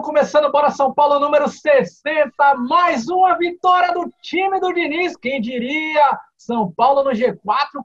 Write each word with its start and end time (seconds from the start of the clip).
estamos 0.00 0.06
começando 0.06 0.50
Bora 0.50 0.70
São 0.70 0.92
Paulo 0.94 1.20
número 1.20 1.46
60, 1.48 2.32
mais 2.68 3.08
uma 3.08 3.36
vitória 3.36 3.92
do 3.92 4.10
time 4.22 4.58
do 4.58 4.72
Diniz, 4.72 5.14
quem 5.16 5.40
diria? 5.40 6.18
São 6.38 6.72
Paulo 6.72 7.04
no 7.04 7.10
G4, 7.10 7.36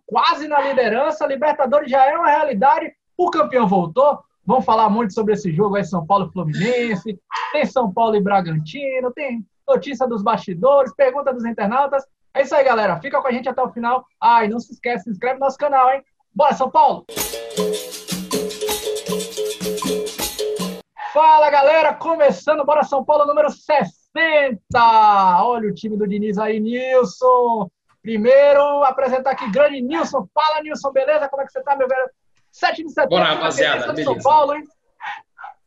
quase 0.06 0.48
na 0.48 0.62
liderança, 0.62 1.28
Libertadores 1.28 1.92
já 1.92 2.06
é 2.06 2.18
uma 2.18 2.30
realidade, 2.30 2.92
o 3.18 3.30
campeão 3.30 3.68
voltou. 3.68 4.20
Vamos 4.46 4.64
falar 4.64 4.90
muito 4.90 5.14
sobre 5.14 5.34
esse 5.34 5.52
jogo 5.52 5.76
aí, 5.76 5.84
São 5.84 6.06
Paulo 6.06 6.32
Fluminense, 6.32 7.20
tem 7.52 7.66
São 7.66 7.92
Paulo 7.92 8.16
e 8.16 8.22
Bragantino, 8.22 9.12
tem 9.12 9.45
notícia 9.68 10.08
dos 10.08 10.23
bastidores, 10.23 10.95
pergunta 10.95 11.34
dos 11.34 11.44
internautas. 11.44 12.04
É 12.34 12.44
isso 12.44 12.56
aí, 12.56 12.64
galera. 12.64 13.00
Fica 13.02 13.22
com 13.22 13.28
a 13.28 13.32
gente 13.32 13.50
até 13.50 13.62
o 13.62 13.72
final. 13.72 14.06
Ah, 14.22 14.48
não 14.48 14.59
se 14.59 14.73
esquece, 14.73 15.06
se 15.06 15.09
inscreve 15.09 15.40
no 15.40 15.45
nosso 15.45 15.58
canal, 15.58 15.90
hein? 15.90 16.02
Bora, 16.34 16.54
São 16.54 16.70
Paulo! 16.70 17.06
Fala 21.16 21.50
galera, 21.50 21.94
começando 21.94 22.66
Bora 22.66 22.84
São 22.84 23.02
Paulo 23.02 23.26
número 23.26 23.50
60. 23.50 24.60
Olha 25.46 25.70
o 25.70 25.73
time 25.73 25.96
do 25.96 26.06
Diniz 26.06 26.38
aí, 26.38 26.60
Nilson. 26.60 27.70
Primeiro, 28.02 28.84
apresentar 28.84 29.32
aqui 29.32 29.50
grande 29.50 29.82
Nilson. 29.82 30.28
Fala, 30.34 30.62
Nilson, 30.62 30.92
beleza? 30.92 31.30
Como 31.30 31.42
é 31.42 31.46
que 31.46 31.54
você 31.54 31.64
tá, 31.64 31.73
meu 31.78 31.88
velho? 31.88 32.09
7 32.52 32.84
de 32.84 32.90
setembro. 32.90 33.12
Bora, 33.12 33.30
rapaziada. 33.30 33.94
Beleza. 33.94 34.04
São 34.04 34.22
Paulo, 34.22 34.56
hein? 34.56 34.64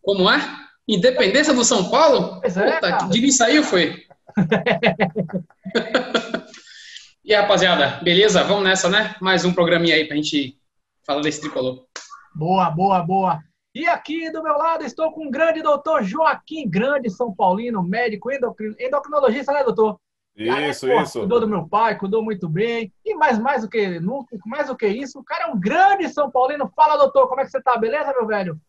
Como 0.02 0.30
é? 0.30 0.38
Independência 0.86 1.54
do 1.54 1.64
São 1.64 1.88
Paulo? 1.88 2.42
Pois 2.42 2.54
é, 2.54 2.72
Puta, 2.72 2.98
que 2.98 3.08
Diniz 3.08 3.38
saiu, 3.38 3.64
foi? 3.64 4.04
e 7.24 7.34
aí, 7.34 7.40
rapaziada, 7.40 8.00
beleza? 8.02 8.44
Vamos 8.44 8.64
nessa, 8.64 8.90
né? 8.90 9.16
Mais 9.18 9.46
um 9.46 9.54
programinha 9.54 9.94
aí 9.94 10.04
pra 10.04 10.16
gente 10.16 10.60
falar 11.06 11.22
desse 11.22 11.40
tricolor. 11.40 11.86
Boa, 12.34 12.70
boa, 12.70 13.02
boa. 13.02 13.47
E 13.78 13.86
aqui 13.86 14.28
do 14.32 14.42
meu 14.42 14.58
lado 14.58 14.82
estou 14.82 15.12
com 15.12 15.28
o 15.28 15.30
grande 15.30 15.62
doutor 15.62 16.02
Joaquim 16.02 16.68
Grande, 16.68 17.08
São 17.08 17.32
Paulino, 17.32 17.80
médico 17.80 18.28
endocrinologista, 18.32 19.52
né, 19.52 19.62
doutor? 19.62 20.00
Isso, 20.36 20.88
cara, 20.88 21.02
isso. 21.04 21.20
Cuidou 21.20 21.38
do 21.38 21.46
meu 21.46 21.68
pai, 21.68 21.96
cuidou 21.96 22.20
muito 22.20 22.48
bem. 22.48 22.92
E 23.04 23.14
mais, 23.14 23.38
mais 23.38 23.62
do 23.62 23.68
que 23.68 24.00
mais 24.44 24.66
do 24.66 24.76
que 24.76 24.88
isso, 24.88 25.20
o 25.20 25.24
cara 25.24 25.44
é 25.44 25.46
um 25.46 25.60
grande 25.60 26.08
São 26.08 26.28
Paulino. 26.28 26.68
Fala, 26.74 26.96
doutor, 26.96 27.28
como 27.28 27.40
é 27.40 27.44
que 27.44 27.52
você 27.52 27.62
tá? 27.62 27.76
Beleza, 27.76 28.12
meu 28.12 28.26
velho? 28.26 28.60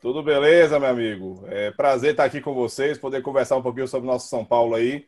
Tudo 0.00 0.20
beleza, 0.20 0.80
meu 0.80 0.90
amigo. 0.90 1.44
É 1.46 1.70
prazer 1.70 2.10
estar 2.10 2.24
aqui 2.24 2.40
com 2.40 2.52
vocês, 2.52 2.98
poder 2.98 3.22
conversar 3.22 3.56
um 3.56 3.62
pouquinho 3.62 3.86
sobre 3.86 4.08
o 4.08 4.12
nosso 4.12 4.26
São 4.26 4.44
Paulo 4.44 4.74
aí, 4.74 5.06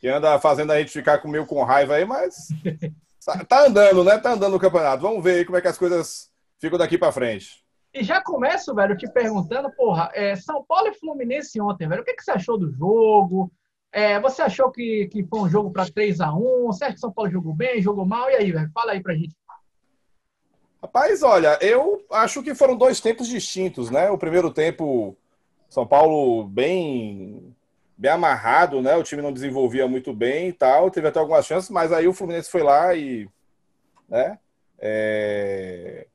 que 0.00 0.08
anda 0.08 0.36
fazendo 0.40 0.72
a 0.72 0.80
gente 0.80 0.90
ficar 0.90 1.24
meio 1.26 1.46
com 1.46 1.62
raiva 1.62 1.94
aí, 1.94 2.04
mas 2.04 2.48
tá 3.48 3.66
andando, 3.66 4.02
né? 4.02 4.18
Tá 4.18 4.32
andando 4.32 4.56
o 4.56 4.60
campeonato. 4.60 5.00
Vamos 5.00 5.22
ver 5.22 5.36
aí 5.36 5.44
como 5.44 5.56
é 5.58 5.60
que 5.60 5.68
as 5.68 5.78
coisas 5.78 6.28
ficam 6.58 6.76
daqui 6.76 6.98
para 6.98 7.12
frente. 7.12 7.64
E 7.96 8.04
já 8.04 8.20
começo, 8.20 8.74
velho, 8.74 8.94
te 8.94 9.10
perguntando, 9.10 9.70
porra, 9.70 10.10
é, 10.12 10.36
São 10.36 10.62
Paulo 10.62 10.88
e 10.88 10.94
Fluminense 10.94 11.58
ontem, 11.58 11.88
velho, 11.88 12.02
o 12.02 12.04
que, 12.04 12.12
que 12.12 12.22
você 12.22 12.32
achou 12.32 12.58
do 12.58 12.70
jogo? 12.70 13.50
É, 13.90 14.20
você 14.20 14.42
achou 14.42 14.70
que, 14.70 15.08
que 15.10 15.24
foi 15.24 15.40
um 15.40 15.48
jogo 15.48 15.70
para 15.70 15.90
3 15.90 16.20
a 16.20 16.30
1 16.30 16.66
Você 16.66 16.84
acha 16.84 16.92
que 16.92 17.00
São 17.00 17.10
Paulo 17.10 17.30
jogou 17.30 17.54
bem, 17.54 17.80
jogou 17.80 18.04
mal? 18.04 18.28
E 18.30 18.34
aí, 18.34 18.52
velho? 18.52 18.70
Fala 18.74 18.92
aí 18.92 19.02
pra 19.02 19.14
gente. 19.14 19.34
Rapaz, 20.82 21.22
olha, 21.22 21.58
eu 21.62 22.04
acho 22.12 22.42
que 22.42 22.54
foram 22.54 22.76
dois 22.76 23.00
tempos 23.00 23.28
distintos, 23.28 23.90
né? 23.90 24.10
O 24.10 24.18
primeiro 24.18 24.52
tempo, 24.52 25.16
São 25.70 25.86
Paulo 25.86 26.44
bem 26.44 27.54
bem 27.96 28.10
amarrado, 28.10 28.82
né? 28.82 28.94
O 28.94 29.02
time 29.02 29.22
não 29.22 29.32
desenvolvia 29.32 29.88
muito 29.88 30.12
bem 30.12 30.48
e 30.48 30.52
tal, 30.52 30.90
teve 30.90 31.08
até 31.08 31.18
algumas 31.18 31.46
chances, 31.46 31.70
mas 31.70 31.90
aí 31.92 32.06
o 32.06 32.12
Fluminense 32.12 32.50
foi 32.50 32.62
lá 32.62 32.94
e, 32.94 33.26
né? 34.06 34.38
É 34.78 36.06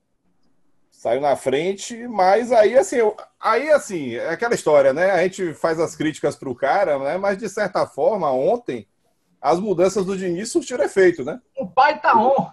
saiu 1.01 1.19
na 1.19 1.35
frente, 1.35 2.07
mas 2.07 2.51
aí 2.51 2.77
assim, 2.77 2.97
eu, 2.97 3.17
aí 3.39 3.71
assim, 3.71 4.13
é 4.13 4.29
aquela 4.29 4.53
história, 4.53 4.93
né? 4.93 5.09
A 5.09 5.23
gente 5.23 5.51
faz 5.55 5.79
as 5.79 5.95
críticas 5.95 6.35
para 6.35 6.47
o 6.47 6.53
cara, 6.53 6.99
né? 6.99 7.17
Mas 7.17 7.39
de 7.39 7.49
certa 7.49 7.87
forma, 7.87 8.31
ontem 8.31 8.87
as 9.41 9.59
mudanças 9.59 10.05
do 10.05 10.15
Diniz 10.15 10.51
surtiram 10.51 10.85
efeito, 10.85 11.25
né? 11.25 11.41
O 11.57 11.65
pai 11.65 11.99
tá 11.99 12.15
on. 12.15 12.51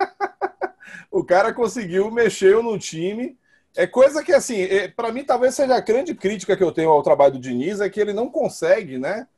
o 1.12 1.22
cara 1.22 1.54
conseguiu 1.54 2.10
mexer 2.10 2.60
no 2.60 2.76
time. 2.76 3.38
É 3.76 3.86
coisa 3.86 4.24
que 4.24 4.32
assim, 4.32 4.60
é, 4.62 4.88
para 4.88 5.12
mim 5.12 5.22
talvez 5.22 5.54
seja 5.54 5.76
a 5.76 5.80
grande 5.80 6.12
crítica 6.12 6.56
que 6.56 6.64
eu 6.64 6.72
tenho 6.72 6.90
ao 6.90 7.04
trabalho 7.04 7.34
do 7.34 7.38
Diniz 7.38 7.80
é 7.80 7.88
que 7.88 8.00
ele 8.00 8.12
não 8.12 8.28
consegue, 8.28 8.98
né? 8.98 9.28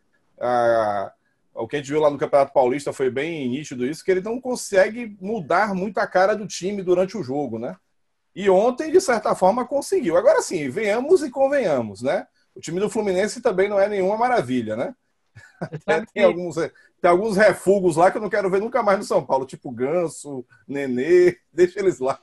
A, 0.40 1.12
o 1.52 1.68
que 1.68 1.76
a 1.76 1.80
gente 1.80 1.90
viu 1.90 2.00
lá 2.00 2.08
no 2.08 2.16
Campeonato 2.16 2.54
Paulista 2.54 2.94
foi 2.94 3.10
bem 3.10 3.46
nítido 3.46 3.84
isso, 3.84 4.02
que 4.02 4.10
ele 4.10 4.22
não 4.22 4.40
consegue 4.40 5.14
mudar 5.20 5.74
muito 5.74 5.98
a 5.98 6.06
cara 6.06 6.34
do 6.34 6.46
time 6.46 6.82
durante 6.82 7.14
o 7.14 7.22
jogo, 7.22 7.58
né? 7.58 7.76
E 8.36 8.50
ontem, 8.50 8.92
de 8.92 9.00
certa 9.00 9.34
forma, 9.34 9.66
conseguiu. 9.66 10.14
Agora 10.14 10.42
sim, 10.42 10.68
venhamos 10.68 11.22
e 11.22 11.30
convenhamos, 11.30 12.02
né? 12.02 12.26
O 12.54 12.60
time 12.60 12.78
do 12.78 12.90
Fluminense 12.90 13.40
também 13.40 13.66
não 13.66 13.80
é 13.80 13.88
nenhuma 13.88 14.18
maravilha, 14.18 14.76
né? 14.76 14.94
tem, 16.12 16.22
alguns, 16.22 16.56
tem 16.56 17.10
alguns 17.10 17.34
refugos 17.38 17.96
lá 17.96 18.10
que 18.10 18.18
eu 18.18 18.20
não 18.20 18.28
quero 18.28 18.50
ver 18.50 18.60
nunca 18.60 18.82
mais 18.82 18.98
no 18.98 19.04
São 19.06 19.24
Paulo, 19.24 19.46
tipo 19.46 19.70
Ganso, 19.70 20.44
Nenê, 20.68 21.38
deixa 21.50 21.80
eles 21.80 21.98
lá. 21.98 22.20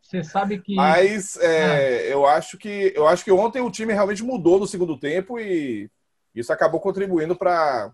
Você 0.00 0.22
sabe 0.22 0.60
que. 0.60 0.76
Mas 0.76 1.36
é, 1.38 2.06
é. 2.06 2.12
eu 2.12 2.24
acho 2.24 2.56
que 2.56 2.92
eu 2.94 3.08
acho 3.08 3.24
que 3.24 3.32
ontem 3.32 3.60
o 3.60 3.70
time 3.70 3.92
realmente 3.92 4.22
mudou 4.22 4.60
no 4.60 4.68
segundo 4.68 4.96
tempo 4.96 5.36
e 5.36 5.90
isso 6.32 6.52
acabou 6.52 6.78
contribuindo 6.78 7.34
para 7.34 7.90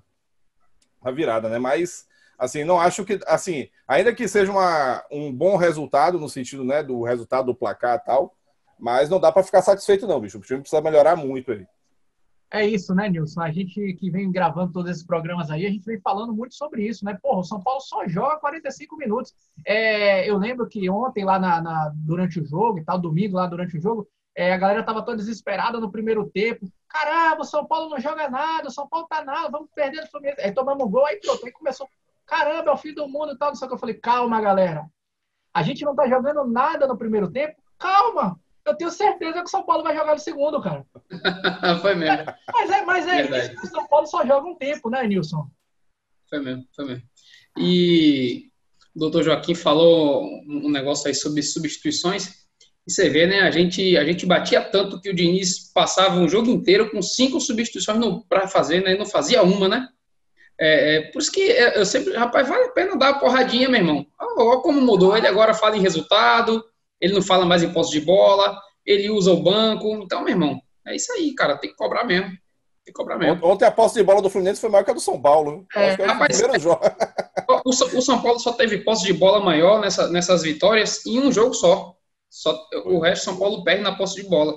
a 1.02 1.10
virada, 1.10 1.48
né? 1.48 1.58
Mas 1.58 2.04
assim, 2.38 2.64
não 2.64 2.80
acho 2.80 3.04
que, 3.04 3.20
assim, 3.26 3.68
ainda 3.86 4.14
que 4.14 4.26
seja 4.26 4.50
uma, 4.50 5.04
um 5.10 5.32
bom 5.32 5.56
resultado, 5.56 6.18
no 6.18 6.28
sentido, 6.28 6.64
né, 6.64 6.82
do 6.82 7.02
resultado 7.02 7.46
do 7.46 7.54
placar 7.54 7.96
e 7.96 8.04
tal, 8.04 8.34
mas 8.78 9.08
não 9.08 9.20
dá 9.20 9.30
para 9.30 9.42
ficar 9.42 9.62
satisfeito 9.62 10.06
não, 10.06 10.20
bicho. 10.20 10.38
O 10.38 10.40
time 10.40 10.60
precisa 10.60 10.82
melhorar 10.82 11.16
muito 11.16 11.52
aí. 11.52 11.66
É 12.52 12.66
isso, 12.66 12.94
né, 12.94 13.08
Nilson? 13.08 13.40
A 13.40 13.50
gente 13.50 13.94
que 13.94 14.10
vem 14.10 14.30
gravando 14.30 14.72
todos 14.72 14.90
esses 14.90 15.02
programas 15.02 15.50
aí, 15.50 15.64
a 15.64 15.70
gente 15.70 15.86
vem 15.86 15.98
falando 15.98 16.34
muito 16.34 16.54
sobre 16.54 16.86
isso, 16.86 17.02
né? 17.02 17.18
Porra, 17.22 17.38
o 17.38 17.44
São 17.44 17.62
Paulo 17.62 17.80
só 17.80 18.06
joga 18.06 18.36
45 18.40 18.94
minutos. 18.96 19.34
É, 19.66 20.28
eu 20.28 20.36
lembro 20.36 20.68
que 20.68 20.90
ontem, 20.90 21.24
lá 21.24 21.38
na, 21.38 21.62
na, 21.62 21.92
durante 21.94 22.38
o 22.38 22.44
jogo 22.44 22.78
e 22.78 22.84
tal, 22.84 22.98
domingo 22.98 23.36
lá 23.36 23.46
durante 23.46 23.78
o 23.78 23.80
jogo, 23.80 24.06
é, 24.36 24.52
a 24.52 24.58
galera 24.58 24.82
tava 24.82 25.02
toda 25.02 25.16
desesperada 25.16 25.80
no 25.80 25.90
primeiro 25.90 26.28
tempo. 26.28 26.66
Caramba, 26.88 27.40
o 27.40 27.44
São 27.44 27.64
Paulo 27.64 27.88
não 27.88 27.98
joga 27.98 28.28
nada, 28.28 28.68
o 28.68 28.70
São 28.70 28.86
Paulo 28.86 29.06
tá 29.06 29.24
nada, 29.24 29.48
vamos 29.50 29.70
perder 29.74 30.02
o 30.02 30.10
Fluminense. 30.10 30.42
Aí 30.42 30.52
tomamos 30.52 30.90
gol, 30.90 31.06
aí 31.06 31.16
pronto, 31.20 31.46
aí 31.46 31.52
começou 31.52 31.88
caramba, 32.26 32.70
é 32.70 32.74
o 32.74 32.76
fim 32.76 32.94
do 32.94 33.08
mundo 33.08 33.32
e 33.32 33.38
tal, 33.38 33.48
não 33.48 33.54
sei 33.54 33.66
o 33.66 33.68
que. 33.68 33.74
Eu 33.74 33.78
falei, 33.78 33.94
calma, 33.94 34.40
galera. 34.40 34.86
A 35.54 35.62
gente 35.62 35.84
não 35.84 35.94
tá 35.94 36.08
jogando 36.08 36.44
nada 36.44 36.86
no 36.86 36.96
primeiro 36.96 37.30
tempo. 37.30 37.60
Calma. 37.78 38.40
Eu 38.64 38.76
tenho 38.76 38.90
certeza 38.90 39.40
que 39.40 39.48
o 39.48 39.50
São 39.50 39.64
Paulo 39.64 39.82
vai 39.82 39.94
jogar 39.94 40.14
no 40.14 40.20
segundo, 40.20 40.62
cara. 40.62 40.86
foi 41.82 41.94
mesmo. 41.94 42.24
Mas 42.52 42.70
é, 42.70 42.84
mas 42.84 43.06
é 43.08 43.22
isso, 43.22 43.64
o 43.64 43.66
São 43.66 43.86
Paulo 43.88 44.06
só 44.06 44.24
joga 44.24 44.48
um 44.48 44.54
tempo, 44.54 44.88
né, 44.88 45.06
Nilson? 45.06 45.48
Foi 46.30 46.38
mesmo, 46.40 46.64
foi 46.74 46.84
mesmo. 46.86 47.02
E 47.58 48.50
o 48.94 49.00
doutor 49.00 49.24
Joaquim 49.24 49.54
falou 49.54 50.24
um 50.46 50.70
negócio 50.70 51.08
aí 51.08 51.14
sobre 51.14 51.42
substituições. 51.42 52.42
E 52.86 52.92
você 52.92 53.08
vê, 53.08 53.26
né? 53.26 53.40
A 53.40 53.50
gente, 53.50 53.96
a 53.96 54.04
gente 54.04 54.24
batia 54.26 54.62
tanto 54.62 55.00
que 55.00 55.10
o 55.10 55.14
Diniz 55.14 55.72
passava 55.72 56.16
um 56.16 56.28
jogo 56.28 56.50
inteiro 56.50 56.90
com 56.90 57.02
cinco 57.02 57.40
substituições 57.40 57.98
para 58.28 58.48
fazer, 58.48 58.82
né? 58.82 58.94
E 58.94 58.98
não 58.98 59.06
fazia 59.06 59.42
uma, 59.42 59.68
né? 59.68 59.88
É, 60.64 60.94
é, 60.94 61.00
por 61.10 61.20
isso 61.20 61.32
que 61.32 61.42
é, 61.50 61.76
eu 61.76 61.84
sempre, 61.84 62.12
rapaz, 62.12 62.48
vale 62.48 62.66
a 62.66 62.70
pena 62.70 62.96
dar 62.96 63.14
uma 63.14 63.18
porradinha, 63.18 63.68
meu 63.68 63.80
irmão. 63.80 64.06
Olha 64.16 64.60
como 64.60 64.80
mudou. 64.80 65.16
Ele 65.16 65.26
agora 65.26 65.52
fala 65.52 65.76
em 65.76 65.80
resultado, 65.80 66.64
ele 67.00 67.12
não 67.12 67.20
fala 67.20 67.44
mais 67.44 67.64
em 67.64 67.72
posse 67.72 67.90
de 67.90 68.00
bola, 68.00 68.56
ele 68.86 69.10
usa 69.10 69.32
o 69.32 69.42
banco. 69.42 69.92
Então, 69.94 70.22
meu 70.22 70.34
irmão, 70.34 70.62
é 70.86 70.94
isso 70.94 71.12
aí, 71.14 71.34
cara. 71.34 71.56
Tem 71.56 71.68
que 71.68 71.76
cobrar 71.76 72.04
mesmo. 72.04 72.28
Tem 72.28 72.38
que 72.86 72.92
cobrar 72.92 73.18
mesmo. 73.18 73.44
Ontem 73.44 73.64
a 73.64 73.72
posse 73.72 73.96
de 73.96 74.04
bola 74.04 74.22
do 74.22 74.30
Fluminense 74.30 74.60
foi 74.60 74.70
maior 74.70 74.84
que 74.84 74.92
a 74.92 74.94
do 74.94 75.00
São 75.00 75.20
Paulo. 75.20 75.66
É, 75.74 76.00
é 76.00 76.06
rapaz, 76.06 76.40
o, 76.40 77.98
o, 77.98 78.00
São 78.00 78.22
Paulo 78.22 78.38
só 78.38 78.52
teve 78.52 78.84
posse 78.84 79.02
de 79.04 79.12
bola 79.12 79.40
maior 79.40 79.80
nessa, 79.80 80.06
nessas 80.10 80.44
vitórias 80.44 81.04
em 81.04 81.18
um 81.18 81.32
jogo 81.32 81.54
só. 81.54 81.96
só 82.30 82.56
o 82.84 83.00
resto 83.00 83.24
São 83.24 83.36
Paulo 83.36 83.64
perde 83.64 83.82
na 83.82 83.96
posse 83.96 84.22
de 84.22 84.28
bola. 84.28 84.54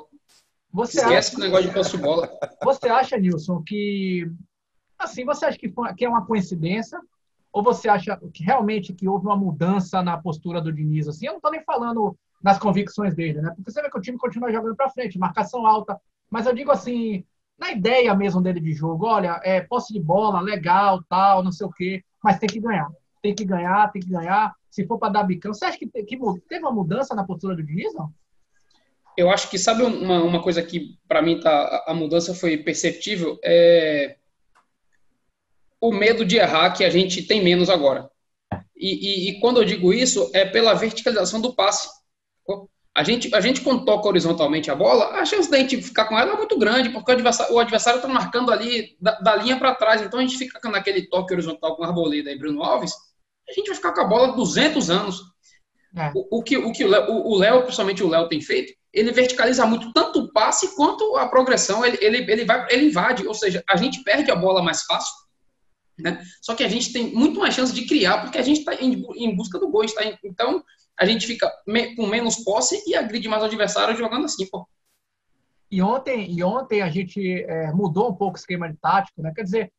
Você 0.72 1.00
Esquece 1.00 1.30
acha... 1.30 1.38
o 1.38 1.40
negócio 1.40 1.68
de 1.68 1.74
posse 1.74 1.92
de 1.92 1.98
bola. 1.98 2.30
Você 2.64 2.88
acha, 2.90 3.18
Nilson, 3.18 3.64
que 3.66 4.28
Assim, 5.06 5.24
você 5.24 5.46
acha 5.46 5.58
que, 5.58 5.70
foi, 5.70 5.94
que 5.94 6.04
é 6.04 6.10
uma 6.10 6.26
coincidência? 6.26 7.00
Ou 7.54 7.64
você 7.64 7.88
acha 7.88 8.20
que 8.34 8.44
realmente 8.44 8.92
que 8.92 9.08
houve 9.08 9.26
uma 9.26 9.38
mudança 9.38 10.02
na 10.02 10.18
postura 10.18 10.60
do 10.60 10.74
Diniz? 10.74 11.08
Assim, 11.08 11.28
eu 11.28 11.34
não 11.34 11.38
estou 11.38 11.52
nem 11.52 11.64
falando 11.64 12.18
nas 12.44 12.60
convicções 12.60 13.16
dele, 13.16 13.40
né? 13.40 13.54
Porque 13.56 13.72
você 13.72 13.82
vê 13.82 13.90
que 13.90 13.98
o 13.98 14.02
time 14.02 14.18
continua 14.18 14.52
jogando 14.52 14.76
para 14.76 14.90
frente, 14.90 15.18
marcação 15.18 15.66
alta. 15.66 16.00
Mas 16.30 16.46
eu 16.46 16.54
digo 16.54 16.72
assim, 16.72 17.24
na 17.58 17.72
ideia 17.72 18.14
mesmo 18.14 18.42
dele 18.42 18.60
de 18.60 18.74
jogo, 18.74 19.06
olha, 19.06 19.40
é 19.44 19.62
posse 19.62 19.94
de 19.94 20.00
bola, 20.00 20.42
legal, 20.42 21.02
tal, 21.08 21.44
não 21.44 21.52
sei 21.52 21.66
o 21.66 21.72
quê, 21.72 22.04
mas 22.22 22.40
tem 22.40 22.50
que 22.50 22.60
ganhar. 22.60 22.90
Tem 23.22 23.34
que 23.34 23.46
ganhar, 23.46 23.92
tem 23.92 24.02
que 24.02 24.10
ganhar. 24.10 24.54
Se 24.70 24.86
for 24.86 24.98
para 24.98 25.14
dar 25.14 25.24
bicão, 25.24 25.54
você 25.54 25.66
acha 25.66 25.78
que, 25.78 25.88
que 25.88 26.18
teve 26.50 26.64
uma 26.64 26.74
mudança 26.74 27.16
na 27.16 27.24
postura 27.24 27.56
do 27.56 27.64
Diniz, 27.64 27.94
não? 27.94 28.12
Eu 29.16 29.30
acho 29.30 29.50
que, 29.50 29.58
sabe 29.58 29.84
uma, 29.84 30.22
uma 30.22 30.44
coisa 30.44 30.62
que, 30.62 30.98
para 31.08 31.22
mim, 31.22 31.40
tá, 31.40 31.86
a 31.88 31.94
mudança 31.94 32.36
foi 32.36 32.58
perceptível? 32.58 33.40
É 33.44 34.18
o 35.88 35.94
medo 35.94 36.26
de 36.26 36.38
errar 36.38 36.72
que 36.72 36.84
a 36.84 36.90
gente 36.90 37.22
tem 37.24 37.44
menos 37.44 37.70
agora. 37.70 38.10
E, 38.76 39.30
e, 39.30 39.30
e, 39.30 39.40
quando 39.40 39.58
eu 39.58 39.66
digo 39.66 39.94
isso, 39.94 40.30
é 40.34 40.46
pela 40.46 40.74
verticalização 40.74 41.40
do 41.40 41.54
passe. 41.54 41.90
A 42.94 43.04
gente, 43.04 43.34
a 43.36 43.42
gente, 43.42 43.60
quando 43.62 43.84
toca 43.84 44.08
horizontalmente 44.08 44.72
a 44.72 44.76
bola, 44.76 45.20
a 45.20 45.26
chance 45.26 45.52
da 45.52 45.58
gente 45.58 45.82
ficar 45.82 46.06
com 46.06 46.18
ela 46.18 46.34
é 46.34 46.38
muito 46.38 46.58
grande, 46.58 46.90
porque 46.90 47.12
o 47.12 47.60
adversário 47.60 47.98
está 47.98 48.08
marcando 48.08 48.52
ali 48.52 48.96
da, 49.02 49.20
da 49.20 49.36
linha 49.36 49.58
para 49.58 49.76
trás. 49.76 50.02
Então 50.02 50.20
a 50.20 50.22
gente 50.22 50.38
fica 50.38 50.70
naquele 50.70 51.08
toque 51.08 51.34
horizontal 51.34 51.76
com 51.76 51.84
Arboleda 51.84 52.32
e 52.32 52.38
Bruno 52.38 52.64
Alves, 52.64 52.94
a 53.48 53.54
gente 53.54 53.68
vai 53.68 53.76
ficar 53.76 53.94
com 53.94 54.02
a 54.02 54.06
bola 54.06 54.36
200 54.36 54.90
anos. 54.90 55.22
É. 55.96 56.12
O, 56.14 56.40
o, 56.40 56.44
que 56.44 56.58
o, 56.58 56.72
que 56.72 56.84
o 56.84 57.38
Léo, 57.38 57.64
principalmente 57.64 58.04
o 58.04 58.10
Léo, 58.10 58.28
tem 58.28 58.42
feito, 58.42 58.74
ele 58.94 59.12
verticaliza 59.12 59.66
muito 59.66 59.92
tanto 59.94 60.20
o 60.20 60.32
passe 60.32 60.76
quanto 60.76 61.18
a 61.18 61.28
progressão. 61.28 61.86
Ele, 61.86 61.98
ele, 62.02 62.32
ele, 62.32 62.46
vai, 62.46 62.66
ele 62.70 62.88
invade, 62.88 63.28
ou 63.28 63.34
seja, 63.34 63.64
a 63.70 63.76
gente 63.76 64.04
perde 64.04 64.32
a 64.32 64.36
bola 64.36 64.64
mais 64.64 64.84
fácil. 64.84 65.14
Né? 65.98 66.24
Só 66.42 66.56
que 66.56 66.64
a 66.64 66.68
gente 66.68 66.92
tem 66.92 67.14
muito 67.14 67.40
mais 67.40 67.54
chance 67.54 67.74
de 67.74 67.86
criar, 67.86 68.22
porque 68.22 68.38
a 68.38 68.42
gente 68.42 68.60
está 68.60 68.76
em, 68.76 69.36
busca 69.36 69.60
do 69.60 69.70
gol. 69.70 69.84
Em, 69.84 70.18
então, 70.24 70.64
a 70.98 71.06
gente 71.06 71.26
fica 71.26 71.52
me, 71.68 71.96
com 71.96 72.06
menos 72.08 72.38
posse 72.38 72.84
e 72.88 72.96
agride 72.96 73.28
mais 73.28 73.42
o 73.44 73.46
adversário 73.46 73.96
jogando 73.96 74.26
assim, 74.26 74.46
pô. 74.48 74.68
E 75.72 75.82
ontem, 75.82 76.32
e 76.32 76.44
ontem 76.44 76.82
a 76.82 76.90
gente 76.90 77.44
é, 77.44 77.72
mudou 77.74 78.10
um 78.10 78.16
pouco 78.16 78.38
o 78.38 78.40
esquema 78.40 78.70
de 78.70 78.78
tático, 78.78 79.22
né? 79.22 79.34
Quer 79.36 79.44
dizer, 79.44 79.74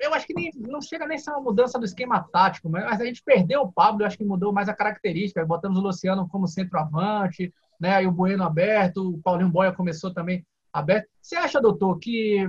eu 0.00 0.14
acho 0.14 0.26
que 0.26 0.34
nem, 0.34 0.50
não 0.56 0.80
chega 0.80 1.06
nem 1.06 1.16
a 1.16 1.20
ser 1.20 1.30
uma 1.30 1.40
mudança 1.40 1.78
do 1.78 1.84
esquema 1.84 2.22
tático, 2.32 2.68
mas 2.68 3.00
a 3.00 3.04
gente 3.04 3.22
perdeu 3.22 3.62
o 3.62 3.72
Pablo, 3.72 4.02
eu 4.02 4.06
acho 4.06 4.16
que 4.16 4.24
mudou 4.24 4.52
mais 4.52 4.68
a 4.68 4.74
característica. 4.74 5.44
Botamos 5.44 5.78
o 5.78 5.82
Luciano 5.82 6.28
como 6.28 6.46
centroavante, 6.46 7.52
né? 7.80 8.02
E 8.02 8.06
o 8.06 8.12
Bueno 8.12 8.44
aberto, 8.44 9.10
o 9.10 9.18
Paulinho 9.22 9.50
Boia 9.50 9.72
começou 9.72 10.12
também 10.12 10.46
aberto. 10.72 11.08
Você 11.20 11.36
acha, 11.36 11.60
doutor, 11.60 11.98
que 11.98 12.48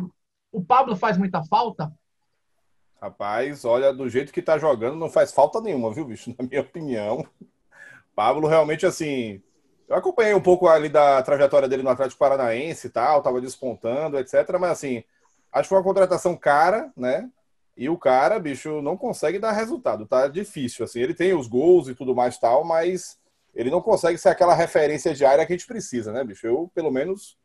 o 0.51 0.63
Pablo 0.63 0.95
faz 0.95 1.18
muita 1.18 1.44
falta? 1.44 1.92
Rapaz, 3.01 3.63
olha, 3.63 3.94
do 3.94 4.09
jeito 4.09 4.33
que 4.33 4.41
tá 4.41 4.57
jogando, 4.57 4.95
não 4.95 5.09
faz 5.09 5.31
falta 5.31 5.61
nenhuma, 5.61 5.94
viu, 5.94 6.05
bicho? 6.05 6.33
Na 6.38 6.47
minha 6.47 6.61
opinião. 6.61 7.25
Pablo 8.15 8.47
realmente, 8.47 8.85
assim. 8.85 9.41
Eu 9.88 9.95
acompanhei 9.95 10.33
um 10.33 10.41
pouco 10.41 10.67
ali 10.67 10.89
da 10.89 11.21
trajetória 11.21 11.67
dele 11.69 11.83
no 11.83 11.89
Atlético 11.89 12.19
Paranaense 12.19 12.88
e 12.88 12.89
tal, 12.89 13.21
tava 13.21 13.39
despontando, 13.39 14.17
etc. 14.17 14.33
Mas, 14.59 14.71
assim, 14.71 15.03
acho 15.51 15.63
que 15.63 15.69
foi 15.69 15.77
uma 15.77 15.83
contratação 15.83 16.35
cara, 16.35 16.91
né? 16.97 17.29
E 17.77 17.88
o 17.88 17.97
cara, 17.97 18.39
bicho, 18.39 18.81
não 18.81 18.97
consegue 18.97 19.38
dar 19.38 19.51
resultado. 19.51 20.07
Tá 20.07 20.27
difícil, 20.27 20.83
assim. 20.83 20.99
Ele 20.99 21.13
tem 21.13 21.33
os 21.33 21.47
gols 21.47 21.88
e 21.88 21.95
tudo 21.95 22.15
mais 22.15 22.38
tal, 22.39 22.63
mas 22.65 23.19
ele 23.53 23.69
não 23.69 23.81
consegue 23.81 24.17
ser 24.17 24.29
aquela 24.29 24.55
referência 24.55 25.13
diária 25.13 25.45
que 25.45 25.53
a 25.53 25.55
gente 25.55 25.67
precisa, 25.67 26.11
né, 26.11 26.23
bicho? 26.23 26.45
Eu, 26.47 26.71
pelo 26.73 26.91
menos, 26.91 27.38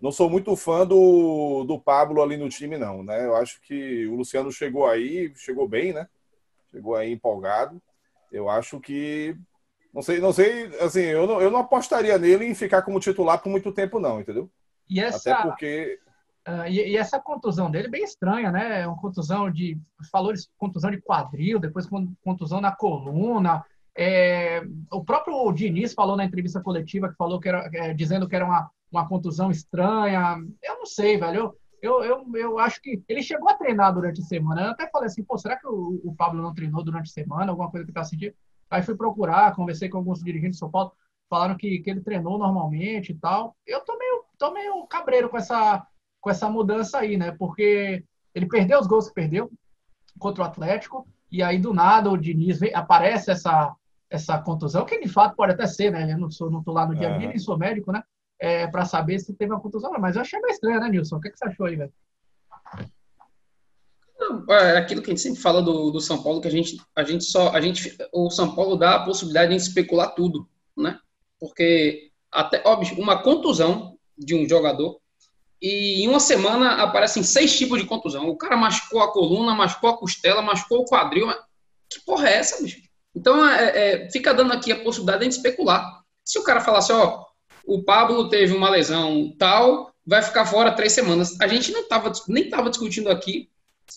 não 0.00 0.12
sou 0.12 0.30
muito 0.30 0.54
fã 0.54 0.86
do, 0.86 1.64
do 1.64 1.78
Pablo 1.78 2.22
ali 2.22 2.36
no 2.36 2.48
time, 2.48 2.78
não, 2.78 3.02
né? 3.02 3.24
Eu 3.24 3.34
acho 3.34 3.60
que 3.62 4.06
o 4.06 4.14
Luciano 4.14 4.50
chegou 4.52 4.86
aí, 4.86 5.32
chegou 5.34 5.68
bem, 5.68 5.92
né? 5.92 6.06
Chegou 6.70 6.94
aí 6.94 7.12
empolgado. 7.12 7.80
Eu 8.30 8.48
acho 8.48 8.78
que. 8.80 9.36
Não 9.92 10.02
sei, 10.02 10.20
não 10.20 10.32
sei, 10.32 10.66
assim, 10.80 11.00
eu 11.00 11.26
não, 11.26 11.40
eu 11.40 11.50
não 11.50 11.60
apostaria 11.60 12.16
nele 12.18 12.44
em 12.44 12.54
ficar 12.54 12.82
como 12.82 13.00
titular 13.00 13.42
por 13.42 13.48
muito 13.48 13.72
tempo, 13.72 13.98
não, 13.98 14.20
entendeu? 14.20 14.48
E 14.88 15.00
essa, 15.00 15.32
Até 15.32 15.42
porque. 15.42 15.98
Uh, 16.46 16.66
e, 16.68 16.92
e, 16.92 16.96
essa 16.96 17.18
contusão 17.18 17.70
dele 17.70 17.88
é 17.88 17.90
bem 17.90 18.04
estranha, 18.04 18.52
né? 18.52 18.82
É 18.82 18.86
uma 18.86 19.00
contusão 19.00 19.50
de. 19.50 19.76
Falou 20.12 20.32
de 20.32 20.42
contusão 20.56 20.90
de 20.90 21.00
quadril, 21.00 21.58
depois 21.58 21.88
contusão 22.22 22.60
na 22.60 22.70
coluna. 22.70 23.64
É, 23.96 24.62
o 24.92 25.04
próprio 25.04 25.50
Diniz 25.52 25.92
falou 25.92 26.16
na 26.16 26.24
entrevista 26.24 26.60
coletiva 26.60 27.08
que 27.08 27.16
falou 27.16 27.40
que 27.40 27.48
era, 27.48 27.68
é, 27.74 27.92
dizendo 27.92 28.28
que 28.28 28.36
era 28.36 28.44
uma 28.44 28.70
uma 28.90 29.08
contusão 29.08 29.50
estranha. 29.50 30.36
Eu 30.62 30.78
não 30.78 30.86
sei, 30.86 31.18
velho. 31.18 31.54
Eu, 31.80 32.02
eu, 32.02 32.26
eu 32.34 32.58
acho 32.58 32.80
que 32.82 33.02
ele 33.08 33.22
chegou 33.22 33.48
a 33.48 33.54
treinar 33.54 33.94
durante 33.94 34.20
a 34.20 34.24
semana. 34.24 34.62
Eu 34.62 34.70
até 34.70 34.88
falei 34.88 35.06
assim, 35.06 35.22
pô, 35.22 35.38
será 35.38 35.56
que 35.56 35.66
o, 35.66 36.00
o 36.04 36.14
Pablo 36.14 36.42
não 36.42 36.54
treinou 36.54 36.82
durante 36.82 37.08
a 37.08 37.12
semana? 37.12 37.52
Alguma 37.52 37.70
coisa 37.70 37.86
que 37.86 37.92
tá 37.92 38.02
sentindo? 38.02 38.34
Aí 38.70 38.82
fui 38.82 38.96
procurar, 38.96 39.54
conversei 39.54 39.88
com 39.88 39.98
alguns 39.98 40.22
dirigentes 40.22 40.56
de 40.56 40.58
São 40.58 40.70
Paulo, 40.70 40.92
falaram 41.30 41.56
que, 41.56 41.78
que 41.78 41.90
ele 41.90 42.00
treinou 42.00 42.38
normalmente 42.38 43.12
e 43.12 43.14
tal. 43.14 43.56
Eu 43.66 43.80
tô 43.84 43.96
meio, 43.96 44.24
tô 44.38 44.52
meio 44.52 44.86
cabreiro 44.86 45.28
com 45.28 45.38
essa, 45.38 45.86
com 46.20 46.30
essa 46.30 46.48
mudança 46.48 46.98
aí, 46.98 47.16
né? 47.16 47.30
Porque 47.32 48.04
ele 48.34 48.46
perdeu 48.46 48.78
os 48.78 48.86
gols 48.86 49.08
que 49.08 49.14
perdeu 49.14 49.50
contra 50.18 50.42
o 50.42 50.46
Atlético, 50.46 51.06
e 51.30 51.42
aí 51.42 51.58
do 51.58 51.72
nada 51.72 52.10
o 52.10 52.16
Diniz 52.16 52.58
vem, 52.58 52.74
aparece 52.74 53.30
essa, 53.30 53.74
essa 54.10 54.38
contusão, 54.40 54.84
que 54.84 55.00
de 55.00 55.08
fato 55.08 55.36
pode 55.36 55.52
até 55.52 55.66
ser, 55.66 55.92
né? 55.92 56.12
Eu 56.12 56.18
não, 56.18 56.30
sou, 56.30 56.50
não 56.50 56.62
tô 56.62 56.72
lá 56.72 56.86
no 56.86 56.94
dia 56.94 57.14
a 57.14 57.18
dia, 57.18 57.28
nem 57.28 57.38
sou 57.38 57.56
médico, 57.56 57.92
né? 57.92 58.02
É, 58.40 58.66
para 58.66 58.84
saber 58.84 59.18
se 59.18 59.34
teve 59.34 59.52
uma 59.52 59.60
contusão. 59.60 59.92
Mas 59.98 60.16
eu 60.16 60.22
achei 60.22 60.40
meio 60.40 60.52
estranho, 60.52 60.80
né, 60.80 60.88
Nilson? 60.88 61.16
O 61.16 61.20
que, 61.20 61.30
que 61.30 61.38
você 61.38 61.46
achou 61.46 61.66
aí, 61.66 61.76
velho? 61.76 61.92
É 64.50 64.76
aquilo 64.76 65.00
que 65.00 65.10
a 65.10 65.14
gente 65.14 65.22
sempre 65.22 65.40
fala 65.40 65.62
do, 65.62 65.90
do 65.90 66.00
São 66.00 66.22
Paulo, 66.22 66.40
que 66.40 66.48
a 66.48 66.50
gente, 66.50 66.76
a 66.94 67.04
gente 67.04 67.24
só, 67.24 67.50
a 67.50 67.60
gente, 67.60 67.96
o 68.12 68.30
São 68.30 68.54
Paulo 68.54 68.76
dá 68.76 68.96
a 68.96 69.04
possibilidade 69.04 69.50
de 69.50 69.62
especular 69.62 70.14
tudo, 70.14 70.48
né? 70.76 70.98
Porque 71.38 72.10
até, 72.30 72.62
óbvio, 72.64 73.00
uma 73.00 73.22
contusão 73.22 73.96
de 74.16 74.34
um 74.34 74.48
jogador 74.48 75.00
e 75.60 76.04
em 76.04 76.08
uma 76.08 76.20
semana 76.20 76.82
aparecem 76.82 77.22
seis 77.22 77.56
tipos 77.56 77.80
de 77.80 77.86
contusão. 77.86 78.28
O 78.28 78.36
cara 78.36 78.56
machucou 78.56 79.00
a 79.00 79.12
coluna, 79.12 79.54
machucou 79.54 79.90
a 79.90 79.96
costela, 79.96 80.42
machucou 80.42 80.80
o 80.80 80.84
quadril. 80.84 81.28
Que 81.88 82.00
porra 82.04 82.28
é 82.28 82.34
essa, 82.34 82.62
bicho? 82.62 82.80
Então, 83.14 83.44
é, 83.46 84.04
é, 84.04 84.10
fica 84.10 84.34
dando 84.34 84.52
aqui 84.52 84.70
a 84.70 84.82
possibilidade 84.82 85.26
de 85.26 85.34
especular. 85.34 86.02
Se 86.24 86.38
o 86.38 86.44
cara 86.44 86.60
falasse, 86.60 86.92
ó, 86.92 87.24
o 87.68 87.82
Pablo 87.82 88.30
teve 88.30 88.54
uma 88.54 88.70
lesão 88.70 89.30
tal, 89.38 89.92
vai 90.06 90.22
ficar 90.22 90.46
fora 90.46 90.72
três 90.72 90.94
semanas. 90.94 91.38
A 91.38 91.46
gente 91.46 91.70
não 91.70 91.86
tava, 91.86 92.10
nem 92.26 92.44
estava 92.44 92.70
discutindo 92.70 93.10
aqui 93.10 93.50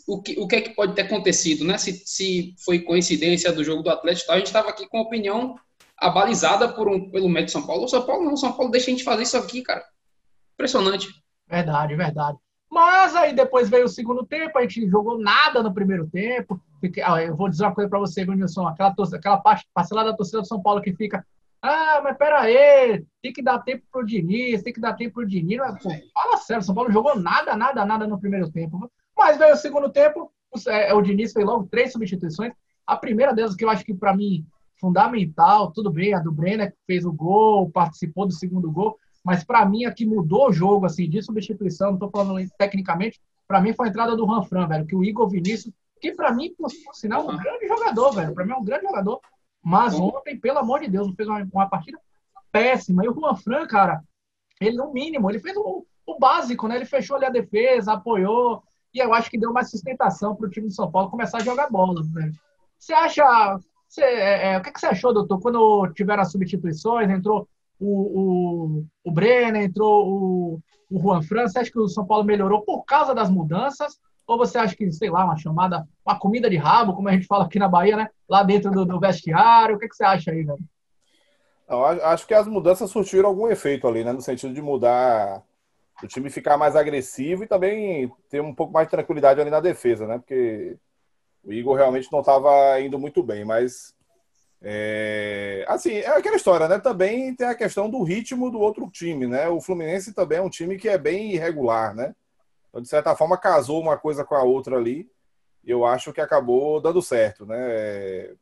o 0.06 0.21
que, 0.21 0.38
o 0.38 0.45
que 0.45 0.56
é 0.57 0.62
que 0.62 0.71
pode 0.71 0.94
ter 0.94 1.03
acontecido, 1.03 1.63
né? 1.63 1.77
Se, 1.77 1.94
se 2.06 2.53
foi 2.65 2.79
coincidência 2.79 3.50
do 3.53 3.63
jogo 3.63 3.81
do 3.81 3.89
Atlético 3.89 4.27
tal, 4.27 4.35
a 4.35 4.39
gente 4.39 4.47
estava 4.47 4.69
aqui 4.69 4.89
com 4.89 4.97
a 4.97 5.03
opinião 5.03 5.56
abalizada 5.97 6.68
por 6.68 6.89
um, 6.89 7.09
pelo 7.09 7.29
médico 7.29 7.51
São 7.51 7.65
Paulo. 7.65 7.85
O 7.85 7.88
São 7.88 8.06
Paulo 8.06 8.25
não, 8.25 8.35
São 8.35 8.51
Paulo 8.51 8.71
deixa 8.71 8.88
a 8.88 8.91
gente 8.91 9.06
fazer 9.06 9.23
isso 9.23 9.38
aqui, 9.38 9.62
cara. 9.62 9.85
Impressionante. 10.53 11.07
Verdade, 11.50 11.95
verdade. 11.95 12.38
Mas 12.69 13.15
aí 13.15 13.33
depois 13.33 13.69
veio 13.69 13.85
o 13.85 13.89
segundo 13.89 14.25
tempo, 14.25 14.57
a 14.57 14.63
gente 14.63 14.89
jogou 14.89 15.18
nada 15.18 15.63
no 15.63 15.73
primeiro 15.73 16.09
tempo. 16.09 16.62
Eu 17.25 17.35
vou 17.38 17.47
dizer 17.47 17.63
uma 17.63 17.75
coisa 17.75 17.89
para 17.89 18.00
você, 18.00 18.25
Wilson, 18.25 18.68
aquela, 18.68 18.94
aquela 19.13 19.38
parte, 19.38 19.65
parcelada 19.73 20.12
da 20.12 20.18
torcida 20.18 20.41
do 20.41 20.47
São 20.47 20.62
Paulo 20.62 20.81
que 20.81 20.94
fica 20.94 21.25
ah, 21.61 22.01
mas 22.03 22.17
pera 22.17 22.41
aí, 22.41 23.05
tem 23.21 23.31
que 23.31 23.43
dar 23.43 23.59
tempo 23.59 23.83
pro 23.91 24.05
Diniz, 24.05 24.63
tem 24.63 24.73
que 24.73 24.81
dar 24.81 24.94
tempo 24.94 25.15
pro 25.15 25.27
Diniz. 25.27 25.59
Pô, 25.81 25.89
fala 26.13 26.37
sério, 26.37 26.63
São 26.63 26.73
Paulo 26.73 26.89
não 26.89 26.94
jogou 26.94 27.19
nada, 27.19 27.56
nada, 27.56 27.85
nada 27.85 28.07
no 28.07 28.19
primeiro 28.19 28.49
tempo. 28.51 28.91
Mas 29.15 29.37
veio 29.37 29.53
o 29.53 29.57
segundo 29.57 29.89
tempo, 29.91 30.31
o, 30.51 30.69
é, 30.69 30.94
o 30.94 31.01
Diniz 31.01 31.31
fez 31.33 31.45
logo 31.45 31.68
três 31.69 31.91
substituições. 31.91 32.53
A 32.87 32.97
primeira 32.97 33.33
delas, 33.33 33.56
que 33.56 33.63
eu 33.63 33.69
acho 33.69 33.85
que 33.85 33.94
para 33.94 34.15
mim 34.15 34.45
fundamental, 34.80 35.71
tudo 35.71 35.91
bem, 35.91 36.15
a 36.15 36.19
do 36.19 36.31
Brenner 36.31 36.71
que 36.71 36.77
fez 36.87 37.06
o 37.06 37.13
gol, 37.13 37.69
participou 37.69 38.25
do 38.25 38.33
segundo 38.33 38.71
gol, 38.71 38.97
mas 39.23 39.44
para 39.44 39.63
mim 39.63 39.85
a 39.85 39.94
que 39.94 40.07
mudou 40.07 40.49
o 40.49 40.51
jogo 40.51 40.87
assim 40.87 41.07
de 41.07 41.21
substituição, 41.21 41.89
não 41.89 41.94
estou 41.94 42.09
falando 42.09 42.44
tecnicamente, 42.57 43.21
para 43.47 43.61
mim 43.61 43.73
foi 43.73 43.87
a 43.87 43.89
entrada 43.89 44.15
do 44.15 44.25
Ranfran, 44.25 44.68
velho, 44.68 44.87
que 44.87 44.95
o 44.95 45.03
Igor 45.03 45.30
Vinícius, 45.30 45.71
que 46.01 46.13
para 46.13 46.33
mim, 46.33 46.56
por 46.57 46.71
sinal, 46.94 47.30
é 47.30 47.33
um 47.33 47.37
grande 47.37 47.68
jogador, 47.68 48.11
velho, 48.13 48.33
para 48.33 48.44
mim 48.44 48.53
é 48.53 48.56
um 48.56 48.63
grande 48.63 48.87
jogador. 48.87 49.21
Mas 49.63 49.94
ontem, 49.94 50.39
pelo 50.39 50.59
amor 50.59 50.80
de 50.80 50.87
Deus, 50.87 51.13
fez 51.15 51.27
uma, 51.27 51.47
uma 51.53 51.69
partida 51.69 51.99
péssima. 52.51 53.06
E 53.06 53.09
o 53.09 53.13
Juan 53.13 53.35
Fran, 53.35 53.68
cara, 53.68 54.03
ele 54.59 54.75
no 54.75 54.91
mínimo, 54.91 55.30
ele 55.30 55.39
fez 55.39 55.56
o, 55.56 55.85
o, 56.06 56.19
básico, 56.19 56.68
né? 56.68 56.75
Ele 56.75 56.85
fechou 56.85 57.15
ali 57.15 57.25
a 57.25 57.30
defesa, 57.30 57.94
apoiou. 57.94 58.63
E 58.94 58.99
eu 58.99 59.13
acho 59.13 59.30
que 59.30 59.37
deu 59.37 59.51
uma 59.51 59.63
sustentação 59.63 60.35
para 60.35 60.47
o 60.47 60.49
time 60.49 60.68
de 60.68 60.75
São 60.75 60.91
Paulo 60.91 61.09
começar 61.09 61.37
a 61.37 61.44
jogar 61.44 61.69
bola. 61.69 62.01
Né? 62.13 62.31
Você 62.77 62.94
acha. 62.94 63.59
Você, 63.87 64.01
é, 64.01 64.53
é, 64.53 64.57
o 64.57 64.61
que, 64.61 64.71
que, 64.71 64.80
você 64.80 64.87
achou, 64.87 65.13
doutor, 65.13 65.39
quando 65.41 65.91
tiveram 65.94 66.21
as 66.21 66.31
substituições? 66.31 67.09
Entrou 67.09 67.47
o, 67.80 68.19
o, 68.19 68.85
o 69.03 69.11
Brenner, 69.11 69.63
entrou 69.63 70.07
o, 70.07 70.59
o 70.89 70.99
Juan 70.99 71.21
Fran. 71.21 71.47
Você 71.47 71.59
acha 71.59 71.71
que 71.71 71.80
o 71.80 71.87
São 71.87 72.06
Paulo 72.06 72.23
melhorou 72.23 72.61
por 72.61 72.83
causa 72.83 73.13
das 73.13 73.30
mudanças? 73.30 73.99
Ou 74.28 74.37
você 74.37 74.57
acha 74.57 74.75
que, 74.75 74.92
sei 74.92 75.09
lá, 75.09 75.25
uma 75.25 75.37
chamada, 75.37 75.87
uma 76.06 76.18
comida 76.18 76.49
de 76.49 76.57
rabo, 76.57 76.95
como 76.95 77.09
a 77.09 77.11
gente 77.11 77.28
fala 77.28 77.45
aqui 77.45 77.59
na 77.59 77.68
Bahia, 77.68 77.97
né? 77.97 78.09
Lá 78.30 78.44
dentro 78.44 78.71
do, 78.71 78.85
do 78.85 78.99
vestiário. 78.99 79.75
O 79.75 79.80
que, 79.80 79.87
que 79.87 79.95
você 79.95 80.04
acha 80.04 80.31
aí, 80.31 80.44
velho? 80.44 80.59
Não, 81.68 81.85
acho 81.85 82.28
que 82.28 82.33
as 82.33 82.47
mudanças 82.47 82.90
surtiram 82.90 83.30
algum 83.30 83.47
efeito 83.47 83.87
ali, 83.87 84.04
né? 84.04 84.11
No 84.11 84.21
sentido 84.21 84.54
de 84.54 84.61
mudar 84.61 85.42
o 86.04 86.07
time 86.07 86.30
ficar 86.30 86.57
mais 86.57 86.75
agressivo 86.75 87.44
e 87.44 87.47
também 87.47 88.11
ter 88.30 88.42
um 88.42 88.54
pouco 88.54 88.73
mais 88.73 88.87
de 88.87 88.92
tranquilidade 88.92 89.40
ali 89.40 89.49
na 89.49 89.59
defesa, 89.59 90.07
né? 90.07 90.18
Porque 90.18 90.78
o 91.44 91.54
Igor 91.54 91.78
realmente 91.78 92.11
não 92.11 92.19
estava 92.19 92.80
indo 92.80 92.97
muito 92.99 93.23
bem, 93.23 93.45
mas 93.45 93.94
é, 94.61 95.66
assim, 95.68 95.95
é 95.95 96.07
aquela 96.07 96.35
história, 96.35 96.68
né? 96.68 96.80
Também 96.80 97.33
tem 97.35 97.47
a 97.47 97.56
questão 97.56 97.90
do 97.90 98.04
ritmo 98.04 98.51
do 98.51 98.59
outro 98.59 98.90
time, 98.90 99.25
né? 99.28 99.47
O 99.49 99.59
Fluminense 99.59 100.13
também 100.13 100.37
é 100.37 100.42
um 100.42 100.49
time 100.49 100.78
que 100.78 100.87
é 100.87 100.97
bem 100.97 101.33
irregular, 101.33 101.95
né? 101.95 102.13
Então, 102.71 102.81
de 102.81 102.87
certa 102.87 103.16
forma, 103.16 103.37
casou 103.37 103.80
uma 103.80 103.97
coisa 103.97 104.23
com 104.23 104.33
a 104.33 104.44
outra 104.44 104.78
ali. 104.78 105.11
E 105.63 105.69
eu 105.69 105.85
acho 105.85 106.11
que 106.11 106.21
acabou 106.21 106.81
dando 106.81 107.01
certo, 107.01 107.45
né? 107.45 107.57
É, 107.59 108.33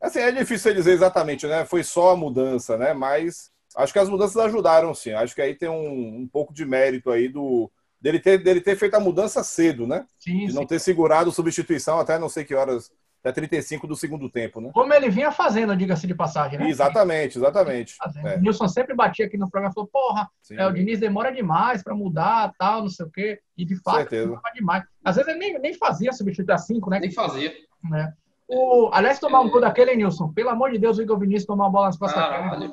assim, 0.00 0.20
é 0.20 0.30
difícil 0.30 0.72
dizer 0.74 0.92
exatamente, 0.92 1.46
né? 1.46 1.64
Foi 1.64 1.82
só 1.82 2.10
a 2.10 2.16
mudança, 2.16 2.76
né? 2.76 2.92
Mas 2.92 3.50
acho 3.74 3.92
que 3.92 3.98
as 3.98 4.08
mudanças 4.08 4.36
ajudaram, 4.36 4.94
sim. 4.94 5.12
Acho 5.12 5.34
que 5.34 5.42
aí 5.42 5.54
tem 5.54 5.68
um, 5.68 6.20
um 6.20 6.28
pouco 6.28 6.52
de 6.54 6.64
mérito 6.64 7.10
aí 7.10 7.28
do 7.28 7.70
dele 8.00 8.20
ter, 8.20 8.38
dele 8.38 8.60
ter 8.60 8.76
feito 8.76 8.94
a 8.94 9.00
mudança 9.00 9.42
cedo, 9.42 9.86
né? 9.86 10.06
Sim, 10.18 10.46
de 10.46 10.52
não 10.52 10.62
sim. 10.62 10.68
ter 10.68 10.78
segurado 10.78 11.32
substituição 11.32 11.98
até 11.98 12.18
não 12.18 12.28
sei 12.28 12.44
que 12.44 12.54
horas 12.54 12.92
até 13.22 13.32
35 13.32 13.86
do 13.86 13.94
segundo 13.94 14.30
tempo, 14.30 14.60
né? 14.60 14.70
Como 14.72 14.92
ele 14.92 15.10
vinha 15.10 15.30
fazendo, 15.30 15.76
diga-se 15.76 16.06
de 16.06 16.14
passagem, 16.14 16.58
né? 16.58 16.68
Exatamente, 16.68 17.36
exatamente. 17.36 17.94
É. 18.24 18.36
O 18.36 18.40
Nilson 18.40 18.66
sempre 18.66 18.94
batia 18.94 19.26
aqui 19.26 19.36
no 19.36 19.50
programa 19.50 19.70
e 19.70 19.74
falou, 19.74 19.90
porra, 19.92 20.28
é, 20.52 20.66
o 20.66 20.72
Diniz 20.72 20.98
demora 20.98 21.30
demais 21.30 21.82
para 21.82 21.94
mudar, 21.94 22.52
tal, 22.58 22.82
não 22.82 22.88
sei 22.88 23.06
o 23.06 23.10
quê. 23.10 23.40
E 23.56 23.64
de 23.64 23.76
fato, 23.76 24.08
demora 24.08 24.40
demais. 24.54 24.84
Às 25.04 25.16
vezes 25.16 25.30
ele 25.30 25.38
nem, 25.38 25.58
nem 25.58 25.74
fazia 25.74 26.12
substituir 26.12 26.52
a 26.52 26.58
5, 26.58 26.88
né? 26.88 26.98
Nem 26.98 27.12
fazia. 27.12 27.52
É. 27.94 28.12
O, 28.48 28.90
aliás, 28.92 29.20
tomar 29.20 29.40
um 29.40 29.50
gol 29.50 29.60
daquele, 29.60 29.94
Nilson. 29.94 30.32
Pelo 30.32 30.48
amor 30.48 30.72
de 30.72 30.78
Deus, 30.78 30.98
o 30.98 31.02
Igor 31.02 31.18
Vinícius 31.18 31.46
tomar 31.46 31.64
uma 31.64 31.70
bola 31.70 31.86
nas 31.86 31.98
costas 31.98 32.20
Caralho, 32.20 32.50
daquele. 32.50 32.72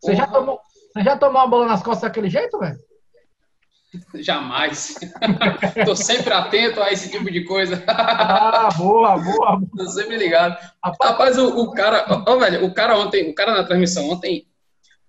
Você 0.00 0.14
já, 0.14 0.26
tomou, 0.28 0.60
você 0.92 1.02
já 1.02 1.16
tomou 1.16 1.42
uma 1.42 1.48
bola 1.48 1.66
nas 1.66 1.82
costas 1.82 2.02
daquele 2.02 2.28
jeito, 2.28 2.58
velho? 2.58 2.78
Jamais. 4.14 4.94
Tô 5.84 5.96
sempre 5.96 6.32
atento 6.32 6.82
a 6.82 6.92
esse 6.92 7.10
tipo 7.10 7.30
de 7.30 7.44
coisa. 7.44 7.82
ah, 7.86 8.68
boa, 8.76 9.16
boa. 9.18 9.60
Tô 9.76 9.88
sempre 9.88 10.16
ligado. 10.16 10.58
Rapaz, 10.84 11.10
Rapaz 11.10 11.38
o, 11.38 11.62
o, 11.62 11.72
cara, 11.72 12.04
ó, 12.26 12.36
velho, 12.36 12.66
o 12.66 12.74
cara 12.74 12.98
ontem, 12.98 13.30
o 13.30 13.34
cara 13.34 13.52
na 13.54 13.64
transmissão 13.64 14.08
ontem, 14.10 14.46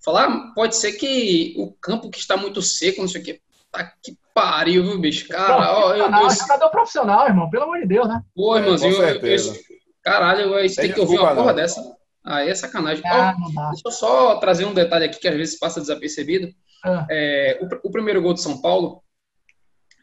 falar, 0.03 0.53
pode 0.53 0.75
ser 0.75 0.93
que 0.93 1.55
o 1.57 1.73
campo 1.73 2.09
que 2.09 2.19
está 2.19 2.37
muito 2.37 2.61
seco, 2.61 3.01
não 3.01 3.07
sei 3.07 3.21
o 3.21 3.23
quê. 3.23 3.41
Tá 3.71 3.83
que 4.01 4.17
pariu, 4.33 4.83
viu, 4.83 4.99
bicho? 4.99 5.27
Cara, 5.27 5.77
ó, 5.77 5.93
eu, 5.93 6.05
eu, 6.05 6.29
jogador 6.29 6.69
profissional, 6.69 7.27
irmão, 7.27 7.49
pelo 7.49 7.63
amor 7.63 7.79
de 7.79 7.85
Deus, 7.85 8.07
né? 8.07 8.21
Pô, 8.33 8.57
irmãozinho, 8.57 8.95
eu, 8.95 9.19
eu, 9.19 9.53
caralho, 10.01 10.53
eu, 10.53 10.75
tem 10.75 10.91
que 10.91 10.99
ouvir 10.99 11.19
uma 11.19 11.35
porra 11.35 11.53
dessa. 11.53 11.83
Aí 12.23 12.49
é 12.49 12.55
sacanagem. 12.55 13.03
Ah, 13.05 13.35
oh, 13.37 13.69
deixa 13.71 13.83
eu 13.85 13.91
só 13.91 14.35
trazer 14.35 14.65
um 14.65 14.73
detalhe 14.73 15.05
aqui 15.05 15.19
que 15.19 15.27
às 15.27 15.35
vezes 15.35 15.59
passa 15.59 15.81
desapercebido. 15.81 16.49
Ah. 16.83 17.05
É, 17.09 17.59
o, 17.61 17.87
o, 17.87 17.91
primeiro 17.91 18.21
gol 18.21 18.33
de 18.33 18.41
São 18.41 18.61
Paulo, 18.61 19.03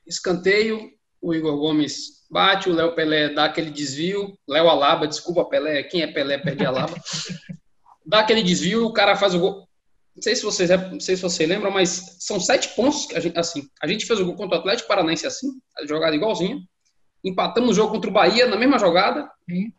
escanteio, 0.06 0.90
o 1.20 1.34
Igor 1.34 1.56
Gomes 1.56 2.26
bate, 2.30 2.68
o 2.68 2.74
Léo 2.74 2.94
Pelé 2.94 3.30
dá 3.30 3.44
aquele 3.44 3.70
desvio, 3.70 4.38
Léo 4.48 4.68
Alaba, 4.68 5.06
desculpa 5.06 5.44
Pelé, 5.44 5.82
quem 5.84 6.02
é 6.02 6.06
Pelé 6.06 6.38
perde 6.38 6.66
Alaba, 6.66 6.94
dá 8.04 8.20
aquele 8.20 8.42
desvio, 8.42 8.84
o 8.84 8.92
cara 8.92 9.16
faz 9.16 9.34
o 9.34 9.40
gol. 9.40 9.66
Não 10.14 10.22
sei 10.22 10.34
se 10.34 10.42
vocês, 10.42 10.70
não 10.70 10.98
sei 10.98 11.14
se 11.14 11.22
vocês 11.22 11.48
lembram, 11.48 11.70
mas 11.70 12.16
são 12.20 12.40
sete 12.40 12.74
pontos 12.74 13.04
que 13.04 13.16
a 13.16 13.20
gente, 13.20 13.38
assim, 13.38 13.68
a 13.82 13.86
gente 13.86 14.06
fez 14.06 14.18
o 14.18 14.24
gol 14.24 14.34
contra 14.34 14.56
o 14.56 14.60
Atlético 14.60 14.88
Paranaense 14.88 15.26
assim, 15.26 15.48
jogada 15.86 16.16
igualzinha. 16.16 16.58
Empatamos 17.22 17.70
o 17.70 17.74
jogo 17.74 17.92
contra 17.92 18.08
o 18.08 18.12
Bahia 18.12 18.46
na 18.46 18.56
mesma 18.56 18.78
jogada. 18.78 19.28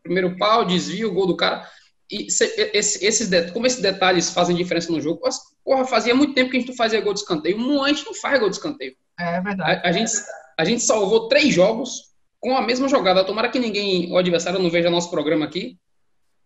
Primeiro 0.04 0.38
pau, 0.38 0.64
desvio, 0.64 1.14
gol 1.14 1.26
do 1.26 1.36
cara. 1.36 1.68
E 2.10 2.28
esse, 2.28 3.00
esses, 3.02 3.52
como 3.52 3.68
esses 3.68 3.82
detalhes 3.82 4.30
fazem 4.30 4.56
diferença 4.56 4.92
no 4.92 5.02
jogo, 5.02 5.22
porra, 5.64 5.86
fazia 5.86 6.16
muito 6.16 6.34
tempo 6.34 6.50
que 6.50 6.58
a 6.58 6.60
gente 6.60 6.70
não 6.70 6.76
fazia 6.76 7.02
gol 7.02 7.14
de 7.14 7.20
escanteio. 7.20 7.58
Um 7.58 7.84
a 7.84 7.90
gente 7.90 8.06
não 8.06 8.14
faz 8.14 8.40
gol 8.40 8.50
de 8.50 8.56
escanteio. 8.56 8.96
É 9.20 9.42
verdade. 9.42 9.82
A, 9.84 9.90
a, 9.90 9.92
gente, 9.92 10.12
a 10.58 10.66
gente 10.66 10.84
salvou 10.84 11.28
três 11.28 11.54
jogos 11.54 12.14
com 12.40 12.56
a 12.56 12.62
mesma 12.62 12.88
jogada. 12.88 13.26
Tomara 13.26 13.50
que 13.50 13.60
ninguém, 13.60 14.12
o 14.12 14.18
adversário, 14.18 14.60
não 14.60 14.70
veja 14.70 14.90
nosso 14.90 15.12
programa 15.12 15.46
aqui 15.46 15.78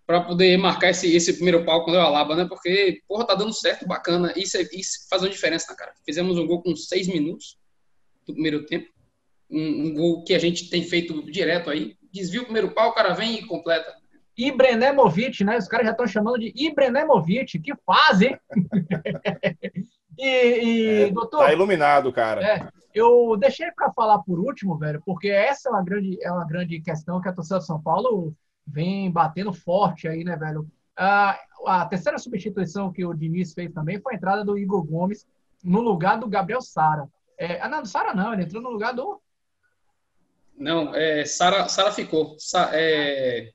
para 0.08 0.22
poder 0.22 0.58
marcar 0.58 0.90
esse, 0.90 1.16
esse 1.16 1.34
primeiro 1.34 1.64
pau 1.64 1.84
quando 1.84 1.96
eu 1.96 2.02
alaba, 2.02 2.36
né? 2.36 2.46
Porque, 2.46 3.02
porra, 3.08 3.26
tá 3.26 3.36
dando 3.36 3.54
certo, 3.54 3.88
bacana. 3.88 4.34
Isso, 4.36 4.58
é, 4.58 4.68
isso 4.74 5.08
faz 5.10 5.22
uma 5.22 5.30
diferença, 5.30 5.72
né, 5.72 5.78
cara? 5.78 5.94
Fizemos 6.04 6.38
um 6.38 6.48
gol 6.48 6.62
com 6.62 6.76
seis 6.76 7.08
minutos 7.08 7.58
do 8.26 8.34
primeiro 8.34 8.66
tempo. 8.66 8.90
Um, 9.50 9.86
um 9.86 9.94
gol 9.94 10.24
que 10.24 10.34
a 10.34 10.40
gente 10.40 10.70
tem 10.70 10.84
feito 10.84 11.24
direto 11.32 11.70
aí. 11.70 11.96
Desvia 12.12 12.42
o 12.42 12.46
primeiro 12.46 12.72
pau, 12.72 12.90
o 12.90 12.94
cara 12.94 13.14
vem 13.14 13.36
e 13.36 13.46
completa. 13.46 13.94
Ibrenemovic, 14.48 15.44
né? 15.44 15.58
Os 15.58 15.68
caras 15.68 15.86
já 15.86 15.92
estão 15.92 16.08
chamando 16.08 16.40
de 16.40 16.52
Ibrenemovic. 16.56 17.60
Que 17.60 17.74
fase! 17.86 18.38
e, 20.18 20.28
e 20.28 21.02
é, 21.04 21.12
doutor. 21.12 21.46
Tá 21.46 21.54
iluminado, 21.54 22.12
cara. 22.12 22.42
É, 22.44 22.68
eu 22.94 23.38
deixei 23.38 23.72
para 23.72 23.92
falar 23.92 24.20
por 24.20 24.40
último, 24.40 24.78
velho, 24.78 25.02
porque 25.06 25.30
essa 25.30 25.70
é 25.70 25.72
uma 25.72 25.84
grande, 25.84 26.18
é 26.22 26.32
uma 26.32 26.46
grande 26.46 26.82
questão 26.82 27.22
que 27.22 27.30
a 27.30 27.34
torcida 27.34 27.60
de 27.60 27.66
São 27.66 27.82
Paulo 27.82 28.34
vem 28.66 29.12
batendo 29.12 29.54
forte 29.54 30.08
aí, 30.08 30.24
né, 30.24 30.36
velho? 30.36 30.68
A, 30.98 31.40
a 31.66 31.86
terceira 31.86 32.18
substituição 32.18 32.92
que 32.92 33.06
o 33.06 33.14
Diniz 33.14 33.54
fez 33.54 33.72
também 33.72 34.02
foi 34.02 34.14
a 34.14 34.18
entrada 34.18 34.44
do 34.44 34.58
Igor 34.58 34.84
Gomes 34.84 35.26
no 35.64 35.82
lugar 35.82 36.20
do 36.20 36.28
Gabriel 36.28 36.62
Sara. 36.62 37.08
É, 37.38 37.62
ah, 37.62 37.70
não, 37.70 37.82
do 37.82 37.88
Sara 37.88 38.14
não, 38.14 38.34
ele 38.34 38.44
entrou 38.44 38.62
no 38.62 38.70
lugar 38.70 38.94
do. 38.94 39.22
Não, 40.58 40.94
é, 40.94 41.26
Sara, 41.26 41.68
Sara 41.68 41.92
ficou. 41.92 42.36
Sa, 42.38 42.70
é, 42.74 43.52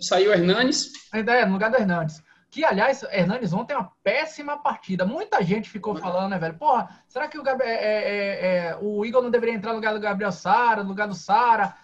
saiu 0.00 0.32
Hernanes. 0.32 0.92
É, 1.12 1.46
no 1.46 1.52
lugar 1.52 1.70
do 1.70 1.76
Hernanes. 1.76 2.22
Que, 2.50 2.64
aliás, 2.64 3.02
Hernanes 3.10 3.52
ontem 3.52 3.74
é 3.74 3.76
uma 3.76 3.90
péssima 4.02 4.56
partida. 4.56 5.04
Muita 5.04 5.42
gente 5.42 5.68
ficou 5.68 5.96
falando, 5.96 6.30
né, 6.30 6.38
velho? 6.38 6.54
Porra, 6.54 6.88
será 7.08 7.26
que 7.26 7.38
o, 7.38 7.42
Gabriel, 7.42 7.72
é, 7.72 7.84
é, 7.84 8.46
é, 8.68 8.78
o 8.80 9.04
Igor 9.04 9.22
não 9.22 9.30
deveria 9.30 9.54
entrar 9.54 9.70
no 9.70 9.76
lugar 9.76 9.92
do 9.92 10.00
Gabriel 10.00 10.30
Sara, 10.30 10.84
no 10.84 10.90
lugar 10.90 11.08
do 11.08 11.14
Sara? 11.14 11.74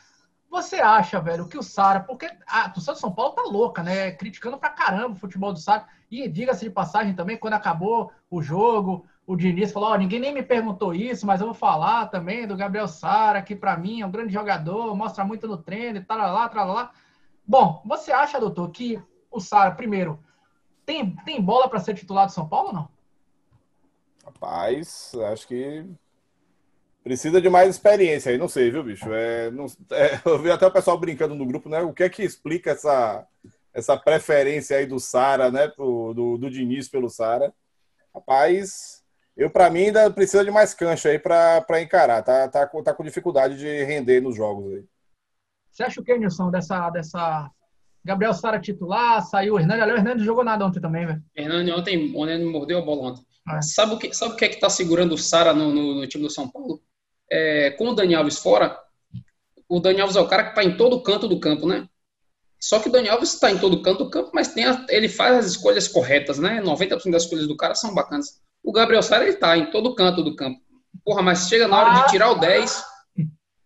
Você 0.48 0.76
acha, 0.76 1.20
velho, 1.20 1.48
que 1.48 1.58
o 1.58 1.62
Sara, 1.62 2.00
porque 2.00 2.28
a 2.46 2.68
torcida 2.68 2.94
de 2.94 3.00
São 3.00 3.12
Paulo 3.12 3.34
tá 3.34 3.42
louca, 3.42 3.82
né? 3.82 4.12
Criticando 4.12 4.58
pra 4.58 4.70
caramba 4.70 5.14
o 5.14 5.18
futebol 5.18 5.52
do 5.52 5.58
Sara. 5.58 5.86
E 6.10 6.28
diga-se 6.28 6.64
de 6.64 6.70
passagem 6.70 7.14
também, 7.14 7.36
quando 7.36 7.54
acabou 7.54 8.12
o 8.28 8.42
jogo, 8.42 9.06
o 9.26 9.36
Diniz 9.36 9.70
falou: 9.70 9.90
Ó, 9.90 9.94
oh, 9.94 9.96
ninguém 9.96 10.18
nem 10.18 10.34
me 10.34 10.42
perguntou 10.42 10.92
isso, 10.92 11.24
mas 11.24 11.40
eu 11.40 11.46
vou 11.46 11.54
falar 11.54 12.06
também 12.06 12.48
do 12.48 12.56
Gabriel 12.56 12.88
Sara, 12.88 13.42
que 13.42 13.54
para 13.54 13.76
mim 13.76 14.00
é 14.00 14.06
um 14.06 14.10
grande 14.10 14.32
jogador, 14.32 14.94
mostra 14.96 15.24
muito 15.24 15.46
no 15.46 15.56
treino 15.56 15.98
e 15.98 16.04
tal, 16.04 16.18
lá, 16.18 16.48
tal, 16.48 16.72
lá. 16.72 16.90
Bom, 17.50 17.82
você 17.84 18.12
acha, 18.12 18.38
doutor, 18.38 18.70
que 18.70 19.02
o 19.28 19.40
Sara, 19.40 19.72
primeiro, 19.72 20.22
tem, 20.86 21.16
tem 21.24 21.42
bola 21.42 21.68
para 21.68 21.80
ser 21.80 21.96
titular 21.96 22.26
do 22.26 22.32
São 22.32 22.48
Paulo 22.48 22.68
ou 22.68 22.74
não? 22.74 22.88
Rapaz, 24.24 25.10
acho 25.32 25.48
que 25.48 25.84
precisa 27.02 27.40
de 27.40 27.50
mais 27.50 27.68
experiência 27.68 28.30
aí, 28.30 28.38
não 28.38 28.46
sei, 28.46 28.70
viu, 28.70 28.84
bicho? 28.84 29.12
É, 29.12 29.50
não, 29.50 29.66
é, 29.90 30.20
eu 30.24 30.38
vi 30.38 30.48
até 30.48 30.64
o 30.64 30.70
pessoal 30.70 30.96
brincando 30.96 31.34
no 31.34 31.44
grupo, 31.44 31.68
né? 31.68 31.82
O 31.82 31.92
que 31.92 32.04
é 32.04 32.08
que 32.08 32.22
explica 32.22 32.70
essa, 32.70 33.26
essa 33.74 33.96
preferência 33.96 34.76
aí 34.76 34.86
do 34.86 35.00
Sara, 35.00 35.50
né? 35.50 35.66
Pro, 35.66 36.14
do, 36.14 36.38
do 36.38 36.48
Diniz 36.48 36.88
pelo 36.88 37.10
Sara? 37.10 37.52
Rapaz, 38.14 39.02
eu 39.36 39.50
para 39.50 39.68
mim 39.70 39.86
ainda 39.86 40.08
precisa 40.08 40.44
de 40.44 40.52
mais 40.52 40.72
cancha 40.72 41.08
aí 41.08 41.18
para 41.18 41.82
encarar. 41.82 42.22
Tá, 42.22 42.46
tá, 42.46 42.64
tá 42.64 42.94
com 42.94 43.02
dificuldade 43.02 43.58
de 43.58 43.82
render 43.82 44.20
nos 44.20 44.36
jogos 44.36 44.72
aí. 44.72 44.84
Você 45.70 45.82
acha 45.82 46.00
o 46.00 46.04
que, 46.04 46.16
Nilson, 46.16 46.50
dessa, 46.50 46.90
dessa. 46.90 47.50
Gabriel 48.04 48.32
Sara 48.32 48.58
titular, 48.58 49.22
saiu 49.22 49.54
o 49.54 49.60
Hernani. 49.60 49.82
Aliás, 49.82 49.98
o 49.98 50.02
Hernani 50.02 50.24
jogou 50.24 50.42
nada 50.42 50.64
ontem 50.64 50.80
também, 50.80 51.06
velho. 51.06 51.22
Hernani 51.36 51.70
ontem, 51.72 52.16
ontem 52.16 52.44
mordeu 52.44 52.78
a 52.78 52.82
bola 52.82 53.10
ontem. 53.10 53.24
É. 53.48 53.62
Sabe, 53.62 53.94
o 53.94 53.98
que, 53.98 54.12
sabe 54.14 54.34
o 54.34 54.36
que 54.36 54.44
é 54.44 54.48
que 54.48 54.60
tá 54.60 54.70
segurando 54.70 55.14
o 55.14 55.18
Sara 55.18 55.52
no, 55.52 55.72
no, 55.72 55.94
no, 55.96 56.06
time 56.06 56.24
do 56.24 56.30
São 56.30 56.48
Paulo? 56.48 56.80
É, 57.30 57.70
com 57.72 57.88
o 57.88 57.94
Dani 57.94 58.14
Alves 58.14 58.38
fora, 58.38 58.78
o 59.68 59.80
Dani 59.80 60.00
Alves 60.00 60.16
é 60.16 60.20
o 60.20 60.28
cara 60.28 60.44
que 60.44 60.54
tá 60.54 60.64
em 60.64 60.76
todo 60.76 61.02
canto 61.02 61.28
do 61.28 61.38
campo, 61.38 61.66
né? 61.66 61.86
Só 62.58 62.78
que 62.78 62.88
o 62.88 62.92
Dani 62.92 63.08
Alves 63.08 63.34
está 63.34 63.50
em 63.50 63.58
todo 63.58 63.82
canto 63.82 64.04
do 64.04 64.10
campo, 64.10 64.30
mas 64.34 64.48
tem 64.48 64.64
a, 64.64 64.84
ele 64.88 65.08
faz 65.08 65.38
as 65.38 65.46
escolhas 65.46 65.88
corretas, 65.88 66.38
né? 66.38 66.60
90% 66.62 67.10
das 67.10 67.24
escolhas 67.24 67.46
do 67.46 67.56
cara 67.56 67.74
são 67.74 67.94
bacanas. 67.94 68.40
O 68.62 68.72
Gabriel 68.72 69.02
Sara, 69.02 69.24
ele 69.24 69.36
tá 69.36 69.56
em 69.56 69.70
todo 69.70 69.94
canto 69.94 70.22
do 70.22 70.36
campo. 70.36 70.60
Porra, 71.04 71.22
mas 71.22 71.48
chega 71.48 71.66
na 71.66 71.78
hora 71.78 72.02
de 72.02 72.10
tirar 72.10 72.30
o 72.30 72.38
10, 72.38 72.84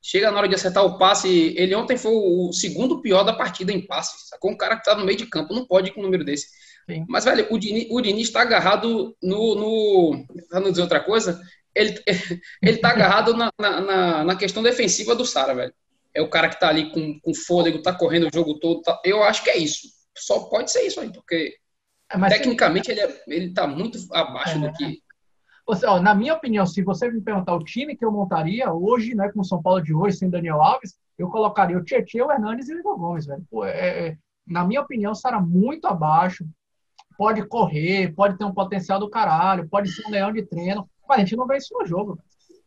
chega 0.05 0.31
na 0.31 0.37
hora 0.37 0.49
de 0.49 0.55
acertar 0.55 0.85
o 0.85 0.99
passe. 0.99 1.55
Ele 1.57 1.75
ontem 1.75 1.97
foi 1.97 2.13
o 2.13 2.53
segundo 2.53 3.01
pior 3.01 3.25
da 3.25 3.33
partida 3.33 3.73
em 3.73 3.85
passe. 3.85 4.29
Sacou? 4.29 4.51
Um 4.51 4.57
cara 4.57 4.77
que 4.77 4.85
tá 4.85 4.95
no 4.95 5.05
meio 5.05 5.17
de 5.17 5.27
campo, 5.27 5.55
não 5.55 5.67
pode 5.67 5.89
ir 5.89 5.93
com 5.95 6.01
um 6.01 6.05
número 6.05 6.23
desse. 6.23 6.49
Sim. 6.89 7.07
Mas, 7.09 7.25
velho, 7.25 7.47
o 7.51 7.59
Dini, 7.59 7.89
o 7.91 8.01
Dini 8.03 8.21
está 8.21 8.43
agarrado 8.43 9.17
no. 9.23 9.55
no 9.55 10.27
pra 10.51 10.61
não 10.61 10.71
dizer 10.71 10.83
outra 10.83 11.01
coisa, 11.01 11.41
ele, 11.75 11.99
ele 12.63 12.77
tá 12.77 12.91
agarrado 12.91 13.35
na, 13.35 13.51
na, 13.59 14.25
na 14.25 14.37
questão 14.37 14.63
defensiva 14.63 15.15
do 15.15 15.25
Sara, 15.25 15.55
velho. 15.55 15.75
É 16.13 16.21
o 16.21 16.29
cara 16.29 16.51
que 16.51 16.61
tá 16.61 16.69
ali 16.69 16.93
com, 16.93 17.19
com 17.21 17.35
fôlego, 17.35 17.83
tá 17.83 17.93
correndo 17.93 18.29
o 18.29 18.31
jogo 18.33 18.61
todo. 18.61 18.83
Tá, 18.83 19.01
eu 19.05 19.23
acho 19.25 19.43
que 19.43 19.51
é 19.51 19.57
isso. 19.57 19.89
Só 20.17 20.41
pode 20.41 20.71
ser 20.71 20.83
isso 20.83 21.01
aí, 21.01 21.11
porque 21.11 21.57
é, 22.13 22.29
tecnicamente 22.29 22.91
ele, 22.91 23.01
é, 23.01 23.23
ele 23.27 23.53
tá 23.55 23.67
muito 23.67 23.99
abaixo 24.13 24.59
é, 24.59 24.61
do 24.61 24.73
que 24.75 25.03
você, 25.67 25.87
ó, 25.87 26.01
na 26.01 26.15
minha 26.15 26.35
opinião, 26.35 26.67
se 26.67 26.83
você 26.83 27.11
me 27.11 27.21
perguntar 27.21 27.55
o 27.55 27.65
time 27.65 27.97
que 27.97 28.05
eu 28.05 28.13
montaria 28.13 28.73
hoje, 28.73 29.15
né, 29.15 29.31
com 29.31 29.41
o 29.41 29.45
São 29.45 29.63
Paulo 29.63 29.81
de 29.81 29.95
hoje, 29.95 30.19
sem 30.19 30.29
Daniel 30.29 30.61
Alves, 30.61 30.95
eu 31.19 31.29
colocaria 31.29 31.79
o 31.79 31.85
Tietchan, 31.85 32.25
o 32.25 32.33
Hernandes 32.33 32.69
e 32.69 32.75
o 32.75 32.79
Igor 32.79 32.99
Gomes, 32.99 33.27
velho. 33.27 33.45
Pô, 33.51 33.65
é, 33.65 34.09
é, 34.09 34.19
na 34.47 34.65
minha 34.65 34.83
opinião, 34.83 35.15
será 35.15 35.41
muito 35.41 35.87
abaixo. 35.87 36.45
Pode 37.17 37.47
correr, 37.47 38.13
pode 38.15 38.37
ter 38.37 38.45
um 38.45 38.53
potencial 38.53 38.99
do 38.99 39.09
caralho, 39.09 39.69
pode 39.69 39.91
ser 39.91 40.07
um 40.07 40.11
leão 40.11 40.33
de 40.33 40.43
treino, 40.43 40.89
mas 41.09 41.19
a 41.19 41.21
gente 41.21 41.37
não 41.37 41.47
vê 41.47 41.57
isso 41.57 41.73
no 41.73 41.87
jogo. 41.87 42.19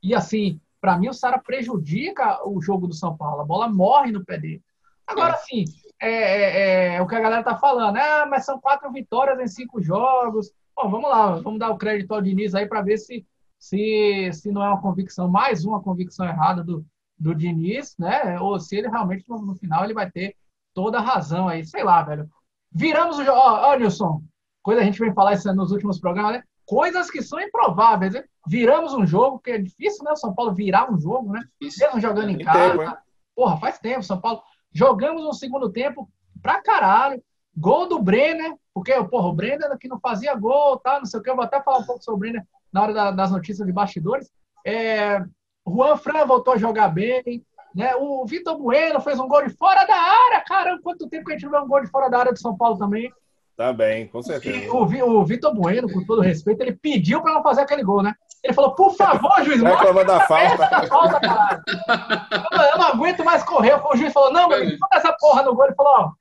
E 0.01 0.15
assim, 0.15 0.59
para 0.79 0.97
mim, 0.97 1.09
o 1.09 1.13
Sara 1.13 1.37
prejudica 1.37 2.47
o 2.47 2.61
jogo 2.61 2.87
do 2.87 2.93
São 2.93 3.15
Paulo. 3.15 3.41
A 3.41 3.45
bola 3.45 3.67
morre 3.67 4.11
no 4.11 4.23
pé 4.23 4.37
dele. 4.37 4.63
Agora, 5.05 5.33
assim, 5.33 5.65
é, 6.01 6.09
é, 6.09 6.95
é, 6.95 7.01
o 7.01 7.07
que 7.07 7.15
a 7.15 7.19
galera 7.19 7.43
tá 7.43 7.57
falando. 7.57 7.97
Ah, 7.97 8.25
mas 8.29 8.45
são 8.45 8.59
quatro 8.59 8.91
vitórias 8.91 9.39
em 9.39 9.47
cinco 9.47 9.81
jogos. 9.81 10.51
Bom, 10.77 10.91
vamos 10.91 11.09
lá, 11.09 11.31
vamos 11.39 11.59
dar 11.59 11.71
o 11.71 11.77
crédito 11.77 12.13
ao 12.13 12.21
Diniz 12.21 12.53
aí 12.53 12.67
para 12.67 12.83
ver 12.83 12.99
se, 12.99 13.25
se, 13.57 14.29
se 14.31 14.51
não 14.51 14.63
é 14.63 14.69
uma 14.69 14.79
convicção, 14.79 15.27
mais 15.27 15.65
uma 15.65 15.81
convicção 15.81 16.23
errada 16.23 16.63
do, 16.63 16.85
do 17.17 17.33
Diniz, 17.33 17.95
né? 17.97 18.39
Ou 18.39 18.59
se 18.59 18.75
ele 18.75 18.87
realmente, 18.87 19.27
no, 19.27 19.41
no 19.41 19.55
final, 19.55 19.83
ele 19.83 19.95
vai 19.95 20.11
ter 20.11 20.35
toda 20.75 20.99
a 20.99 21.01
razão 21.01 21.47
aí. 21.47 21.65
Sei 21.65 21.83
lá, 21.83 22.03
velho. 22.03 22.29
Viramos 22.71 23.17
o 23.17 23.23
jogo. 23.23 23.39
Ó, 23.39 23.71
ó, 23.71 23.75
Nilson, 23.75 24.21
coisa 24.61 24.81
a 24.81 24.83
gente 24.83 24.99
vem 24.99 25.11
falar 25.11 25.33
isso 25.33 25.51
nos 25.55 25.71
últimos 25.71 25.99
programas, 25.99 26.33
né? 26.33 26.43
Coisas 26.63 27.09
que 27.09 27.23
são 27.23 27.39
improváveis, 27.41 28.13
né? 28.13 28.23
Viramos 28.45 28.93
um 28.93 29.05
jogo, 29.05 29.39
que 29.39 29.49
é 29.49 29.57
difícil, 29.57 30.03
né? 30.03 30.11
O 30.11 30.15
São 30.15 30.35
Paulo 30.35 30.53
virar 30.53 30.91
um 30.93 30.99
jogo, 30.99 31.33
né? 31.33 31.41
Mesmo 31.59 31.99
jogando 31.99 32.29
em 32.29 32.37
casa. 32.37 32.77
Tempo, 32.77 32.97
Porra, 33.35 33.57
faz 33.57 33.79
tempo, 33.79 34.03
São 34.03 34.21
Paulo 34.21 34.43
Jogamos 34.71 35.23
no 35.23 35.33
segundo 35.33 35.71
tempo 35.71 36.07
pra 36.39 36.61
caralho. 36.61 37.19
Gol 37.57 37.87
do 37.87 37.99
Brenner, 37.99 38.53
porque 38.73 38.93
porra, 39.05 39.27
o 39.27 39.33
Brenner 39.33 39.75
que 39.79 39.87
não 39.87 39.99
fazia 39.99 40.35
gol, 40.35 40.77
tá? 40.77 40.99
Não 40.99 41.05
sei 41.05 41.19
o 41.19 41.23
que, 41.23 41.29
eu 41.29 41.35
vou 41.35 41.43
até 41.43 41.61
falar 41.61 41.79
um 41.79 41.85
pouco 41.85 42.03
sobre 42.03 42.15
o 42.15 42.19
Brenner 42.19 42.47
na 42.71 42.83
hora 42.83 42.93
da, 42.93 43.11
das 43.11 43.31
notícias 43.31 43.65
de 43.65 43.73
bastidores. 43.73 44.29
É, 44.65 45.23
Juan 45.67 45.97
Fran 45.97 46.25
voltou 46.25 46.53
a 46.53 46.57
jogar 46.57 46.89
bem. 46.89 47.43
Né? 47.73 47.95
O 47.95 48.25
Vitor 48.25 48.57
Bueno 48.57 49.01
fez 49.01 49.19
um 49.19 49.27
gol 49.27 49.45
de 49.45 49.53
fora 49.55 49.85
da 49.85 49.95
área. 49.95 50.43
Caramba, 50.45 50.81
quanto 50.83 51.09
tempo 51.09 51.25
que 51.25 51.33
a 51.33 51.35
gente 51.35 51.45
não 51.45 51.51
vê 51.51 51.57
um 51.59 51.67
gol 51.67 51.81
de 51.81 51.89
fora 51.89 52.09
da 52.09 52.19
área 52.19 52.31
do 52.31 52.39
São 52.39 52.55
Paulo 52.55 52.77
também. 52.77 53.11
Também, 53.55 54.07
com 54.07 54.21
certeza. 54.21 54.55
E 54.55 54.69
o, 54.69 55.19
o 55.19 55.25
Vitor 55.25 55.53
Bueno, 55.53 55.91
com 55.91 56.05
todo 56.05 56.21
respeito, 56.21 56.61
ele 56.61 56.73
pediu 56.73 57.21
para 57.21 57.33
não 57.33 57.41
fazer 57.41 57.61
aquele 57.61 57.83
gol, 57.83 58.03
né? 58.03 58.13
Ele 58.43 58.53
falou, 58.53 58.75
por 58.75 58.95
favor, 58.95 59.31
juiz, 59.43 59.61
mostra 59.61 60.05
da 60.05 60.19
falta. 60.21 60.69
da 60.69 60.87
falta, 60.87 61.19
caralho. 61.19 61.63
Eu, 61.67 62.61
eu, 62.61 62.77
não 62.77 62.87
aguento 62.87 63.25
mais 63.25 63.43
correr. 63.43 63.73
O 63.73 63.95
juiz 63.95 64.13
falou, 64.13 64.31
não, 64.31 64.47
mas 64.47 64.77
bota 64.77 64.97
essa 64.97 65.11
porra 65.19 65.41
no 65.41 65.55
gol. 65.55 65.65
Ele 65.65 65.75
falou, 65.75 65.93
ó. 65.93 66.11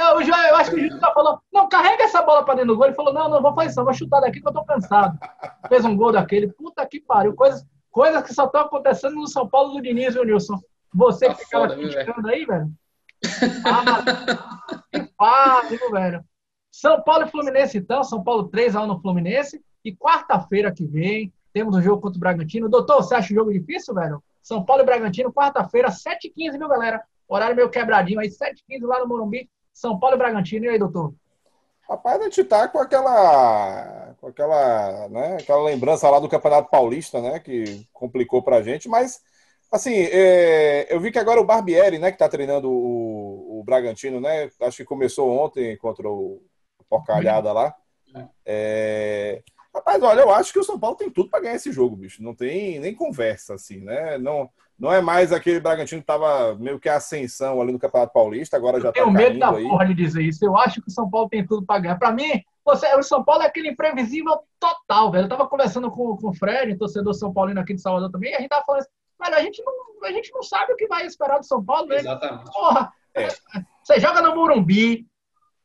Eu, 0.00 0.20
eu, 0.20 0.26
eu 0.26 0.56
acho 0.56 0.70
que 0.70 0.76
o 0.76 0.80
juiz 0.80 0.98
falou, 0.98 1.40
não, 1.52 1.68
carrega 1.68 2.04
essa 2.04 2.22
bola 2.22 2.42
para 2.42 2.54
dentro 2.54 2.68
do 2.68 2.76
gol. 2.76 2.86
Ele 2.86 2.94
falou, 2.94 3.12
não, 3.12 3.28
não, 3.28 3.42
vou 3.42 3.54
fazer 3.54 3.70
isso, 3.70 3.84
vou 3.84 3.92
chutar 3.92 4.20
daqui 4.20 4.40
que 4.40 4.48
eu 4.48 4.52
tô 4.52 4.64
cansado. 4.64 5.18
Fez 5.68 5.84
um 5.84 5.94
gol 5.94 6.10
daquele. 6.10 6.48
Puta 6.48 6.86
que 6.86 7.00
pariu. 7.00 7.34
Coisas, 7.34 7.66
coisas 7.90 8.22
que 8.22 8.32
só 8.32 8.46
estão 8.46 8.62
acontecendo 8.62 9.16
no 9.16 9.28
São 9.28 9.46
Paulo 9.46 9.74
do 9.74 9.82
Diniz, 9.82 10.14
viu, 10.14 10.24
Nilson? 10.24 10.58
Você 10.94 11.28
tá 11.28 11.34
que 11.34 11.44
ficava 11.44 11.68
criticando 11.68 12.28
aí, 12.28 12.46
velho. 12.46 12.70
Ah, 13.64 14.02
que 14.90 15.02
pariu, 15.16 15.90
velho. 15.90 16.24
São 16.72 17.02
Paulo 17.02 17.26
e 17.26 17.30
Fluminense, 17.30 17.76
então. 17.76 18.02
São 18.02 18.24
Paulo 18.24 18.48
3x1 18.48 18.86
no 18.86 19.00
Fluminense. 19.00 19.62
E 19.84 19.94
quarta-feira 19.94 20.72
que 20.72 20.86
vem, 20.86 21.32
temos 21.52 21.76
um 21.76 21.82
jogo 21.82 22.00
contra 22.00 22.16
o 22.16 22.20
Bragantino. 22.20 22.68
Doutor, 22.68 23.02
você 23.02 23.14
acha 23.14 23.32
o 23.32 23.36
jogo 23.36 23.52
difícil, 23.52 23.94
velho? 23.94 24.22
São 24.42 24.64
Paulo 24.64 24.82
e 24.82 24.86
Bragantino, 24.86 25.32
quarta-feira, 25.32 25.90
7h15, 25.90 26.58
viu, 26.58 26.68
galera? 26.68 27.02
Horário 27.28 27.54
meio 27.54 27.68
quebradinho 27.68 28.20
aí, 28.20 28.28
7h15 28.28 28.86
lá 28.86 29.00
no 29.00 29.08
Morumbi. 29.08 29.48
São 29.72 29.98
Paulo 29.98 30.16
e 30.16 30.18
Bragantino. 30.18 30.66
E 30.66 30.68
aí, 30.68 30.78
doutor? 30.78 31.14
Rapaz, 31.90 32.20
a 32.20 32.24
gente 32.24 32.44
tá 32.44 32.68
com 32.68 32.78
aquela, 32.78 34.14
com 34.20 34.28
aquela, 34.28 35.08
né, 35.08 35.38
aquela 35.40 35.64
lembrança 35.64 36.08
lá 36.08 36.20
do 36.20 36.28
Campeonato 36.28 36.70
Paulista, 36.70 37.20
né, 37.20 37.40
que 37.40 37.84
complicou 37.92 38.44
pra 38.44 38.62
gente, 38.62 38.88
mas, 38.88 39.20
assim, 39.72 39.94
é, 39.94 40.86
eu 40.88 41.00
vi 41.00 41.10
que 41.10 41.18
agora 41.18 41.40
o 41.40 41.44
Barbieri, 41.44 41.98
né, 41.98 42.12
que 42.12 42.18
tá 42.18 42.28
treinando 42.28 42.70
o, 42.70 43.58
o 43.58 43.64
Bragantino, 43.64 44.20
né, 44.20 44.48
acho 44.60 44.76
que 44.76 44.84
começou 44.84 45.36
ontem 45.36 45.76
contra 45.78 46.08
o 46.08 46.40
Porcalhada 46.88 47.52
lá. 47.52 47.74
É, 48.46 49.42
rapaz, 49.74 50.00
olha, 50.00 50.20
eu 50.20 50.30
acho 50.30 50.52
que 50.52 50.60
o 50.60 50.64
São 50.64 50.78
Paulo 50.78 50.94
tem 50.94 51.10
tudo 51.10 51.28
para 51.28 51.40
ganhar 51.40 51.56
esse 51.56 51.72
jogo, 51.72 51.96
bicho, 51.96 52.22
não 52.22 52.36
tem 52.36 52.78
nem 52.78 52.94
conversa, 52.94 53.54
assim, 53.54 53.80
né, 53.80 54.16
não... 54.16 54.48
Não 54.80 54.90
é 54.90 55.02
mais 55.02 55.30
aquele 55.30 55.60
Bragantino 55.60 56.00
que 56.00 56.10
estava 56.10 56.54
meio 56.54 56.80
que 56.80 56.88
a 56.88 56.96
ascensão 56.96 57.60
ali 57.60 57.70
no 57.70 57.78
Campeonato 57.78 58.14
Paulista, 58.14 58.56
agora 58.56 58.78
eu 58.78 58.80
já 58.80 58.88
está 58.88 59.02
caindo 59.02 59.14
medo 59.14 59.38
da 59.38 59.50
aí. 59.50 59.62
porra 59.62 59.86
de 59.86 59.94
dizer 59.94 60.22
isso. 60.22 60.42
Eu 60.42 60.56
acho 60.56 60.80
que 60.80 60.88
o 60.88 60.90
São 60.90 61.08
Paulo 61.10 61.28
tem 61.28 61.46
tudo 61.46 61.66
para 61.66 61.80
ganhar. 61.80 61.98
Para 61.98 62.12
mim, 62.12 62.42
você, 62.64 62.86
o 62.96 63.02
São 63.02 63.22
Paulo 63.22 63.42
é 63.42 63.46
aquele 63.46 63.68
imprevisível 63.68 64.40
total, 64.58 65.10
velho. 65.10 65.26
Eu 65.26 65.28
tava 65.28 65.46
conversando 65.46 65.90
com, 65.90 66.16
com 66.16 66.30
o 66.30 66.34
Fred, 66.34 66.78
torcedor 66.78 67.12
São 67.12 67.30
Paulino 67.30 67.60
aqui 67.60 67.74
de 67.74 67.82
Salvador 67.82 68.10
também, 68.10 68.32
e 68.32 68.36
a 68.36 68.40
gente 68.40 68.48
tava 68.48 68.64
falando 68.64 68.80
assim, 68.80 68.90
velho, 69.22 69.36
a 69.36 69.42
gente 69.42 69.62
não, 69.62 69.74
a 70.08 70.12
gente 70.12 70.32
não 70.32 70.42
sabe 70.42 70.72
o 70.72 70.76
que 70.76 70.86
vai 70.86 71.04
esperar 71.04 71.38
do 71.38 71.44
São 71.44 71.62
Paulo, 71.62 71.86
velho. 71.86 72.00
Exatamente. 72.00 72.50
Porra, 72.50 72.92
é. 73.14 73.28
você 73.84 74.00
joga 74.00 74.22
no 74.22 74.34
Morumbi, 74.34 75.06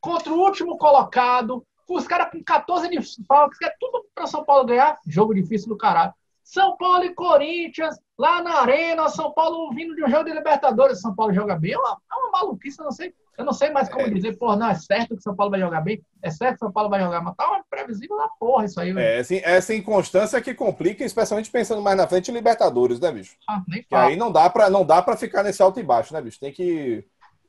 contra 0.02 0.34
o 0.34 0.40
último 0.40 0.78
colocado, 0.78 1.66
com 1.88 1.96
os 1.96 2.06
caras 2.06 2.32
com 2.32 2.44
14 2.44 2.90
de 2.90 3.26
falcos, 3.26 3.58
que 3.58 3.66
é 3.66 3.74
tudo 3.80 4.06
para 4.14 4.28
São 4.28 4.44
Paulo 4.44 4.66
ganhar. 4.66 5.00
Jogo 5.08 5.34
difícil 5.34 5.70
do 5.70 5.78
caralho. 5.78 6.14
São 6.44 6.76
Paulo 6.78 7.04
e 7.06 7.14
Corinthians, 7.14 7.98
lá 8.18 8.42
na 8.42 8.62
Arena, 8.62 9.10
São 9.10 9.32
Paulo 9.32 9.74
vindo 9.74 9.96
de 9.96 10.04
um 10.04 10.10
jogo 10.10 10.26
de 10.26 10.34
Libertadores, 10.34 11.02
São 11.02 11.14
Paulo 11.14 11.34
joga 11.34 11.56
bem, 11.56 11.74
é 11.74 11.78
uma, 11.78 11.98
é 12.12 12.16
uma 12.16 12.32
maluquice, 12.32 12.80
eu 12.80 12.86
não 12.86 12.92
sei. 12.92 13.14
Eu 13.38 13.44
não 13.44 13.52
sei 13.52 13.70
mais 13.70 13.90
como 13.90 14.06
é. 14.06 14.10
dizer, 14.10 14.38
pô, 14.38 14.56
não, 14.56 14.70
é 14.70 14.76
certo 14.76 15.16
que 15.16 15.22
São 15.22 15.36
Paulo 15.36 15.52
vai 15.52 15.60
jogar 15.60 15.82
bem, 15.82 16.02
é 16.22 16.32
certo 16.32 16.54
que 16.54 16.60
São 16.60 16.72
Paulo 16.72 16.90
vai 16.90 17.02
jogar, 17.02 17.22
mas 17.22 17.36
tá 17.36 17.46
uma 17.48 17.62
previsível 17.70 18.16
da 18.18 18.30
porra 18.40 18.64
isso 18.64 18.80
aí, 18.80 18.94
velho. 18.94 19.06
É, 19.06 19.20
assim, 19.20 19.42
essa 19.44 19.76
inconstância 19.76 20.40
que 20.40 20.54
complica, 20.54 21.04
especialmente 21.04 21.52
pensando 21.52 21.82
mais 21.82 21.98
na 21.98 22.08
frente 22.08 22.32
em 22.32 22.34
Libertadores, 22.34 22.98
né, 22.98 23.12
bicho? 23.12 23.36
Ah, 23.50 23.62
nem 23.68 23.84
que 23.84 23.94
aí 23.94 24.16
não 24.16 24.32
dá 24.32 24.50
para 24.50 24.70
não 24.70 24.86
dá 24.86 25.02
para 25.02 25.18
ficar 25.18 25.44
nesse 25.44 25.62
alto 25.62 25.80
e 25.82 25.84
baixo, 25.84 26.14
né, 26.14 26.22
bicho? 26.22 26.40
Tem 26.40 26.54
que 26.54 27.06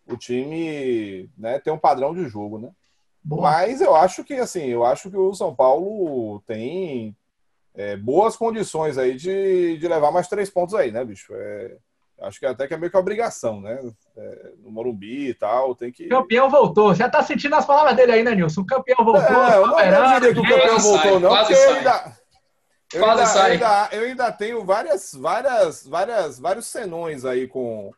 o 0.09 0.17
time, 0.17 1.31
né, 1.39 1.61
ter 1.61 1.71
um 1.71 1.79
padrão 1.79 2.13
de 2.13 2.29
jogo, 2.29 2.59
né? 2.59 2.71
Boa. 3.23 3.43
Mas 3.43 3.81
eu 3.81 3.95
acho 3.95 4.25
que 4.25 4.35
assim, 4.35 4.65
eu 4.67 4.85
acho 4.85 5.09
que 5.09 5.17
o 5.17 5.35
São 5.35 5.55
Paulo 5.55 6.41
tem 6.47 7.17
é, 7.77 7.97
boas 7.97 8.37
condições 8.37 8.97
aí 8.97 9.15
de, 9.15 9.77
de 9.77 9.87
levar 9.89 10.11
mais 10.11 10.29
três 10.29 10.49
pontos 10.49 10.75
aí, 10.75 10.91
né, 10.91 11.05
bicho? 11.05 11.33
É, 11.35 11.77
acho 12.23 12.41
que 12.41 12.47
até 12.47 12.67
que 12.67 12.73
é 12.73 12.77
meio 12.77 12.91
que 12.91 12.97
obrigação, 12.97 13.61
né? 13.61 13.79
É, 14.17 14.53
no 14.63 14.71
Morumbi 14.71 15.29
e 15.29 15.35
tal, 15.35 15.75
tem 15.75 15.93
que. 15.93 16.07
O 16.07 16.09
campeão 16.09 16.49
voltou. 16.49 16.95
Já 16.95 17.09
tá 17.09 17.23
sentindo 17.23 17.55
as 17.55 17.67
palavras 17.67 17.95
dele 17.95 18.13
aí, 18.13 18.23
né, 18.25 18.35
Nilson? 18.35 18.63
O 18.63 18.67
campeão 18.67 19.05
voltou. 19.05 19.23
É, 19.23 19.57
eu 19.57 19.67
não, 19.67 19.77
não 19.77 20.15
diria 20.15 20.35
que 20.35 20.41
o 20.41 20.43
campeão 20.43 20.79
voltou, 20.79 21.21
não, 21.21 21.37
porque 21.37 21.53
eu 21.53 21.75
ainda. 21.75 22.17
Eu 22.95 23.05
ainda, 23.05 23.23
eu 23.23 23.43
ainda, 23.43 23.89
eu 23.93 24.03
ainda, 24.03 24.33
tenho 24.33 24.65
várias, 24.65 25.13
várias, 25.13 25.85
várias, 25.85 26.39
vários 26.39 26.67
senões 26.67 27.25
aí 27.25 27.49
com, 27.49 27.91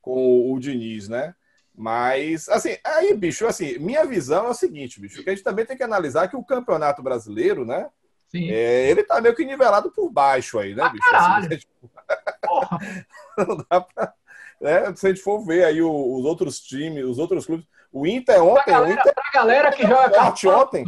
com 0.00 0.50
o 0.50 0.58
Diniz, 0.58 1.08
né? 1.08 1.34
Mas, 1.74 2.48
assim, 2.48 2.76
aí, 2.82 3.14
bicho, 3.14 3.46
assim, 3.46 3.78
minha 3.78 4.04
visão 4.04 4.46
é 4.46 4.48
o 4.48 4.54
seguinte, 4.54 4.98
bicho, 4.98 5.22
que 5.22 5.30
a 5.30 5.34
gente 5.34 5.44
também 5.44 5.66
tem 5.66 5.76
que 5.76 5.82
analisar 5.82 6.26
que 6.26 6.36
o 6.36 6.44
campeonato 6.44 7.02
brasileiro, 7.02 7.66
né? 7.66 7.88
É, 8.34 8.90
ele 8.90 9.02
tá 9.02 9.20
meio 9.20 9.34
que 9.34 9.44
nivelado 9.44 9.90
por 9.90 10.10
baixo 10.10 10.58
aí, 10.58 10.74
né, 10.74 10.82
ah, 10.84 10.88
bicho? 10.88 11.16
Assim, 11.16 11.56
tipo, 11.56 11.90
não 13.38 13.56
dá 13.68 13.80
pra. 13.80 14.12
Né? 14.60 14.94
Se 14.94 15.06
a 15.06 15.10
gente 15.10 15.22
for 15.22 15.44
ver 15.44 15.64
aí 15.64 15.80
os 15.80 16.24
outros 16.24 16.60
times, 16.60 17.04
os 17.04 17.18
outros 17.18 17.46
clubes. 17.46 17.66
O 17.92 18.06
Inter 18.06 18.42
ontem. 18.42 18.62
Pra 18.62 18.72
galera, 18.72 18.92
Inter, 18.92 19.14
pra 19.14 19.30
galera 19.32 19.72
que 19.72 19.82
joga 19.82 20.10
cartola, 20.10 20.58
ontem. 20.58 20.84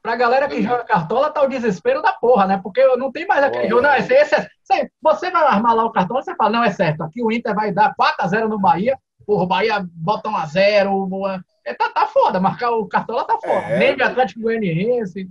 Pra 0.00 0.16
galera 0.16 0.48
que 0.48 0.62
joga 0.62 0.84
cartola, 0.84 1.30
tá 1.30 1.42
o 1.42 1.48
desespero 1.48 2.00
da 2.00 2.12
porra, 2.12 2.46
né? 2.46 2.60
Porque 2.62 2.86
não 2.96 3.10
tem 3.10 3.26
mais 3.26 3.42
aquele 3.42 3.68
jogo. 3.68 3.82
Não, 3.82 3.94
esse, 3.94 4.14
esse, 4.14 4.34
esse, 4.36 4.90
você 5.02 5.30
vai 5.30 5.42
armar 5.42 5.74
lá 5.74 5.84
o 5.84 5.90
cartão, 5.90 6.16
você 6.16 6.34
fala, 6.36 6.50
não, 6.50 6.64
é 6.64 6.70
certo. 6.70 7.02
Aqui 7.02 7.22
o 7.22 7.30
Inter 7.32 7.54
vai 7.54 7.72
dar 7.72 7.94
4x0 7.94 8.48
no 8.48 8.58
Bahia. 8.58 8.96
Porra, 9.26 9.42
o 9.42 9.46
Bahia 9.46 9.84
bota 9.92 10.30
1x0. 10.30 11.42
É, 11.64 11.74
tá, 11.74 11.90
tá 11.90 12.06
foda, 12.06 12.38
marcar 12.38 12.70
o 12.70 12.86
cartola 12.86 13.24
tá 13.24 13.34
foda. 13.34 13.52
É, 13.52 13.78
Nem 13.80 13.96
de 13.96 14.02
Atlético 14.02 14.40
Goianiense. 14.40 15.28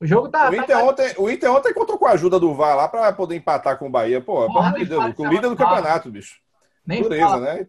O 0.00 0.06
jogo 0.06 0.28
tá. 0.28 0.48
O 0.48 0.54
Inter, 0.54 0.66
tá... 0.66 0.84
Ontem, 0.84 1.14
o 1.18 1.30
Inter 1.30 1.52
ontem 1.52 1.74
contou 1.74 1.98
com 1.98 2.06
a 2.06 2.12
ajuda 2.12 2.40
do 2.40 2.54
VAR 2.54 2.74
lá 2.74 2.88
para 2.88 3.12
poder 3.12 3.36
empatar 3.36 3.78
com 3.78 3.86
o 3.86 3.90
Bahia. 3.90 4.20
Pô, 4.20 4.46
pelo 4.46 4.58
amor 4.58 4.78
de 4.78 4.86
Deus, 4.86 5.14
com 5.14 5.24
o 5.24 5.28
líder 5.28 5.48
do 5.48 5.56
campeonato, 5.56 6.10
bicho. 6.10 6.40
Nem 6.86 7.02
Dureza, 7.02 7.28
fala. 7.28 7.40
né? 7.54 7.66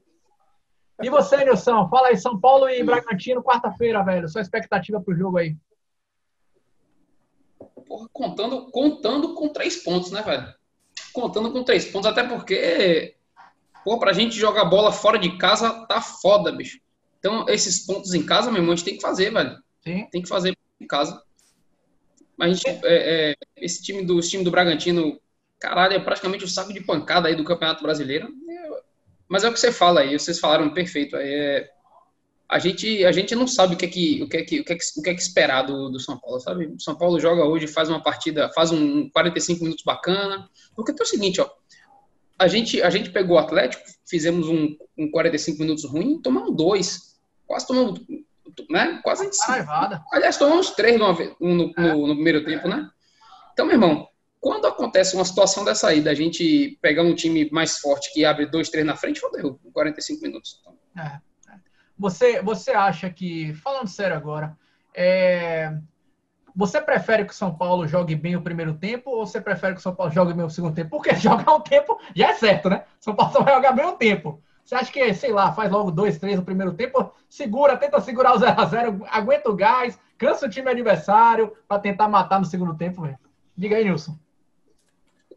E 1.01 1.09
você, 1.09 1.43
Nilson? 1.43 1.89
Fala 1.89 2.07
aí, 2.07 2.17
São 2.17 2.39
Paulo 2.39 2.69
e 2.69 2.81
Bragantino, 2.83 3.43
quarta-feira, 3.43 4.03
velho. 4.03 4.29
Sua 4.29 4.41
expectativa 4.41 5.01
pro 5.01 5.15
jogo 5.15 5.37
aí? 5.37 5.57
Porra, 7.85 8.07
contando, 8.13 8.71
contando 8.71 9.33
com 9.33 9.49
três 9.49 9.83
pontos, 9.83 10.11
né, 10.11 10.21
velho? 10.21 10.53
Contando 11.11 11.51
com 11.51 11.63
três 11.63 11.85
pontos, 11.85 12.09
até 12.09 12.23
porque, 12.23 13.15
pô, 13.83 13.99
pra 13.99 14.13
gente 14.13 14.39
jogar 14.39 14.65
bola 14.65 14.93
fora 14.93 15.19
de 15.19 15.37
casa 15.37 15.85
tá 15.87 15.99
foda, 15.99 16.51
bicho. 16.51 16.79
Então, 17.19 17.45
esses 17.49 17.85
pontos 17.85 18.13
em 18.13 18.25
casa, 18.25 18.49
meu 18.49 18.61
irmão, 18.61 18.73
a 18.73 18.75
gente 18.75 18.85
tem 18.85 18.95
que 18.95 19.01
fazer, 19.01 19.31
velho. 19.31 19.57
Sim. 19.83 20.07
Tem 20.09 20.21
que 20.21 20.29
fazer 20.29 20.55
em 20.79 20.87
casa. 20.87 21.21
Mas 22.41 22.57
gente, 22.57 22.83
é, 22.85 23.29
é, 23.29 23.35
esse 23.55 23.83
time 23.83 24.03
do, 24.03 24.19
time 24.19 24.43
do 24.43 24.49
Bragantino, 24.49 25.21
caralho, 25.59 25.93
é 25.93 25.99
praticamente 25.99 26.43
o 26.43 26.47
saco 26.47 26.73
de 26.73 26.81
pancada 26.81 27.27
aí 27.27 27.35
do 27.35 27.43
Campeonato 27.43 27.83
Brasileiro. 27.83 28.29
Mas 29.27 29.43
é 29.43 29.47
o 29.47 29.53
que 29.53 29.59
você 29.59 29.71
fala 29.71 30.01
aí, 30.01 30.17
vocês 30.17 30.39
falaram 30.39 30.73
perfeito. 30.73 31.15
É, 31.17 31.69
a, 32.49 32.57
gente, 32.57 33.05
a 33.05 33.11
gente 33.11 33.35
não 33.35 33.45
sabe 33.45 33.75
o 33.75 33.77
que 33.77 33.85
é 33.85 33.87
que, 33.87 34.23
o 34.23 34.27
que, 34.27 34.37
é 34.37 34.43
que, 34.43 34.59
o 34.59 34.65
que, 34.65 34.73
é 34.73 34.75
que, 34.75 34.83
o 34.97 35.03
que, 35.03 35.09
é 35.11 35.13
que 35.13 35.21
esperar 35.21 35.67
do, 35.67 35.89
do 35.89 35.99
São 35.99 36.17
Paulo, 36.17 36.39
sabe? 36.39 36.65
O 36.65 36.79
São 36.79 36.95
Paulo 36.95 37.19
joga 37.19 37.45
hoje, 37.45 37.67
faz 37.67 37.89
uma 37.89 38.01
partida, 38.01 38.49
faz 38.55 38.71
um 38.71 39.07
45 39.11 39.61
minutos 39.61 39.83
bacana. 39.85 40.49
Porque 40.75 40.93
tem 40.93 41.03
o 41.03 41.07
seguinte, 41.07 41.39
ó. 41.39 41.47
A 42.39 42.47
gente, 42.47 42.81
a 42.81 42.89
gente 42.89 43.11
pegou 43.11 43.35
o 43.35 43.39
Atlético, 43.39 43.83
fizemos 44.03 44.47
um, 44.49 44.75
um 44.97 45.11
45 45.11 45.59
minutos 45.59 45.85
ruim, 45.85 46.19
tomamos 46.19 46.55
dois. 46.55 47.19
Quase 47.45 47.67
tomamos 47.67 48.01
né? 48.69 48.99
Quase 49.03 49.21
a 49.21 49.25
gente. 49.25 49.37
Raivada. 49.45 50.03
Aliás, 50.11 50.37
tomamos 50.37 50.71
três 50.71 50.99
no, 50.99 51.13
no, 51.39 51.73
é. 51.77 51.93
no, 51.93 52.07
no, 52.07 52.15
primeiro 52.15 52.43
tempo, 52.43 52.67
né? 52.67 52.89
Então, 53.53 53.65
meu 53.65 53.75
irmão, 53.75 54.07
quando 54.39 54.65
acontece 54.65 55.15
uma 55.15 55.25
situação 55.25 55.63
dessa 55.63 55.89
aí, 55.89 56.01
da 56.01 56.13
gente 56.13 56.77
pegar 56.81 57.03
um 57.03 57.15
time 57.15 57.49
mais 57.51 57.79
forte 57.79 58.11
que 58.13 58.25
abre 58.25 58.45
dois, 58.45 58.69
três 58.69 58.85
na 58.85 58.95
frente, 58.95 59.19
fodeu, 59.19 59.59
45 59.73 60.21
minutos. 60.21 60.61
É, 60.97 61.01
é. 61.01 61.21
Você, 61.97 62.41
você 62.41 62.71
acha 62.71 63.09
que, 63.09 63.53
falando 63.55 63.87
sério 63.87 64.17
agora, 64.17 64.57
é, 64.95 65.71
você 66.55 66.81
prefere 66.81 67.25
que 67.25 67.33
o 67.33 67.35
São 67.35 67.55
Paulo 67.55 67.87
jogue 67.87 68.15
bem 68.15 68.35
o 68.35 68.41
primeiro 68.41 68.73
tempo 68.73 69.11
ou 69.11 69.25
você 69.25 69.39
prefere 69.39 69.73
que 69.73 69.79
o 69.79 69.83
São 69.83 69.95
Paulo 69.95 70.11
jogue 70.11 70.33
bem 70.33 70.45
o 70.45 70.49
segundo 70.49 70.75
tempo? 70.75 70.89
Porque 70.89 71.13
jogar 71.15 71.53
um 71.53 71.61
tempo 71.61 71.99
já 72.15 72.29
é 72.29 72.33
certo, 72.33 72.69
né? 72.69 72.83
São 72.99 73.15
Paulo 73.15 73.31
só 73.31 73.43
vai 73.43 73.53
jogar 73.53 73.73
bem 73.73 73.85
o 73.85 73.93
tempo. 73.93 74.41
Você 74.71 74.75
acha 74.75 74.89
que, 74.93 75.13
sei 75.13 75.33
lá, 75.33 75.51
faz 75.51 75.69
logo 75.69 75.91
dois, 75.91 76.17
três 76.17 76.37
no 76.37 76.45
primeiro 76.45 76.71
tempo, 76.71 77.13
segura, 77.27 77.75
tenta 77.75 77.99
segurar 77.99 78.33
o 78.33 78.39
0x0, 78.39 79.05
aguenta 79.09 79.49
o 79.49 79.53
gás, 79.53 79.99
cansa 80.17 80.45
o 80.45 80.49
time 80.49 80.71
adversário 80.71 81.51
para 81.67 81.81
tentar 81.81 82.07
matar 82.07 82.39
no 82.39 82.45
segundo 82.45 82.73
tempo, 82.77 83.01
velho. 83.01 83.19
Diga 83.53 83.75
aí, 83.75 83.83
Nilson. 83.83 84.17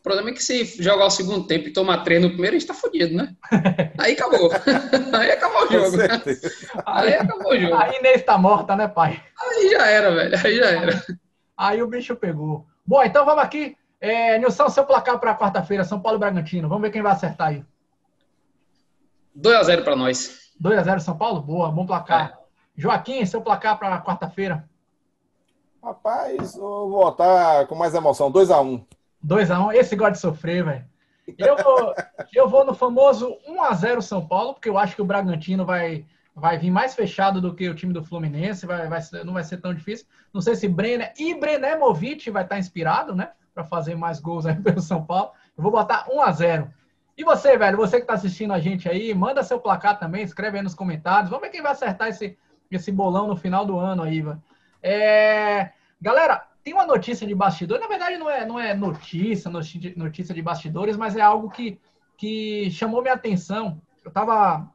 problema 0.04 0.30
é 0.30 0.34
que 0.34 0.40
se 0.40 0.80
jogar 0.80 1.06
o 1.06 1.10
segundo 1.10 1.48
tempo 1.48 1.66
e 1.66 1.72
tomar 1.72 2.04
três 2.04 2.22
no 2.22 2.28
primeiro, 2.28 2.54
a 2.54 2.58
gente 2.60 2.68
tá 2.68 2.74
fodido, 2.74 3.12
né? 3.12 3.34
Aí 3.98 4.12
acabou. 4.12 4.52
aí 5.18 5.32
acabou 5.32 5.64
o 5.64 5.72
jogo. 5.72 5.96
Aí 6.86 7.14
acabou 7.14 7.52
o 7.54 7.58
jogo. 7.58 7.74
Aí 7.74 7.98
Inês 7.98 8.22
tá 8.22 8.38
morta, 8.38 8.76
né, 8.76 8.86
pai? 8.86 9.20
Aí 9.36 9.68
já 9.68 9.84
era, 9.84 10.14
velho. 10.14 10.38
Aí 10.44 10.56
já 10.56 10.66
era. 10.66 11.04
Aí 11.56 11.82
o 11.82 11.88
bicho 11.88 12.14
pegou. 12.14 12.68
Bom, 12.86 13.02
então 13.02 13.26
vamos 13.26 13.42
aqui. 13.42 13.76
É, 14.00 14.38
Nilson, 14.38 14.68
seu 14.68 14.84
placar 14.84 15.18
para 15.18 15.36
quarta-feira, 15.36 15.82
São 15.82 15.98
Paulo 15.98 16.18
e 16.18 16.20
Bragantino. 16.20 16.68
Vamos 16.68 16.82
ver 16.82 16.92
quem 16.92 17.02
vai 17.02 17.10
acertar 17.10 17.48
aí. 17.48 17.64
2x0 19.36 19.82
para 19.82 19.96
nós. 19.96 20.50
2x0 20.62 21.00
São 21.00 21.16
Paulo? 21.16 21.40
Boa, 21.40 21.70
bom 21.70 21.86
placar. 21.86 22.38
É. 22.38 22.44
Joaquim, 22.76 23.24
seu 23.24 23.40
placar 23.40 23.78
para 23.78 24.00
quarta-feira. 24.00 24.68
Rapaz, 25.82 26.54
vou 26.56 26.90
votar 26.90 27.66
com 27.66 27.74
mais 27.74 27.94
emoção. 27.94 28.32
2x1. 28.32 28.84
2x1. 29.24 29.74
Esse 29.74 29.96
gosta 29.96 30.12
de 30.12 30.18
sofrer, 30.18 30.64
velho. 30.64 30.84
Eu 31.38 31.56
vou, 31.56 31.94
eu 32.34 32.48
vou 32.48 32.64
no 32.64 32.74
famoso 32.74 33.36
1x0 33.48 34.00
São 34.00 34.26
Paulo, 34.26 34.54
porque 34.54 34.68
eu 34.68 34.78
acho 34.78 34.94
que 34.94 35.02
o 35.02 35.04
Bragantino 35.04 35.64
vai, 35.64 36.06
vai 36.34 36.58
vir 36.58 36.70
mais 36.70 36.94
fechado 36.94 37.40
do 37.40 37.54
que 37.54 37.68
o 37.68 37.74
time 37.74 37.92
do 37.92 38.04
Fluminense, 38.04 38.66
vai, 38.66 38.88
vai, 38.88 39.00
não 39.24 39.34
vai 39.34 39.44
ser 39.44 39.58
tão 39.58 39.74
difícil. 39.74 40.06
Não 40.32 40.40
sei 40.40 40.56
se 40.56 40.68
Brenner 40.68 41.12
e 41.18 41.34
Brenemovic 41.34 42.30
vai 42.30 42.44
estar 42.44 42.58
inspirado, 42.58 43.14
né? 43.14 43.30
Para 43.54 43.64
fazer 43.64 43.94
mais 43.94 44.20
gols 44.20 44.46
aí 44.46 44.56
pelo 44.60 44.80
São 44.80 45.04
Paulo. 45.04 45.32
Eu 45.56 45.62
vou 45.62 45.72
botar 45.72 46.06
1x0. 46.08 46.68
E 47.16 47.22
você, 47.22 47.56
velho, 47.56 47.76
você 47.76 47.96
que 47.96 48.02
está 48.02 48.14
assistindo 48.14 48.52
a 48.52 48.58
gente 48.58 48.88
aí, 48.88 49.14
manda 49.14 49.42
seu 49.42 49.60
placar 49.60 49.98
também, 49.98 50.22
escreve 50.22 50.58
aí 50.58 50.62
nos 50.64 50.74
comentários. 50.74 51.30
Vamos 51.30 51.44
ver 51.44 51.50
quem 51.50 51.62
vai 51.62 51.72
acertar 51.72 52.08
esse, 52.08 52.36
esse 52.70 52.90
bolão 52.90 53.28
no 53.28 53.36
final 53.36 53.64
do 53.64 53.78
ano 53.78 54.02
aí, 54.02 54.20
velho. 54.20 54.42
É... 54.82 55.70
Galera, 56.00 56.46
tem 56.64 56.74
uma 56.74 56.86
notícia 56.86 57.26
de 57.26 57.34
bastidores. 57.34 57.82
Na 57.82 57.88
verdade, 57.88 58.16
não 58.16 58.28
é, 58.28 58.44
não 58.44 58.58
é 58.58 58.74
notícia, 58.74 59.50
notícia 59.50 60.34
de 60.34 60.42
bastidores, 60.42 60.96
mas 60.96 61.14
é 61.14 61.20
algo 61.20 61.50
que, 61.50 61.78
que 62.16 62.70
chamou 62.70 63.00
minha 63.00 63.14
atenção. 63.14 63.80
Eu 64.04 64.08
estava 64.08 64.68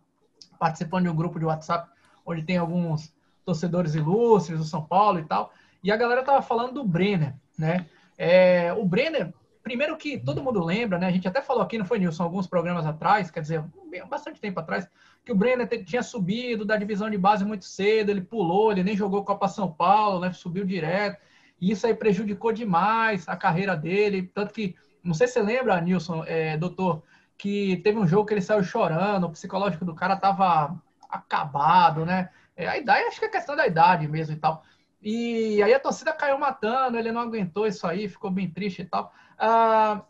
participando 0.57 1.03
de 1.03 1.09
um 1.09 1.15
grupo 1.15 1.39
de 1.39 1.45
WhatsApp 1.45 1.89
onde 2.25 2.43
tem 2.43 2.57
alguns 2.57 3.13
torcedores 3.43 3.95
ilustres 3.95 4.59
do 4.59 4.65
São 4.65 4.83
Paulo 4.83 5.19
e 5.19 5.23
tal. 5.23 5.51
E 5.83 5.91
a 5.91 5.97
galera 5.97 6.23
tava 6.23 6.41
falando 6.41 6.73
do 6.73 6.83
Brenner, 6.83 7.33
né? 7.57 7.85
É, 8.17 8.73
o 8.73 8.85
Brenner, 8.85 9.33
primeiro 9.63 9.97
que 9.97 10.17
todo 10.17 10.43
mundo 10.43 10.63
lembra, 10.63 10.97
né? 10.97 11.07
A 11.07 11.11
gente 11.11 11.27
até 11.27 11.41
falou 11.41 11.63
aqui, 11.63 11.77
não 11.77 11.85
foi, 11.85 11.99
Nilson, 11.99 12.23
alguns 12.23 12.47
programas 12.47 12.85
atrás, 12.85 13.29
quer 13.29 13.41
dizer, 13.41 13.63
bastante 14.09 14.39
tempo 14.39 14.59
atrás, 14.59 14.87
que 15.23 15.31
o 15.31 15.35
Brenner 15.35 15.67
tinha 15.85 16.01
subido 16.01 16.65
da 16.65 16.77
divisão 16.77 17.09
de 17.09 17.17
base 17.17 17.45
muito 17.45 17.65
cedo, 17.65 18.09
ele 18.09 18.21
pulou, 18.21 18.71
ele 18.71 18.83
nem 18.83 18.95
jogou 18.95 19.23
Copa 19.23 19.47
São 19.47 19.71
Paulo, 19.71 20.19
né? 20.19 20.31
Subiu 20.33 20.65
direto. 20.65 21.21
E 21.59 21.71
isso 21.71 21.85
aí 21.85 21.93
prejudicou 21.93 22.51
demais 22.51 23.27
a 23.27 23.35
carreira 23.35 23.75
dele. 23.75 24.23
Tanto 24.33 24.53
que, 24.53 24.75
não 25.03 25.13
sei 25.13 25.27
se 25.27 25.33
você 25.33 25.41
lembra, 25.41 25.79
Nilson, 25.81 26.23
é, 26.25 26.57
doutor, 26.57 27.03
que 27.37 27.77
teve 27.77 27.97
um 27.97 28.07
jogo 28.07 28.25
que 28.25 28.33
ele 28.33 28.41
saiu 28.41 28.63
chorando, 28.63 29.25
o 29.25 29.31
psicológico 29.31 29.85
do 29.85 29.95
cara 29.95 30.15
tava 30.15 30.81
acabado, 31.09 32.05
né? 32.05 32.29
É, 32.55 32.67
a 32.67 32.77
idade, 32.77 33.07
acho 33.07 33.19
que 33.19 33.25
é 33.25 33.29
questão 33.29 33.55
da 33.55 33.65
idade 33.65 34.07
mesmo 34.07 34.35
e 34.35 34.39
tal. 34.39 34.63
E 35.01 35.61
aí 35.63 35.73
a 35.73 35.79
torcida 35.79 36.11
caiu 36.11 36.37
matando, 36.37 36.97
ele 36.97 37.11
não 37.11 37.21
aguentou 37.21 37.65
isso 37.65 37.87
aí, 37.87 38.09
ficou 38.09 38.29
bem 38.29 38.49
triste 38.49 38.81
e 38.81 38.85
tal. 38.85 39.13
Ah, 39.37 40.01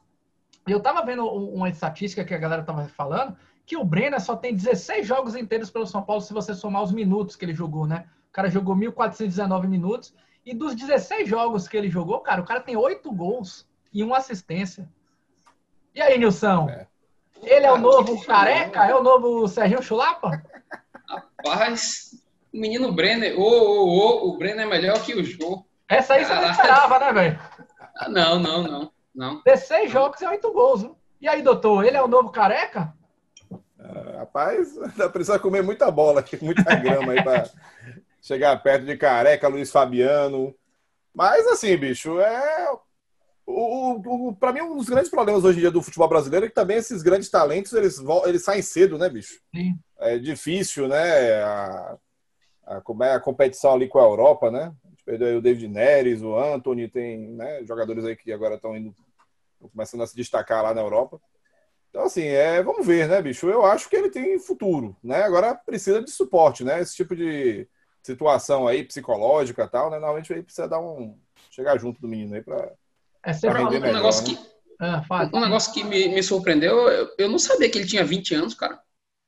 eu 0.67 0.79
tava 0.79 1.05
vendo 1.05 1.25
uma 1.25 1.69
estatística 1.69 2.25
que 2.25 2.33
a 2.33 2.37
galera 2.37 2.63
tava 2.63 2.87
falando, 2.87 3.37
que 3.65 3.77
o 3.77 3.83
Brenner 3.83 4.19
só 4.19 4.35
tem 4.35 4.55
16 4.55 5.05
jogos 5.05 5.35
inteiros 5.35 5.69
pelo 5.69 5.85
São 5.85 6.01
Paulo 6.01 6.21
se 6.21 6.33
você 6.33 6.53
somar 6.55 6.81
os 6.81 6.91
minutos 6.91 7.35
que 7.35 7.45
ele 7.45 7.53
jogou, 7.53 7.85
né? 7.85 8.07
O 8.29 8.31
cara 8.31 8.49
jogou 8.49 8.75
1.419 8.75 9.67
minutos 9.67 10.13
e 10.45 10.53
dos 10.53 10.73
16 10.73 11.27
jogos 11.29 11.67
que 11.67 11.77
ele 11.77 11.89
jogou, 11.89 12.19
cara, 12.21 12.41
o 12.41 12.45
cara 12.45 12.61
tem 12.61 12.75
8 12.75 13.11
gols 13.11 13.67
e 13.93 14.03
uma 14.03 14.17
assistência. 14.17 14.89
E 15.93 16.01
aí, 16.01 16.17
Nilson? 16.17 16.69
É. 16.69 16.87
Ele 17.41 17.65
é 17.65 17.71
o 17.71 17.77
novo 17.77 18.25
careca? 18.25 18.85
É 18.85 18.95
o 18.95 19.03
novo 19.03 19.47
Serginho 19.47 19.81
Chulapa? 19.81 20.43
Rapaz, 21.07 22.18
o 22.53 22.59
menino 22.59 22.91
Brenner, 22.91 23.39
ô, 23.39 23.43
ô, 23.43 23.87
ô, 23.87 24.29
o 24.29 24.37
Brenner 24.37 24.65
é 24.65 24.69
melhor 24.69 25.03
que 25.03 25.13
o 25.13 25.23
Jô. 25.23 25.65
Essa 25.87 26.15
aí 26.15 26.25
você 26.25 26.33
não 26.33 26.51
esperava, 26.51 26.99
né, 26.99 27.13
velho? 27.13 27.39
Ah, 27.95 28.09
não, 28.09 28.39
não, 28.39 28.63
não, 28.63 28.91
não. 29.13 29.41
16 29.43 29.91
jogos 29.91 30.21
e 30.21 30.25
8 30.25 30.51
gols. 30.51 30.81
Viu? 30.81 30.97
E 31.21 31.27
aí, 31.27 31.41
doutor, 31.41 31.85
ele 31.85 31.97
é 31.97 32.01
o 32.01 32.07
novo 32.07 32.29
careca? 32.31 32.93
Uh, 33.51 34.17
rapaz, 34.17 34.75
precisa 35.11 35.39
comer 35.39 35.63
muita 35.63 35.89
bola, 35.91 36.23
muita 36.41 36.63
grama 36.75 37.13
aí 37.13 37.23
para 37.23 37.49
chegar 38.21 38.61
perto 38.61 38.85
de 38.85 38.97
Careca, 38.97 39.47
Luiz 39.47 39.71
Fabiano. 39.71 40.55
Mas 41.13 41.47
assim, 41.47 41.75
bicho, 41.75 42.19
é 42.19 42.69
o, 43.49 44.29
o, 44.29 44.35
para 44.35 44.53
mim, 44.53 44.61
um 44.61 44.77
dos 44.77 44.87
grandes 44.87 45.09
problemas 45.09 45.43
hoje 45.43 45.57
em 45.57 45.61
dia 45.61 45.71
do 45.71 45.81
futebol 45.81 46.07
brasileiro 46.07 46.45
é 46.45 46.49
que 46.49 46.55
também 46.55 46.77
esses 46.77 47.01
grandes 47.01 47.29
talentos 47.29 47.73
eles, 47.73 47.99
eles 48.25 48.43
saem 48.43 48.61
cedo, 48.61 48.97
né, 48.97 49.09
bicho? 49.09 49.39
Sim. 49.53 49.75
É 49.97 50.19
difícil, 50.19 50.87
né? 50.87 51.41
A, 51.41 51.97
a, 52.69 53.05
é 53.05 53.13
a 53.13 53.19
competição 53.19 53.73
ali 53.73 53.87
com 53.87 53.97
a 53.97 54.03
Europa, 54.03 54.51
né? 54.51 54.71
A 54.85 54.89
gente 54.89 55.03
perdeu 55.03 55.39
o 55.39 55.41
David 55.41 55.67
Neres, 55.67 56.21
o 56.21 56.37
Anthony, 56.37 56.87
tem 56.87 57.29
né, 57.29 57.63
jogadores 57.65 58.05
aí 58.05 58.15
que 58.15 58.31
agora 58.31 58.55
estão 58.55 58.77
indo 58.77 58.93
começando 59.71 60.03
a 60.03 60.07
se 60.07 60.15
destacar 60.15 60.63
lá 60.63 60.73
na 60.73 60.81
Europa. 60.81 61.19
Então, 61.89 62.03
assim, 62.03 62.23
é, 62.23 62.61
vamos 62.61 62.85
ver, 62.85 63.07
né, 63.07 63.19
bicho? 63.19 63.49
Eu 63.49 63.65
acho 63.65 63.89
que 63.89 63.95
ele 63.95 64.11
tem 64.11 64.37
futuro, 64.37 64.95
né? 65.03 65.23
Agora 65.23 65.55
precisa 65.55 66.01
de 66.01 66.11
suporte, 66.11 66.63
né? 66.63 66.79
Esse 66.79 66.95
tipo 66.95 67.15
de 67.15 67.67
situação 68.03 68.67
aí, 68.67 68.83
psicológica 68.83 69.63
e 69.63 69.67
tal, 69.67 69.89
né? 69.89 69.97
Normalmente 69.97 70.31
aí 70.31 70.43
precisa 70.43 70.67
dar 70.67 70.79
um. 70.79 71.17
chegar 71.49 71.77
junto 71.79 71.99
do 71.99 72.07
menino 72.07 72.35
aí 72.35 72.43
para. 72.43 72.71
É 73.25 73.33
sempre 73.33 73.63
um, 73.63 73.69
melhor, 73.69 73.91
negócio 73.91 74.27
né? 74.27 74.37
que. 74.37 74.49
Ah, 74.79 75.03
um 75.33 75.41
negócio 75.41 75.73
que 75.73 75.83
me, 75.83 76.07
me 76.07 76.23
surpreendeu, 76.23 76.87
eu, 76.87 77.09
eu, 77.17 77.27
não 77.27 77.37
sabia 77.37 77.69
que 77.69 77.77
ele 77.77 77.87
tinha 77.87 78.05
20 78.05 78.35
anos, 78.35 78.53
cara. 78.53 78.79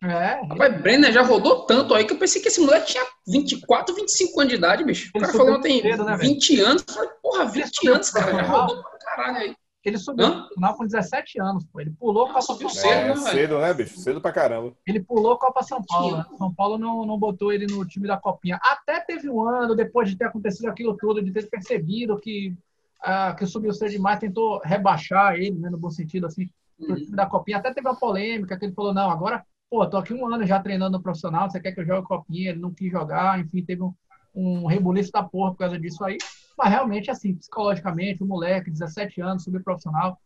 É. 0.03 0.41
Rapaz, 0.47 0.81
Brenner 0.81 1.11
já 1.11 1.21
rodou 1.21 1.65
tanto 1.65 1.93
aí 1.93 2.05
que 2.05 2.13
eu 2.13 2.17
pensei 2.17 2.41
que 2.41 2.47
esse 2.47 2.59
moleque 2.59 2.87
tinha 2.87 3.03
24, 3.27 3.93
25 3.93 4.39
anos 4.39 4.51
de 4.51 4.57
idade, 4.57 4.83
bicho. 4.83 5.11
O 5.15 5.19
cara 5.19 5.31
falou 5.31 5.55
que 5.57 5.61
tem 5.61 5.81
cedo, 5.81 6.03
né, 6.03 6.17
20 6.17 6.59
anos. 6.59 6.83
Eu 6.87 6.93
falei, 6.93 7.09
porra, 7.21 7.45
20 7.45 7.87
anos, 7.87 8.09
cara. 8.09 8.31
Já 8.31 8.41
rodou 8.41 8.81
pra 8.81 8.97
caralho 8.99 9.37
aí. 9.37 9.55
Ele 9.83 9.97
subiu 9.97 10.25
Hã? 10.25 10.41
no 10.41 10.49
final 10.49 10.75
com 10.75 10.85
17 10.85 11.41
anos, 11.41 11.65
pô. 11.65 11.81
Ele 11.81 11.91
pulou 11.91 12.25
a 12.25 12.27
Copa 12.27 12.41
São 12.41 12.57
Paulo. 12.57 12.73
Cedo, 12.73 12.91
é, 12.91 13.07
né, 13.07 13.15
cedo, 13.15 13.59
né, 13.59 13.73
bicho? 13.73 13.99
Cedo 13.99 14.21
pra 14.21 14.31
caramba. 14.31 14.73
Ele 14.85 14.99
pulou 14.99 15.33
a 15.33 15.39
Copa 15.39 15.63
São 15.63 15.83
Paulo. 15.83 16.17
Né? 16.17 16.25
São 16.37 16.53
Paulo 16.53 16.77
não, 16.77 17.05
não 17.05 17.17
botou 17.17 17.51
ele 17.51 17.65
no 17.65 17.83
time 17.85 18.07
da 18.07 18.17
Copinha. 18.17 18.59
Até 18.61 18.99
teve 18.99 19.27
um 19.29 19.41
ano, 19.41 19.75
depois 19.75 20.09
de 20.09 20.15
ter 20.15 20.25
acontecido 20.25 20.67
aquilo 20.67 20.95
tudo, 20.97 21.23
de 21.23 21.31
ter 21.31 21.49
percebido 21.49 22.19
que, 22.19 22.55
uh, 23.03 23.35
que 23.35 23.45
subiu 23.47 23.73
cedo 23.73 23.89
demais, 23.89 24.19
tentou 24.19 24.59
rebaixar 24.63 25.35
ele, 25.35 25.57
né, 25.57 25.69
no 25.69 25.79
bom 25.79 25.89
sentido, 25.89 26.27
assim, 26.27 26.47
pro 26.77 26.95
time 26.95 27.15
da 27.15 27.25
Copinha. 27.25 27.57
Até 27.57 27.73
teve 27.73 27.87
uma 27.87 27.99
polêmica 27.99 28.57
que 28.57 28.65
ele 28.65 28.75
falou: 28.75 28.93
não, 28.93 29.09
agora, 29.09 29.43
pô, 29.71 29.87
tô 29.87 29.95
aqui 29.95 30.13
um 30.13 30.27
ano 30.27 30.45
já 30.45 30.59
treinando 30.59 30.97
no 30.97 31.01
profissional, 31.01 31.49
você 31.49 31.61
quer 31.61 31.71
que 31.71 31.79
eu 31.79 31.85
jogue 31.85 32.05
Copinha? 32.05 32.49
Ele 32.49 32.59
não 32.59 32.73
quis 32.73 32.91
jogar, 32.91 33.39
enfim, 33.39 33.63
teve 33.63 33.81
um, 33.81 33.93
um 34.35 34.65
rebuliço 34.65 35.13
da 35.13 35.23
porra 35.23 35.51
por 35.51 35.59
causa 35.59 35.79
disso 35.79 36.03
aí. 36.03 36.17
Mas 36.57 36.69
realmente, 36.69 37.09
assim, 37.09 37.33
psicologicamente, 37.33 38.21
o 38.21 38.27
moleque, 38.27 38.69
17 38.69 39.21
anos, 39.21 39.43
subir 39.45 39.63
profissional, 39.63 40.19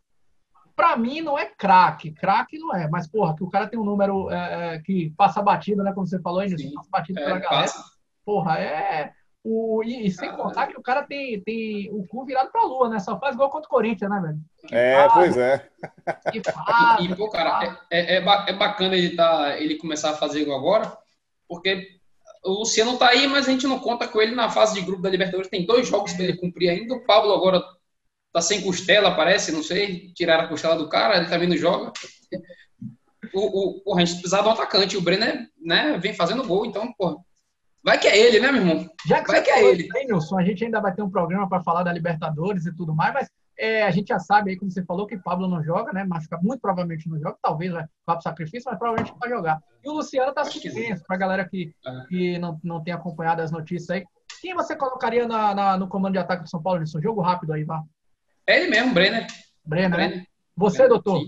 Pra 0.75 0.97
mim 0.97 1.21
não 1.21 1.39
é 1.39 1.45
craque, 1.45 2.11
craque 2.11 2.59
não 2.59 2.75
é, 2.75 2.89
mas 2.89 3.07
porra, 3.07 3.33
que 3.33 3.41
o 3.41 3.49
cara 3.49 3.65
tem 3.65 3.79
um 3.79 3.85
número 3.85 4.29
é, 4.29 4.75
é, 4.75 4.79
que 4.81 5.13
passa 5.15 5.41
batida, 5.41 5.81
né? 5.81 5.93
Como 5.93 6.05
você 6.05 6.19
falou, 6.21 6.41
aí, 6.41 6.49
passa 6.51 6.89
batida 6.91 7.21
é, 7.21 7.23
pela 7.23 7.39
galera. 7.39 7.61
Passa. 7.61 7.83
Porra, 8.25 8.59
é. 8.59 9.13
O, 9.47 9.83
e, 9.83 10.07
e 10.07 10.11
sem 10.11 10.31
contar 10.31 10.65
que 10.65 10.75
o 10.75 10.81
cara 10.81 11.03
tem, 11.03 11.39
tem 11.41 11.87
o 11.91 12.03
cu 12.07 12.25
virado 12.25 12.51
pra 12.51 12.63
lua, 12.63 12.89
né? 12.89 12.97
Só 12.97 13.19
faz 13.19 13.35
gol 13.35 13.47
contra 13.47 13.67
o 13.67 13.69
Corinthians, 13.69 14.09
né, 14.09 14.19
velho? 14.19 14.39
Que 14.67 14.75
é, 14.75 14.95
faz, 14.95 15.13
pois 15.13 15.37
é. 15.37 15.69
Que 16.31 16.41
faz, 16.43 17.05
e, 17.05 17.15
pô, 17.15 17.29
cara, 17.29 17.77
é, 17.91 18.15
é, 18.15 18.17
é, 18.17 18.53
bacana 18.53 18.95
ele, 18.95 19.15
tá, 19.15 19.55
ele 19.59 19.75
começar 19.77 20.09
a 20.09 20.15
fazer 20.15 20.45
gol 20.45 20.55
agora, 20.55 20.97
porque 21.47 21.87
o 22.43 22.53
Luciano 22.53 22.97
tá 22.97 23.09
aí, 23.09 23.27
mas 23.27 23.47
a 23.47 23.51
gente 23.51 23.67
não 23.67 23.77
conta 23.77 24.07
com 24.07 24.19
ele 24.19 24.33
na 24.33 24.49
fase 24.49 24.73
de 24.73 24.81
grupo 24.83 25.03
da 25.03 25.11
Libertadores. 25.11 25.47
Tem 25.47 25.63
dois 25.63 25.87
jogos 25.87 26.13
para 26.13 26.23
ele 26.23 26.37
cumprir 26.37 26.69
ainda. 26.69 26.95
O 26.95 27.05
Pablo 27.05 27.31
agora 27.31 27.63
tá 28.33 28.41
sem 28.41 28.63
costela, 28.63 29.15
parece, 29.15 29.51
não 29.51 29.61
sei. 29.61 30.11
Tiraram 30.15 30.45
a 30.45 30.47
costela 30.47 30.75
do 30.75 30.89
cara, 30.89 31.17
ele 31.17 31.29
também 31.29 31.47
não 31.47 31.55
joga. 31.55 31.93
O, 33.31 33.91
o, 33.91 33.95
a 33.95 33.99
gente 33.99 34.13
precisava 34.13 34.43
de 34.43 34.49
um 34.49 34.53
atacante. 34.53 34.97
O 34.97 35.01
Brenner 35.01 35.47
né, 35.61 35.99
vem 35.99 36.15
fazendo 36.15 36.47
gol, 36.47 36.65
então, 36.65 36.91
pô. 36.97 37.23
Vai 37.85 37.99
que 37.99 38.07
é 38.07 38.17
ele, 38.17 38.39
né, 38.39 38.51
meu 38.51 38.61
irmão? 38.61 38.89
Já 39.05 39.21
que 39.21 39.31
vai 39.31 39.43
que 39.43 39.51
é 39.51 39.63
ele. 39.63 39.87
Aí, 39.95 40.07
Nilson, 40.07 40.39
a 40.39 40.43
gente 40.43 40.65
ainda 40.65 40.81
vai 40.81 40.91
ter 40.91 41.03
um 41.03 41.09
programa 41.09 41.47
para 41.47 41.63
falar 41.63 41.83
da 41.83 41.93
Libertadores 41.93 42.65
e 42.65 42.75
tudo 42.75 42.95
mais, 42.95 43.13
mas 43.13 43.29
é, 43.59 43.83
a 43.83 43.91
gente 43.91 44.07
já 44.07 44.17
sabe 44.17 44.49
aí, 44.49 44.57
como 44.57 44.71
você 44.71 44.83
falou, 44.83 45.05
que 45.05 45.15
Pablo 45.19 45.47
não 45.47 45.63
joga, 45.63 45.93
né? 45.93 46.03
Machuca, 46.03 46.39
muito 46.41 46.59
provavelmente 46.59 47.07
não 47.07 47.19
joga, 47.19 47.37
talvez 47.39 47.71
vai 47.71 47.85
para 48.03 48.17
o 48.17 48.21
sacrifício, 48.23 48.71
mas 48.71 48.79
provavelmente 48.79 49.15
vai 49.19 49.29
jogar. 49.29 49.61
E 49.83 49.87
o 49.87 49.93
Luciano 49.93 50.33
tá 50.33 50.43
suspenso, 50.43 51.03
para 51.05 51.15
a 51.15 51.19
galera 51.19 51.47
que, 51.47 51.75
é. 51.85 52.07
que 52.07 52.39
não, 52.39 52.59
não 52.63 52.83
tem 52.83 52.91
acompanhado 52.91 53.43
as 53.43 53.51
notícias 53.51 53.91
aí. 53.91 54.03
Quem 54.41 54.55
você 54.55 54.75
colocaria 54.75 55.27
na, 55.27 55.53
na, 55.53 55.77
no 55.77 55.87
comando 55.87 56.13
de 56.13 56.19
ataque 56.19 56.41
do 56.41 56.49
São 56.49 56.63
Paulo, 56.63 56.79
Nilson? 56.79 56.99
Jogo 56.99 57.21
rápido 57.21 57.53
aí, 57.53 57.63
vá. 57.63 57.83
É 58.47 58.61
ele 58.61 58.67
mesmo, 58.67 58.95
Brenner. 58.95 59.27
Brenner, 59.63 59.89
né? 59.91 59.95
Brenner. 59.95 60.17
né? 60.17 60.25
Você, 60.57 60.87
doutor? 60.87 61.21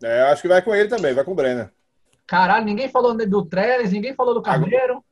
É, 0.00 0.22
acho 0.30 0.42
que 0.42 0.48
vai 0.48 0.62
com 0.62 0.72
ele 0.72 0.88
também, 0.88 1.12
vai 1.12 1.24
com 1.24 1.32
o 1.32 1.34
Brenner. 1.34 1.72
Caralho, 2.24 2.64
ninguém 2.64 2.88
falou 2.88 3.16
do 3.16 3.44
Trellis, 3.44 3.90
ninguém 3.90 4.14
falou 4.14 4.32
do 4.32 4.42
Carneiro. 4.42 5.02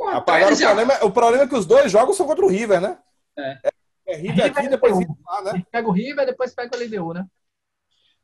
Porra, 0.00 0.16
Apagaram 0.16 0.54
o, 0.54 0.58
problema, 0.58 1.04
o 1.04 1.10
problema 1.12 1.44
é 1.44 1.46
que 1.46 1.54
os 1.54 1.66
dois 1.66 1.92
jogos 1.92 2.16
são 2.16 2.26
contra 2.26 2.42
o 2.42 2.48
River, 2.48 2.80
né? 2.80 2.96
É. 3.36 3.50
É, 3.50 3.70
é 4.06 4.16
River, 4.16 4.30
River 4.30 4.46
aqui, 4.46 4.68
depois 4.68 4.98
River 4.98 5.16
lá, 5.26 5.42
né? 5.42 5.62
Pega 5.70 5.88
o 5.88 5.92
River, 5.92 6.24
depois 6.24 6.54
pega 6.54 6.74
o 6.74 6.82
LDU, 6.82 7.12
né? 7.12 7.26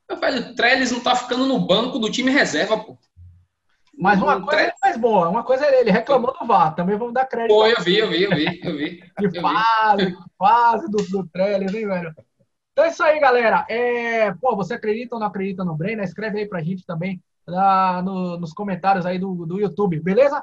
Meu 0.09 0.19
velho, 0.19 0.55
Trellis 0.55 0.91
não 0.91 1.01
tá 1.01 1.15
ficando 1.15 1.45
no 1.45 1.59
banco 1.59 1.99
do 1.99 2.11
time 2.11 2.31
reserva, 2.31 2.79
pô. 2.79 2.97
Mas 3.99 4.23
uma 4.23 4.41
coisa 4.41 4.63
ele 4.63 4.73
faz 4.81 4.97
boa, 4.97 5.29
uma 5.29 5.43
coisa 5.43 5.67
ele 5.67 5.91
reclamou 5.91 6.35
do 6.39 6.47
VAR, 6.47 6.75
também 6.75 6.97
vamos 6.97 7.13
dar 7.13 7.27
crédito. 7.27 7.55
Pô, 7.55 7.67
eu 7.67 7.83
vi, 7.83 7.99
eu 7.99 8.09
vi, 8.09 8.23
eu 8.23 8.31
vi, 8.31 8.61
eu 8.65 8.77
vi. 8.77 9.03
De 9.21 9.41
fase, 9.41 10.17
fase 10.39 10.91
do, 10.91 10.97
do 11.11 11.29
Trellis, 11.29 11.75
hein, 11.75 11.87
velho? 11.87 12.15
Então 12.73 12.87
é 12.87 12.89
isso 12.89 13.03
aí, 13.03 13.21
galera. 13.21 13.67
É, 13.69 14.33
pô, 14.33 14.57
você 14.57 14.73
acredita 14.73 15.15
ou 15.15 15.21
não 15.21 15.27
acredita 15.27 15.63
no 15.63 15.77
Brenner? 15.77 16.05
Escreve 16.05 16.39
aí 16.39 16.49
pra 16.49 16.63
gente 16.63 16.87
também 16.87 17.23
lá 17.47 18.01
no, 18.03 18.39
nos 18.39 18.55
comentários 18.55 19.05
aí 19.05 19.19
do, 19.19 19.45
do 19.45 19.61
YouTube, 19.61 20.01
beleza? 20.01 20.43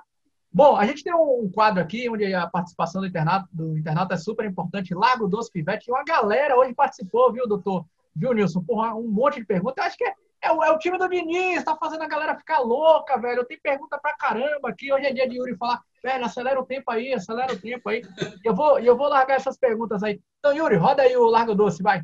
Bom, 0.55 0.75
a 0.75 0.85
gente 0.85 1.03
tem 1.03 1.11
um 1.15 1.49
quadro 1.51 1.81
aqui 1.81 2.07
onde 2.07 2.31
a 2.31 2.45
participação 2.45 3.01
do 3.01 3.07
internato, 3.07 3.47
do 3.51 3.75
internato 3.75 4.13
é 4.13 4.17
super 4.17 4.45
importante. 4.45 4.93
Lago 4.93 5.27
Doce 5.27 5.51
Pivete. 5.51 5.89
Uma 5.89 6.03
galera 6.03 6.55
hoje 6.55 6.75
participou, 6.75 7.33
viu, 7.33 7.47
doutor? 7.47 7.83
Viu, 8.15 8.33
Nilson? 8.33 8.61
Porra, 8.61 8.93
um 8.93 9.07
monte 9.07 9.39
de 9.39 9.45
perguntas. 9.45 9.77
Eu 9.77 9.83
acho 9.85 9.97
que 9.97 10.03
é, 10.03 10.13
é, 10.43 10.51
o, 10.51 10.63
é 10.63 10.69
o 10.69 10.77
time 10.77 10.99
do 10.99 11.09
Diniz, 11.09 11.63
tá 11.63 11.75
fazendo 11.75 12.03
a 12.03 12.07
galera 12.07 12.37
ficar 12.37 12.59
louca, 12.59 13.17
velho. 13.17 13.43
Tem 13.45 13.59
pergunta 13.59 13.97
pra 13.97 14.15
caramba 14.15 14.69
aqui. 14.69 14.93
Hoje 14.93 15.07
é 15.07 15.11
dia 15.11 15.27
de 15.27 15.37
Yuri 15.37 15.57
falar, 15.57 15.81
velho, 16.03 16.23
acelera 16.23 16.61
o 16.61 16.65
tempo 16.65 16.91
aí, 16.91 17.11
acelera 17.15 17.51
o 17.51 17.59
tempo 17.59 17.89
aí. 17.89 18.03
E 18.45 18.47
eu 18.47 18.53
vou, 18.53 18.77
eu 18.77 18.95
vou 18.95 19.09
largar 19.09 19.37
essas 19.37 19.57
perguntas 19.57 20.03
aí. 20.03 20.21
Então, 20.37 20.55
Yuri, 20.55 20.75
roda 20.75 21.01
aí 21.01 21.17
o 21.17 21.25
Largo 21.25 21.55
Doce, 21.55 21.81
vai. 21.81 22.03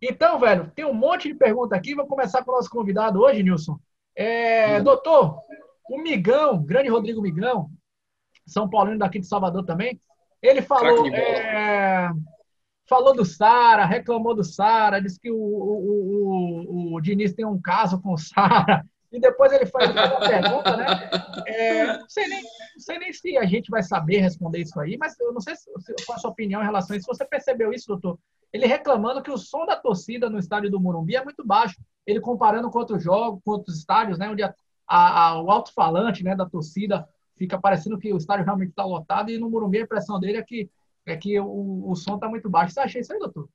Então, 0.00 0.38
velho, 0.38 0.70
tem 0.72 0.84
um 0.84 0.94
monte 0.94 1.26
de 1.26 1.34
pergunta 1.34 1.74
aqui. 1.74 1.96
Vou 1.96 2.06
começar 2.06 2.44
com 2.44 2.52
o 2.52 2.54
nosso 2.54 2.70
convidado 2.70 3.20
hoje, 3.20 3.42
Nilson. 3.42 3.76
É, 4.14 4.80
doutor, 4.80 5.38
o 5.88 5.98
Migão, 6.02 6.62
grande 6.62 6.88
Rodrigo 6.88 7.22
Migão, 7.22 7.70
São 8.46 8.68
Paulino 8.68 8.98
daqui 8.98 9.18
de 9.18 9.26
Salvador 9.26 9.64
também, 9.64 10.00
ele 10.42 10.60
falou, 10.60 11.06
é, 11.06 12.10
falou 12.88 13.14
do 13.14 13.24
Sara, 13.24 13.84
reclamou 13.84 14.34
do 14.34 14.42
Sara, 14.42 15.00
disse 15.00 15.18
que 15.18 15.30
o, 15.30 15.36
o, 15.36 16.92
o, 16.92 16.94
o, 16.94 17.00
Diniz 17.00 17.32
tem 17.32 17.46
um 17.46 17.60
caso 17.60 18.00
com 18.00 18.12
o 18.12 18.18
Sara, 18.18 18.84
e 19.12 19.20
depois 19.20 19.52
ele 19.52 19.66
faz 19.66 19.90
uma 19.90 20.20
pergunta, 20.20 20.76
né? 20.76 21.10
É, 21.46 21.86
não, 21.98 22.08
sei 22.08 22.26
nem, 22.26 22.42
não 22.42 22.80
sei 22.80 22.98
nem 22.98 23.12
se 23.12 23.36
a 23.36 23.44
gente 23.44 23.70
vai 23.70 23.82
saber 23.82 24.18
responder 24.18 24.60
isso 24.60 24.78
aí, 24.80 24.96
mas 24.98 25.18
eu 25.20 25.32
não 25.32 25.40
sei 25.40 25.54
se, 25.54 25.70
qual 26.06 26.16
a 26.16 26.18
sua 26.18 26.30
opinião 26.30 26.62
em 26.62 26.64
relação 26.64 26.94
a 26.94 26.98
isso. 26.98 27.06
Você 27.06 27.24
percebeu 27.24 27.72
isso, 27.72 27.86
doutor? 27.86 28.18
Ele 28.52 28.66
reclamando 28.66 29.22
que 29.22 29.30
o 29.30 29.36
som 29.36 29.66
da 29.66 29.76
torcida 29.76 30.30
no 30.30 30.38
estádio 30.38 30.70
do 30.70 30.80
Morumbi 30.80 31.14
é 31.14 31.24
muito 31.24 31.44
baixo. 31.46 31.78
Ele 32.06 32.20
comparando 32.20 32.70
com 32.70 32.78
outros 32.78 33.02
jogos, 33.02 33.40
com 33.44 33.52
outros 33.52 33.78
estádios, 33.78 34.18
né? 34.18 34.28
Onde 34.28 34.42
a, 34.42 34.54
a, 34.86 35.42
o 35.42 35.50
alto-falante 35.50 36.24
né, 36.24 36.34
da 36.34 36.46
torcida 36.46 37.08
fica 37.36 37.58
parecendo 37.58 37.98
que 37.98 38.12
o 38.12 38.16
estádio 38.16 38.44
realmente 38.44 38.70
está 38.70 38.84
lotado, 38.84 39.30
e 39.30 39.38
no 39.38 39.50
Morumbi 39.50 39.78
a 39.78 39.82
impressão 39.82 40.18
dele 40.20 40.38
é 40.38 40.42
que, 40.42 40.70
é 41.06 41.16
que 41.16 41.38
o, 41.40 41.90
o 41.90 41.94
som 41.96 42.16
está 42.16 42.28
muito 42.28 42.48
baixo. 42.48 42.74
Você 42.74 42.80
acha 42.80 42.98
isso 42.98 43.12
aí, 43.12 43.18
doutor? 43.18 43.48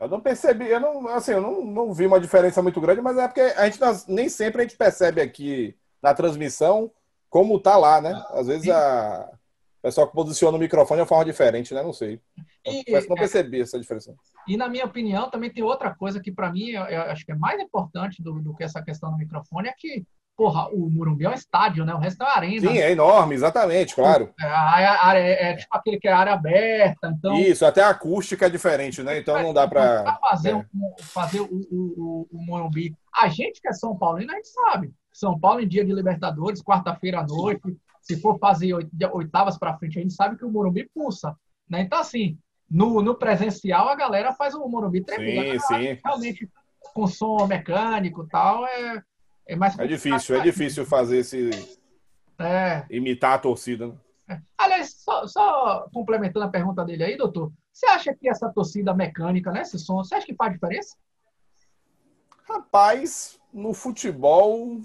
Eu 0.00 0.08
não 0.08 0.20
percebi, 0.20 0.66
eu 0.66 0.80
não, 0.80 1.06
assim, 1.08 1.32
eu 1.32 1.40
não, 1.40 1.64
não 1.64 1.92
vi 1.92 2.06
uma 2.06 2.20
diferença 2.20 2.60
muito 2.60 2.80
grande, 2.80 3.00
mas 3.00 3.16
é 3.16 3.28
porque 3.28 3.40
a 3.40 3.66
gente 3.66 3.80
nós, 3.80 4.06
nem 4.06 4.28
sempre 4.28 4.62
a 4.62 4.64
gente 4.64 4.76
percebe 4.76 5.20
aqui 5.20 5.76
na 6.02 6.12
transmissão 6.12 6.90
como 7.30 7.60
tá 7.60 7.76
lá, 7.76 8.00
né? 8.00 8.20
Às 8.30 8.46
vezes 8.46 8.68
a 8.68 9.30
o 9.78 9.82
pessoal 9.82 10.06
que 10.06 10.14
posiciona 10.14 10.56
o 10.56 10.60
microfone 10.60 10.98
de 10.98 11.02
uma 11.02 11.08
forma 11.08 11.24
diferente, 11.24 11.74
né? 11.74 11.82
Não 11.82 11.92
sei. 11.92 12.20
E, 12.66 12.84
eu 12.86 13.06
não 13.08 13.16
é, 13.16 13.20
percebi 13.20 13.60
essa 13.60 13.78
diferença. 13.78 14.14
E 14.46 14.56
na 14.56 14.68
minha 14.68 14.84
opinião, 14.84 15.30
também 15.30 15.52
tem 15.52 15.62
outra 15.62 15.94
coisa 15.94 16.20
que 16.20 16.30
para 16.30 16.52
mim 16.52 16.70
eu, 16.70 16.84
eu, 16.84 17.02
acho 17.02 17.24
que 17.24 17.32
é 17.32 17.36
mais 17.36 17.60
importante 17.60 18.22
do, 18.22 18.40
do 18.40 18.54
que 18.54 18.62
essa 18.62 18.82
questão 18.82 19.10
do 19.10 19.16
microfone, 19.16 19.68
é 19.68 19.74
que 19.76 20.04
porra, 20.36 20.68
o 20.70 20.90
Murumbi 20.90 21.24
é 21.24 21.30
um 21.30 21.34
estádio, 21.34 21.84
né? 21.84 21.94
O 21.94 21.98
resto 21.98 22.22
é 22.22 22.26
uma 22.26 22.36
arena. 22.36 22.70
Sim, 22.70 22.78
é 22.78 22.90
enorme, 22.90 23.34
exatamente, 23.34 23.94
claro. 23.94 24.32
É, 24.40 24.44
área, 24.44 25.20
é, 25.20 25.50
é, 25.50 25.56
tipo 25.56 25.76
aquele 25.76 26.00
que 26.00 26.08
é 26.08 26.12
área 26.12 26.32
aberta, 26.32 27.14
então... 27.16 27.34
Isso, 27.38 27.64
até 27.64 27.82
a 27.82 27.90
acústica 27.90 28.46
é 28.46 28.50
diferente, 28.50 29.02
né? 29.02 29.18
Então 29.18 29.40
não 29.42 29.52
dá 29.52 29.68
para... 29.68 30.18
Fazer, 30.20 30.50
é. 30.50 30.56
um, 30.56 30.64
fazer 30.98 31.40
o, 31.40 31.48
o, 31.70 32.28
o, 32.32 32.42
Morumbi... 32.42 32.94
A 33.14 33.28
gente 33.28 33.60
que 33.60 33.68
é 33.68 33.72
São 33.72 33.96
Paulino, 33.96 34.32
a 34.32 34.36
gente 34.36 34.48
sabe. 34.48 34.92
São 35.12 35.38
Paulo 35.38 35.60
em 35.60 35.68
dia 35.68 35.84
de 35.84 35.92
Libertadores, 35.92 36.62
quarta-feira 36.62 37.20
à 37.20 37.26
noite, 37.26 37.76
se 38.00 38.18
for 38.20 38.38
fazer 38.38 38.74
oitavas 39.12 39.58
para 39.58 39.76
frente, 39.76 39.98
a 39.98 40.02
gente 40.02 40.14
sabe 40.14 40.36
que 40.36 40.44
o 40.44 40.50
Morumbi 40.50 40.90
pulsa, 40.94 41.36
né? 41.68 41.82
Então, 41.82 42.00
assim, 42.00 42.38
no, 42.72 43.02
no 43.02 43.14
presencial, 43.14 43.88
a 43.88 43.94
galera 43.94 44.32
faz 44.32 44.54
o 44.54 44.66
Morumbi 44.66 45.04
tremendo. 45.04 45.60
Sim, 45.60 45.66
sim. 45.66 46.00
Realmente, 46.04 46.50
com 46.94 47.06
som 47.06 47.46
mecânico 47.46 48.24
e 48.24 48.28
tal, 48.28 48.66
é 48.66 49.02
é 49.46 49.56
mais 49.56 49.78
É 49.78 49.86
difícil, 49.86 50.36
é 50.36 50.40
difícil 50.40 50.86
fazer 50.86 51.18
esse. 51.18 51.50
É. 52.38 52.84
Imitar 52.90 53.34
a 53.34 53.38
torcida. 53.38 53.88
Né? 53.88 53.94
É. 54.30 54.40
Aliás, 54.56 54.94
só, 54.94 55.26
só, 55.26 55.88
complementando 55.92 56.46
a 56.46 56.50
pergunta 56.50 56.84
dele 56.84 57.04
aí, 57.04 57.16
doutor, 57.16 57.52
você 57.72 57.86
acha 57.86 58.14
que 58.14 58.28
essa 58.28 58.48
torcida 58.48 58.94
mecânica, 58.94 59.50
né, 59.50 59.62
esse 59.62 59.78
som, 59.78 59.96
você 59.96 60.14
acha 60.14 60.26
que 60.26 60.34
faz 60.34 60.52
diferença? 60.52 60.96
Rapaz, 62.48 63.38
no 63.52 63.72
futebol, 63.72 64.80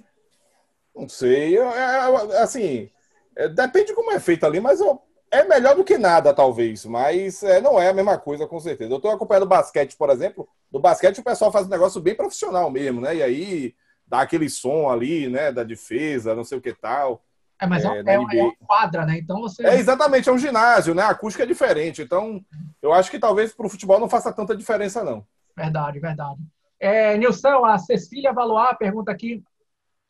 não 0.95 1.07
sei. 1.07 1.57
É, 1.57 2.41
assim, 2.41 2.89
é, 3.35 3.47
depende 3.49 3.87
de 3.87 3.95
como 3.95 4.11
é 4.11 4.19
feito 4.19 4.45
ali, 4.45 4.59
mas 4.59 4.79
eu, 4.79 5.01
é 5.39 5.47
melhor 5.47 5.75
do 5.75 5.83
que 5.83 5.97
nada, 5.97 6.33
talvez. 6.33 6.85
Mas 6.85 7.43
é, 7.43 7.61
não 7.61 7.79
é 7.79 7.89
a 7.89 7.93
mesma 7.93 8.17
coisa, 8.17 8.47
com 8.47 8.59
certeza. 8.59 8.91
Eu 8.91 8.97
estou 8.97 9.11
acompanhando 9.11 9.43
o 9.43 9.47
basquete, 9.47 9.95
por 9.95 10.09
exemplo. 10.09 10.47
No 10.71 10.79
basquete, 10.79 11.19
o 11.19 11.23
pessoal 11.23 11.51
faz 11.51 11.67
um 11.67 11.69
negócio 11.69 12.01
bem 12.01 12.15
profissional 12.15 12.69
mesmo, 12.69 13.01
né? 13.01 13.15
E 13.15 13.23
aí 13.23 13.75
dá 14.05 14.21
aquele 14.21 14.49
som 14.49 14.89
ali, 14.89 15.27
né, 15.29 15.51
da 15.51 15.63
defesa, 15.63 16.35
não 16.35 16.43
sei 16.43 16.57
o 16.57 16.61
que 16.61 16.73
tal. 16.73 17.21
É, 17.59 17.65
mas 17.65 17.83
é, 17.83 17.87
é, 17.87 18.13
é 18.13 18.19
uma 18.19 18.55
quadra, 18.65 19.05
né? 19.05 19.17
Então 19.17 19.41
você. 19.41 19.65
É, 19.65 19.75
exatamente, 19.75 20.29
é 20.29 20.31
um 20.31 20.37
ginásio, 20.37 20.93
né? 20.93 21.01
A 21.01 21.09
acústica 21.09 21.43
é 21.43 21.47
diferente. 21.47 22.01
Então, 22.01 22.43
eu 22.81 22.93
acho 22.93 23.09
que 23.09 23.17
talvez 23.17 23.53
para 23.53 23.65
o 23.65 23.69
futebol 23.69 23.99
não 23.99 24.09
faça 24.09 24.31
tanta 24.31 24.55
diferença, 24.55 25.03
não. 25.03 25.25
Verdade, 25.55 25.99
verdade. 25.99 26.39
É, 26.79 27.17
Nilson, 27.17 27.65
a 27.65 27.79
Cecília 27.79 28.31
Valois 28.31 28.77
pergunta 28.77 29.11
aqui: 29.11 29.43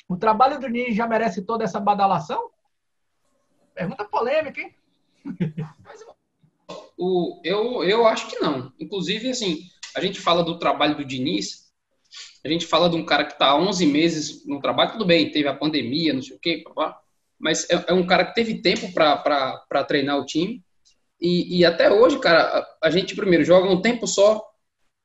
o 0.09 0.17
trabalho 0.17 0.59
do 0.59 0.67
Ninja 0.67 0.93
já 0.93 1.07
merece 1.07 1.41
toda 1.41 1.63
essa 1.63 1.79
badalação? 1.79 2.49
Pergunta 3.73 4.03
polêmica, 4.03 4.59
hein? 4.59 4.75
Mas, 5.83 6.01
o, 6.97 7.39
eu, 7.43 7.83
eu 7.83 8.07
acho 8.07 8.27
que 8.27 8.39
não. 8.39 8.71
Inclusive, 8.79 9.29
assim, 9.29 9.61
a 9.95 10.01
gente 10.01 10.19
fala 10.19 10.43
do 10.43 10.59
trabalho 10.59 10.95
do 10.95 11.05
Diniz, 11.05 11.67
a 12.43 12.49
gente 12.49 12.65
fala 12.65 12.89
de 12.89 12.95
um 12.95 13.05
cara 13.05 13.25
que 13.25 13.33
está 13.33 13.47
há 13.47 13.59
11 13.59 13.85
meses 13.85 14.45
no 14.45 14.59
trabalho, 14.59 14.93
tudo 14.93 15.05
bem, 15.05 15.31
teve 15.31 15.47
a 15.47 15.55
pandemia, 15.55 16.13
não 16.13 16.21
sei 16.21 16.35
o 16.35 16.39
quê, 16.39 16.63
mas 17.39 17.69
é, 17.69 17.85
é 17.87 17.93
um 17.93 18.05
cara 18.05 18.25
que 18.25 18.35
teve 18.35 18.61
tempo 18.61 18.91
para 18.93 19.83
treinar 19.87 20.17
o 20.17 20.25
time. 20.25 20.63
E, 21.19 21.59
e, 21.59 21.65
até 21.65 21.91
hoje, 21.91 22.19
cara, 22.19 22.41
a, 22.81 22.87
a, 22.87 22.89
gente 22.91 23.15
primeiro 23.15 23.43
joga 23.43 23.69
um 23.69 23.81
tempo 23.81 24.05
só. 24.07 24.43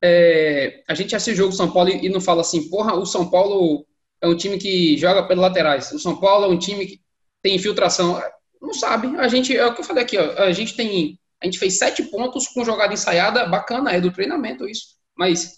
É, 0.01 0.83
a 0.87 0.93
gente 0.93 1.15
assiste 1.15 1.33
o 1.33 1.37
jogo 1.37 1.53
São 1.53 1.71
Paulo 1.71 1.89
e, 1.89 2.05
e, 2.05 2.09
não 2.09 2.21
fala 2.21 2.41
assim, 2.41 2.69
porra, 2.69 2.93
o 2.93 3.05
São 3.05 3.29
Paulo 3.29 3.85
é 4.21 4.27
um 4.27 4.35
time 4.35 4.57
que 4.57 4.97
joga 4.97 5.27
pelas 5.27 5.43
laterais. 5.43 5.91
O 5.91 5.99
São 5.99 6.19
Paulo 6.19 6.45
é 6.45 6.47
um 6.49 6.57
time 6.57 6.85
que 6.85 7.01
tem 7.41 7.55
infiltração. 7.55 8.21
Não 8.63 8.73
sabe. 8.73 9.17
A 9.17 9.27
gente, 9.27 9.55
é 9.55 9.65
o 9.65 9.75
que 9.75 9.81
eu 9.81 9.85
falei 9.85 10.03
aqui, 10.03 10.17
ó, 10.17 10.43
a 10.43 10.53
gente 10.53 10.75
tem. 10.75 11.19
A 11.41 11.45
gente 11.45 11.59
fez 11.59 11.77
sete 11.77 12.01
pontos 12.03 12.47
com 12.47 12.63
jogada 12.63 12.93
ensaiada, 12.93 13.45
bacana, 13.45 13.91
é 13.91 13.99
do 13.99 14.13
treinamento 14.13 14.65
isso. 14.65 14.95
Mas 15.17 15.57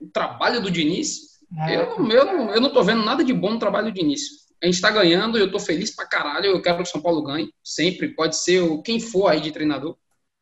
o 0.00 0.06
trabalho 0.06 0.62
do 0.62 0.70
Diniz, 0.70 1.40
é. 1.66 1.74
eu, 1.74 2.08
eu, 2.08 2.24
não, 2.24 2.54
eu 2.54 2.60
não 2.60 2.72
tô 2.72 2.84
vendo 2.84 3.04
nada 3.04 3.24
de 3.24 3.32
bom 3.32 3.50
no 3.50 3.58
trabalho 3.58 3.90
do 3.90 3.94
Diniz. 3.94 4.44
A 4.62 4.66
gente 4.66 4.80
tá 4.80 4.92
ganhando, 4.92 5.36
eu 5.36 5.50
tô 5.50 5.58
feliz 5.58 5.94
pra 5.94 6.06
caralho, 6.06 6.46
eu 6.46 6.62
quero 6.62 6.76
que 6.76 6.82
o 6.84 6.86
São 6.86 7.02
Paulo 7.02 7.24
ganhe, 7.24 7.52
sempre, 7.62 8.14
pode 8.14 8.36
ser 8.36 8.60
o, 8.60 8.80
quem 8.80 9.00
for 9.00 9.26
aí 9.26 9.40
de 9.40 9.50
treinador, 9.50 9.96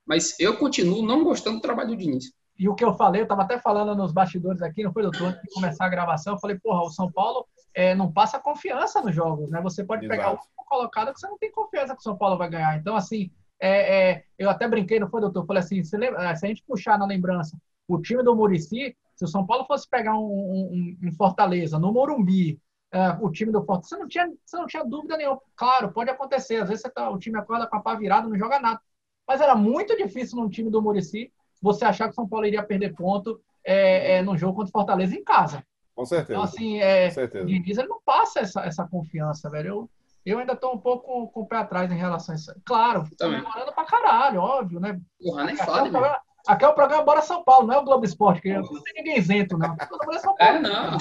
mas 0.07 0.39
eu 0.39 0.57
continuo 0.59 1.03
não 1.03 1.25
gostando 1.25 1.57
do 1.57 1.63
trabalho 1.63 1.89
do 1.89 1.97
Diniz. 1.97 2.27
E 2.59 2.69
o 2.69 2.75
que 2.75 2.85
eu 2.85 2.95
falei, 2.95 3.23
eu 3.23 3.27
tava 3.27 3.43
até 3.43 3.59
falando 3.59 3.97
nos 3.97 4.13
bastidores 4.13 4.61
aqui, 4.61 4.85
não 4.85 4.93
foi, 4.93 5.03
doutor? 5.03 5.29
Antes 5.29 5.43
de 5.43 5.55
começar 5.55 5.87
a 5.87 5.89
gravação, 5.89 6.35
eu 6.35 6.39
falei, 6.39 6.59
porra, 6.63 6.83
o 6.83 6.91
São 6.91 7.11
Paulo 7.11 7.47
é, 7.75 7.95
não 7.95 8.13
passa 8.13 8.39
confiança 8.39 9.01
nos 9.01 9.15
jogos, 9.15 9.51
né? 9.51 9.61
Você 9.63 9.85
pode 9.85 10.05
Exato. 10.05 10.19
pegar 10.19 10.31
o 10.31 10.35
último 10.35 10.65
colocado 10.67 11.13
que 11.13 11.21
você 11.21 11.27
não 11.27 11.39
tem 11.39 11.51
confiança 11.51 11.95
que 11.95 12.01
o 12.01 12.03
São 12.03 12.17
Paulo 12.17 12.37
vai 12.37 12.49
ganhar. 12.49 12.77
Então, 12.79 12.97
assim, 12.97 13.31
é, 13.61 14.11
é, 14.11 14.25
eu 14.39 14.51
até 14.51 14.67
brinquei, 14.67 14.99
não 14.99 15.09
foi, 15.09 15.21
doutor? 15.21 15.41
Eu 15.41 15.47
falei 15.47 15.63
assim, 15.63 15.83
se, 15.85 15.97
lembra, 15.97 16.35
se 16.35 16.45
a 16.45 16.49
gente 16.49 16.65
puxar 16.65 16.99
na 16.99 17.07
lembrança 17.07 17.57
o 17.87 18.01
time 18.01 18.23
do 18.23 18.35
Murici, 18.35 18.97
se 19.15 19.25
o 19.25 19.29
São 19.29 19.47
Paulo 19.47 19.65
fosse 19.67 19.89
pegar 19.89 20.17
um, 20.19 20.25
um, 20.25 20.97
um 21.03 21.13
Fortaleza 21.13 21.79
no 21.79 21.93
Morumbi, 21.93 22.61
uh, 22.93 23.25
o 23.25 23.31
time 23.31 23.53
do 23.53 23.65
Fortaleza, 23.65 23.89
você 23.89 23.97
não, 23.99 24.09
tinha, 24.09 24.33
você 24.45 24.57
não 24.57 24.67
tinha 24.67 24.85
dúvida 24.85 25.17
nenhuma. 25.17 25.41
Claro, 25.55 25.93
pode 25.93 26.11
acontecer. 26.11 26.57
Às 26.57 26.69
vezes 26.69 26.83
tá, 26.93 27.09
o 27.11 27.19
time 27.19 27.39
acorda 27.39 27.67
com 27.67 27.77
a 27.77 27.81
pá 27.81 27.95
virada, 27.95 28.29
não 28.29 28.37
joga 28.37 28.59
nada. 28.59 28.81
Mas 29.27 29.41
era 29.41 29.55
muito 29.55 29.97
difícil 29.97 30.37
num 30.39 30.49
time 30.49 30.71
do 30.71 30.83
Murici 30.83 31.33
você 31.61 31.85
achar 31.85 32.07
que 32.07 32.13
o 32.13 32.15
São 32.15 32.29
Paulo 32.29 32.47
iria 32.47 32.63
perder 32.63 32.95
ponto 32.95 33.41
é, 33.65 34.17
é, 34.17 34.23
no 34.23 34.37
jogo 34.37 34.55
contra 34.55 34.71
o 34.71 34.73
Fortaleza 34.73 35.15
em 35.15 35.23
casa. 35.23 35.65
Com 35.95 36.05
certeza. 36.05 36.33
Então, 36.33 36.43
assim, 36.43 36.79
é, 36.81 37.09
o 37.43 37.47
Diniz 37.47 37.79
ele 37.79 37.89
não 37.89 38.01
passa 38.05 38.41
essa, 38.41 38.63
essa 38.63 38.87
confiança, 38.87 39.51
velho. 39.51 39.69
Eu, 39.69 39.91
eu 40.25 40.39
ainda 40.39 40.55
estou 40.55 40.75
um 40.75 40.79
pouco 40.79 41.29
com 41.29 41.41
o 41.41 41.47
pé 41.47 41.57
atrás 41.57 41.91
em 41.91 41.97
relação 41.97 42.35
a 42.35 42.37
isso. 42.37 42.55
Claro, 42.65 43.05
comemorando 43.19 43.73
pra 43.73 43.85
caralho, 43.85 44.41
óbvio, 44.41 44.81
né? 44.81 45.01
Porra, 45.23 45.45
nem 45.45 45.57
fala, 45.57 45.91
né? 45.91 46.17
Aqui 46.47 46.65
é 46.65 46.69
o 46.69 46.75
programa 46.75 47.05
Bora 47.05 47.23
São 47.23 47.45
Paulo, 47.45 47.67
não 47.69 47.75
é 47.75 47.79
o 47.79 47.85
Globo 47.85 48.05
Esporte, 48.05 48.41
que 48.41 48.53
não 48.53 48.83
tem 48.83 48.95
ninguém 48.97 49.19
isento, 49.19 49.57
não. 49.57 49.77
É 49.77 50.19
São 50.19 50.35
Paulo. 50.35 50.57
É, 50.57 50.59
não. 50.59 50.99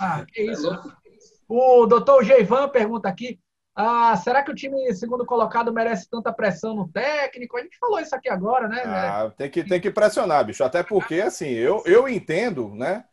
Ah, 0.00 0.24
que 0.26 0.42
isso. 0.42 0.72
É 0.72 0.78
o 1.48 1.86
doutor 1.86 2.22
Geivan 2.22 2.68
pergunta 2.68 3.08
aqui. 3.08 3.40
Ah, 3.74 4.16
será 4.16 4.42
que 4.42 4.50
o 4.50 4.54
time 4.54 4.92
segundo 4.92 5.24
colocado 5.24 5.72
merece 5.72 6.10
tanta 6.10 6.32
pressão 6.32 6.74
no 6.74 6.88
técnico? 6.88 7.56
A 7.56 7.62
gente 7.62 7.78
falou 7.78 7.98
isso 8.00 8.14
aqui 8.14 8.28
agora, 8.28 8.68
né? 8.68 8.82
Ah, 8.84 9.32
tem, 9.36 9.48
que, 9.48 9.64
tem 9.64 9.80
que 9.80 9.90
pressionar, 9.90 10.44
bicho. 10.44 10.62
Até 10.64 10.82
porque, 10.82 11.20
assim, 11.20 11.48
eu, 11.48 11.82
eu 11.86 12.08
entendo, 12.08 12.74
né? 12.74 13.04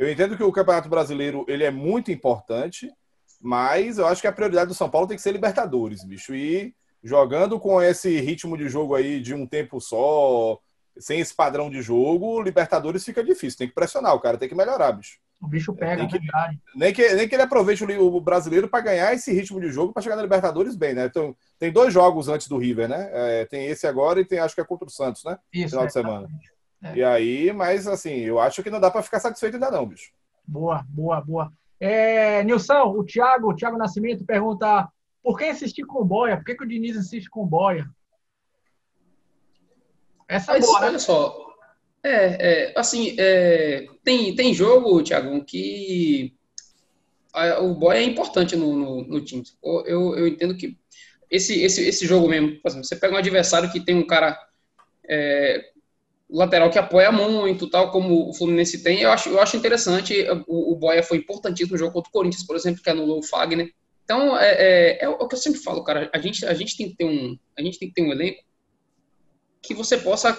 Eu 0.00 0.10
entendo 0.10 0.34
que 0.34 0.42
o 0.42 0.50
Campeonato 0.50 0.88
Brasileiro 0.88 1.44
ele 1.46 1.62
é 1.62 1.70
muito 1.70 2.10
importante, 2.10 2.90
mas 3.38 3.98
eu 3.98 4.06
acho 4.06 4.22
que 4.22 4.26
a 4.26 4.32
prioridade 4.32 4.68
do 4.68 4.74
São 4.74 4.88
Paulo 4.88 5.06
tem 5.06 5.14
que 5.14 5.22
ser 5.22 5.30
Libertadores, 5.30 6.02
bicho. 6.02 6.34
E 6.34 6.74
jogando 7.04 7.60
com 7.60 7.82
esse 7.82 8.18
ritmo 8.18 8.56
de 8.56 8.66
jogo 8.66 8.94
aí 8.94 9.20
de 9.20 9.34
um 9.34 9.46
tempo 9.46 9.78
só, 9.78 10.58
sem 10.98 11.20
esse 11.20 11.34
padrão 11.34 11.68
de 11.68 11.82
jogo, 11.82 12.40
Libertadores 12.40 13.04
fica 13.04 13.22
difícil. 13.22 13.58
Tem 13.58 13.68
que 13.68 13.74
pressionar, 13.74 14.14
o 14.14 14.20
cara 14.20 14.38
tem 14.38 14.48
que 14.48 14.54
melhorar, 14.54 14.92
bicho. 14.92 15.18
O 15.38 15.46
bicho 15.46 15.74
pega, 15.74 16.06
que, 16.06 16.18
verdade. 16.18 16.58
Nem 16.74 16.94
que, 16.94 17.14
nem 17.14 17.28
que 17.28 17.34
ele 17.34 17.42
aproveite 17.42 17.84
o 17.84 18.20
brasileiro 18.22 18.68
para 18.68 18.80
ganhar 18.80 19.12
esse 19.12 19.30
ritmo 19.34 19.60
de 19.60 19.70
jogo 19.70 19.92
para 19.92 20.02
chegar 20.02 20.16
na 20.16 20.22
Libertadores 20.22 20.76
bem, 20.76 20.94
né? 20.94 21.04
Então, 21.04 21.36
tem 21.58 21.70
dois 21.70 21.92
jogos 21.92 22.26
antes 22.26 22.48
do 22.48 22.56
River, 22.56 22.88
né? 22.88 23.10
É, 23.12 23.44
tem 23.44 23.66
esse 23.66 23.86
agora 23.86 24.18
e 24.18 24.24
tem, 24.24 24.38
acho 24.38 24.54
que 24.54 24.62
é 24.62 24.64
contra 24.64 24.88
o 24.88 24.90
Santos, 24.90 25.24
né? 25.24 25.38
Isso, 25.52 25.70
Final 25.70 25.84
é, 25.84 25.86
de 25.88 25.92
semana. 25.92 26.28
É. 26.82 26.96
E 26.96 27.04
aí, 27.04 27.52
mas 27.52 27.86
assim, 27.86 28.16
eu 28.20 28.40
acho 28.40 28.62
que 28.62 28.70
não 28.70 28.80
dá 28.80 28.90
para 28.90 29.02
ficar 29.02 29.20
satisfeito 29.20 29.54
ainda 29.54 29.70
não, 29.70 29.86
bicho. 29.86 30.10
Boa, 30.46 30.84
boa, 30.88 31.20
boa. 31.20 31.52
É, 31.78 32.42
Nilson, 32.44 32.84
o 32.96 33.04
Thiago, 33.04 33.50
o 33.50 33.56
Thiago 33.56 33.78
Nascimento 33.78 34.24
pergunta 34.24 34.88
por 35.22 35.38
que 35.38 35.50
insistir 35.50 35.84
com 35.84 36.04
boia? 36.04 36.36
Por 36.36 36.44
que, 36.44 36.54
que 36.54 36.64
o 36.64 36.68
Diniz 36.68 36.96
insiste 36.96 37.28
com 37.28 37.46
boia? 37.46 37.88
Essa 40.28 40.56
é 40.56 40.60
boa, 40.60 40.80
né? 40.80 40.86
Olha 40.88 40.98
só, 40.98 41.54
é, 42.02 42.70
é 42.70 42.78
assim, 42.78 43.14
é, 43.18 43.86
tem, 44.02 44.34
tem 44.34 44.54
jogo, 44.54 45.02
Thiago, 45.02 45.44
que 45.44 46.34
a, 47.32 47.60
o 47.60 47.74
boy 47.74 47.96
é 47.96 48.02
importante 48.02 48.56
no, 48.56 48.74
no, 48.74 49.04
no 49.04 49.24
time. 49.24 49.42
Eu, 49.62 50.16
eu 50.16 50.28
entendo 50.28 50.56
que 50.56 50.78
esse, 51.30 51.62
esse, 51.62 51.86
esse 51.86 52.06
jogo 52.06 52.28
mesmo, 52.28 52.58
exemplo, 52.64 52.84
você 52.84 52.96
pega 52.96 53.14
um 53.14 53.18
adversário 53.18 53.70
que 53.70 53.80
tem 53.80 53.94
um 53.94 54.06
cara 54.06 54.38
é, 55.08 55.70
lateral 56.32 56.70
que 56.70 56.78
apoia 56.78 57.10
muito, 57.10 57.68
tal 57.68 57.90
como 57.90 58.28
o 58.28 58.34
Fluminense 58.34 58.82
tem, 58.82 59.00
eu 59.00 59.10
acho, 59.10 59.28
eu 59.28 59.40
acho 59.40 59.56
interessante. 59.56 60.14
O, 60.46 60.72
o 60.72 60.76
Boia 60.76 61.02
foi 61.02 61.18
importantíssimo 61.18 61.72
no 61.72 61.78
jogo 61.78 61.92
contra 61.92 62.08
o 62.08 62.12
Corinthians, 62.12 62.46
por 62.46 62.56
exemplo, 62.56 62.82
que 62.82 62.90
anulou 62.90 63.18
o 63.18 63.22
Fagner. 63.22 63.72
Então, 64.04 64.36
é, 64.36 64.50
é, 64.50 65.04
é, 65.04 65.08
o 65.08 65.28
que 65.28 65.34
eu 65.34 65.38
sempre 65.38 65.60
falo, 65.60 65.84
cara. 65.84 66.10
A 66.12 66.18
gente, 66.18 66.44
a 66.44 66.54
gente 66.54 66.76
tem 66.76 66.90
que 66.90 66.96
ter 66.96 67.04
um, 67.04 67.38
a 67.56 67.62
gente 67.62 67.78
tem 67.78 67.88
que 67.88 67.94
ter 67.94 68.02
um 68.02 68.10
elenco 68.10 68.42
que 69.62 69.74
você 69.74 69.96
possa 69.96 70.36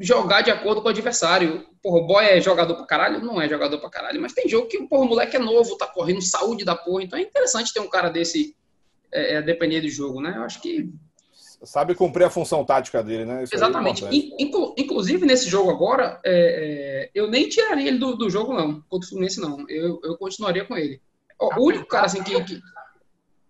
jogar 0.00 0.42
de 0.42 0.50
acordo 0.50 0.80
com 0.80 0.88
o 0.88 0.90
adversário. 0.90 1.66
Porra, 1.82 1.98
o 1.98 2.06
boy 2.06 2.24
é 2.24 2.40
jogador 2.40 2.74
pra 2.74 2.86
caralho? 2.86 3.20
Não 3.20 3.40
é 3.40 3.48
jogador 3.48 3.78
pra 3.78 3.90
caralho, 3.90 4.20
mas 4.20 4.32
tem 4.32 4.48
jogo 4.48 4.66
que 4.66 4.82
porra, 4.88 5.04
o 5.04 5.08
moleque 5.08 5.36
é 5.36 5.38
novo, 5.38 5.76
tá 5.76 5.86
correndo 5.86 6.22
saúde 6.22 6.64
da 6.64 6.74
porra. 6.74 7.04
Então 7.04 7.18
é 7.18 7.22
interessante 7.22 7.72
ter 7.72 7.80
um 7.80 7.88
cara 7.88 8.08
desse 8.08 8.56
é, 9.12 9.34
é 9.34 9.42
depender 9.42 9.80
do 9.80 9.88
jogo, 9.88 10.20
né? 10.20 10.34
Eu 10.36 10.42
acho 10.42 10.60
que. 10.60 10.90
Sabe 11.62 11.94
cumprir 11.94 12.24
a 12.24 12.30
função 12.30 12.64
tática 12.64 13.02
dele, 13.02 13.24
né? 13.24 13.44
Isso 13.44 13.54
é 13.54 13.56
Exatamente. 13.56 14.04
É 14.04 14.10
Inclu 14.12 14.74
inclusive, 14.76 15.24
nesse 15.24 15.48
jogo 15.48 15.70
agora, 15.70 16.20
é, 16.24 17.04
é, 17.04 17.10
eu 17.14 17.30
nem 17.30 17.48
tiraria 17.48 17.88
ele 17.88 17.98
do, 17.98 18.16
do, 18.16 18.28
jogo, 18.28 18.52
não, 18.52 18.80
contra 18.82 19.06
o 19.06 19.08
Fluminense, 19.08 19.40
não. 19.40 19.64
Eu, 19.68 20.00
eu 20.02 20.16
continuaria 20.16 20.64
com 20.64 20.76
ele. 20.76 21.00
O 21.40 21.66
único 21.66 21.86
cara 21.86 22.06
assim 22.06 22.22
que. 22.22 22.42
que 22.44 22.62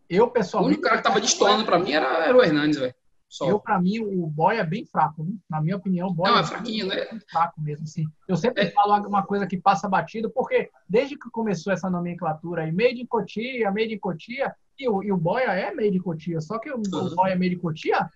eu, 0.08 0.28
pessoalmente. 0.28 0.66
O 0.66 0.72
único 0.74 0.82
cara 0.82 0.96
que 0.98 1.02
tava 1.02 1.20
destoando 1.20 1.64
pra 1.64 1.78
mim 1.78 1.92
era, 1.92 2.24
era 2.24 2.36
o 2.36 2.42
Hernandes, 2.42 2.78
velho. 2.78 2.94
Só. 3.34 3.48
Eu, 3.50 3.58
para 3.58 3.80
mim, 3.80 3.98
o 3.98 4.28
boy 4.28 4.56
é 4.56 4.64
bem 4.64 4.86
fraco. 4.86 5.24
Né? 5.24 5.32
Na 5.50 5.60
minha 5.60 5.76
opinião, 5.76 6.06
o 6.06 6.14
boy 6.14 6.30
Não, 6.30 6.38
é, 6.38 6.40
é 6.40 6.44
fraquinho, 6.44 6.86
né? 6.86 7.04
fraco 7.28 7.60
mesmo. 7.60 7.82
Assim. 7.82 8.04
Eu 8.28 8.36
sempre 8.36 8.62
é. 8.62 8.70
falo 8.70 8.94
uma 9.08 9.24
coisa 9.24 9.44
que 9.44 9.56
passa 9.56 9.88
batido, 9.88 10.30
porque 10.30 10.70
desde 10.88 11.18
que 11.18 11.28
começou 11.30 11.72
essa 11.72 11.90
nomenclatura 11.90 12.62
aí, 12.62 12.70
made 12.70 13.00
in 13.00 13.06
Cotia, 13.06 13.72
made 13.72 13.92
in 13.92 13.98
Cotia, 13.98 14.54
e 14.78 14.88
o, 14.88 15.02
e 15.02 15.12
o 15.12 15.16
Boia 15.16 15.52
é 15.52 15.74
made 15.74 15.96
in 15.96 16.00
Cotia, 16.00 16.40
só 16.40 16.58
que 16.58 16.70
o, 16.70 16.76
uhum. 16.76 17.06
o 17.06 17.14
Boia 17.14 17.32
é 17.32 17.36
made 17.36 17.54
in 17.54 17.58
Cotia, 17.58 18.08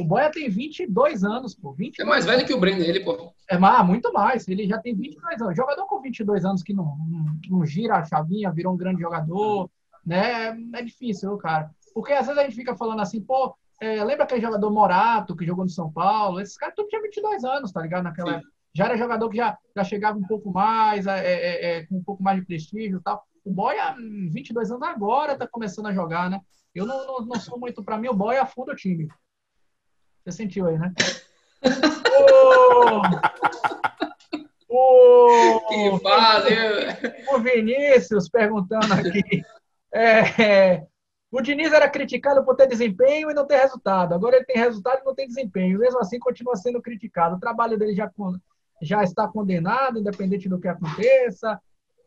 o 0.00 0.04
Boia 0.04 0.30
tem 0.30 0.48
22 0.48 1.24
anos, 1.24 1.54
pô. 1.54 1.72
22 1.72 1.98
é 1.98 2.04
mais 2.04 2.26
velho 2.26 2.46
que 2.46 2.52
o 2.52 2.60
Breno, 2.60 2.82
ele, 2.82 3.00
pô. 3.00 3.32
É 3.48 3.56
mais, 3.56 3.86
muito 3.86 4.12
mais. 4.12 4.46
Ele 4.46 4.66
já 4.66 4.78
tem 4.78 4.94
22 4.94 5.40
anos. 5.40 5.56
Jogador 5.56 5.86
com 5.86 6.00
22 6.00 6.44
anos 6.44 6.62
que 6.62 6.74
não, 6.74 6.96
não, 7.08 7.38
não 7.48 7.66
gira 7.66 7.96
a 7.96 8.04
chavinha, 8.04 8.52
virou 8.52 8.74
um 8.74 8.76
grande 8.76 9.00
jogador, 9.00 9.70
né? 10.04 10.48
É 10.74 10.82
difícil, 10.82 11.36
cara. 11.38 11.70
Porque 11.94 12.12
às 12.12 12.26
vezes 12.26 12.40
a 12.40 12.44
gente 12.44 12.56
fica 12.56 12.76
falando 12.76 13.00
assim, 13.00 13.22
pô, 13.22 13.54
é, 13.80 14.04
lembra 14.04 14.24
aquele 14.24 14.42
jogador 14.42 14.70
Morato, 14.70 15.34
que 15.34 15.46
jogou 15.46 15.64
no 15.64 15.70
São 15.70 15.90
Paulo? 15.90 16.40
Esses 16.40 16.58
caras 16.58 16.74
tudo 16.74 16.88
tinha 16.88 17.00
22 17.00 17.44
anos, 17.44 17.72
tá 17.72 17.80
ligado? 17.80 18.04
Naquela 18.04 18.42
Já 18.76 18.84
era 18.84 18.96
jogador 18.98 19.30
que 19.30 19.38
já, 19.38 19.56
já 19.74 19.82
chegava 19.82 20.18
um 20.18 20.26
pouco 20.26 20.52
mais, 20.52 21.06
é, 21.06 21.26
é, 21.26 21.76
é 21.78 21.86
com 21.86 21.96
um 21.96 22.04
pouco 22.04 22.22
mais 22.22 22.38
de 22.38 22.44
prestígio 22.44 22.98
e 22.98 23.02
tal. 23.02 23.26
O 23.42 23.50
Boia, 23.50 23.96
22 24.30 24.70
anos 24.70 24.86
agora, 24.86 25.34
tá 25.34 25.48
começando 25.48 25.86
a 25.86 25.94
jogar, 25.94 26.28
né? 26.28 26.42
Eu 26.74 26.84
não, 26.84 27.06
não, 27.06 27.24
não 27.24 27.40
sou 27.40 27.58
muito, 27.58 27.82
para 27.82 27.96
mim, 27.96 28.08
o 28.08 28.14
Boia 28.14 28.42
afunda 28.42 28.72
o 28.72 28.76
time. 28.76 29.08
Você 30.22 30.32
sentiu 30.32 30.66
aí, 30.66 30.78
né? 30.78 30.92
o, 34.68 35.60
que 35.68 35.90
valeu! 36.02 37.32
O 37.32 37.38
Vinícius 37.40 38.28
perguntando 38.28 38.92
aqui. 38.92 39.42
É, 39.94 40.86
o 41.30 41.40
Diniz 41.40 41.72
era 41.72 41.88
criticado 41.88 42.44
por 42.44 42.54
ter 42.54 42.66
desempenho 42.66 43.30
e 43.30 43.34
não 43.34 43.46
ter 43.46 43.56
resultado. 43.56 44.12
Agora 44.14 44.36
ele 44.36 44.44
tem 44.44 44.58
resultado 44.58 45.00
e 45.00 45.04
não 45.04 45.14
tem 45.14 45.26
desempenho. 45.26 45.78
Mesmo 45.78 45.98
assim, 45.98 46.18
continua 46.18 46.56
sendo 46.56 46.82
criticado. 46.82 47.36
O 47.36 47.40
trabalho 47.40 47.78
dele 47.78 47.94
já, 47.94 48.10
já 48.80 49.02
está 49.02 49.26
condenado, 49.28 49.98
independente 49.98 50.48
do 50.48 50.58
que 50.58 50.68
aconteça. 50.68 51.60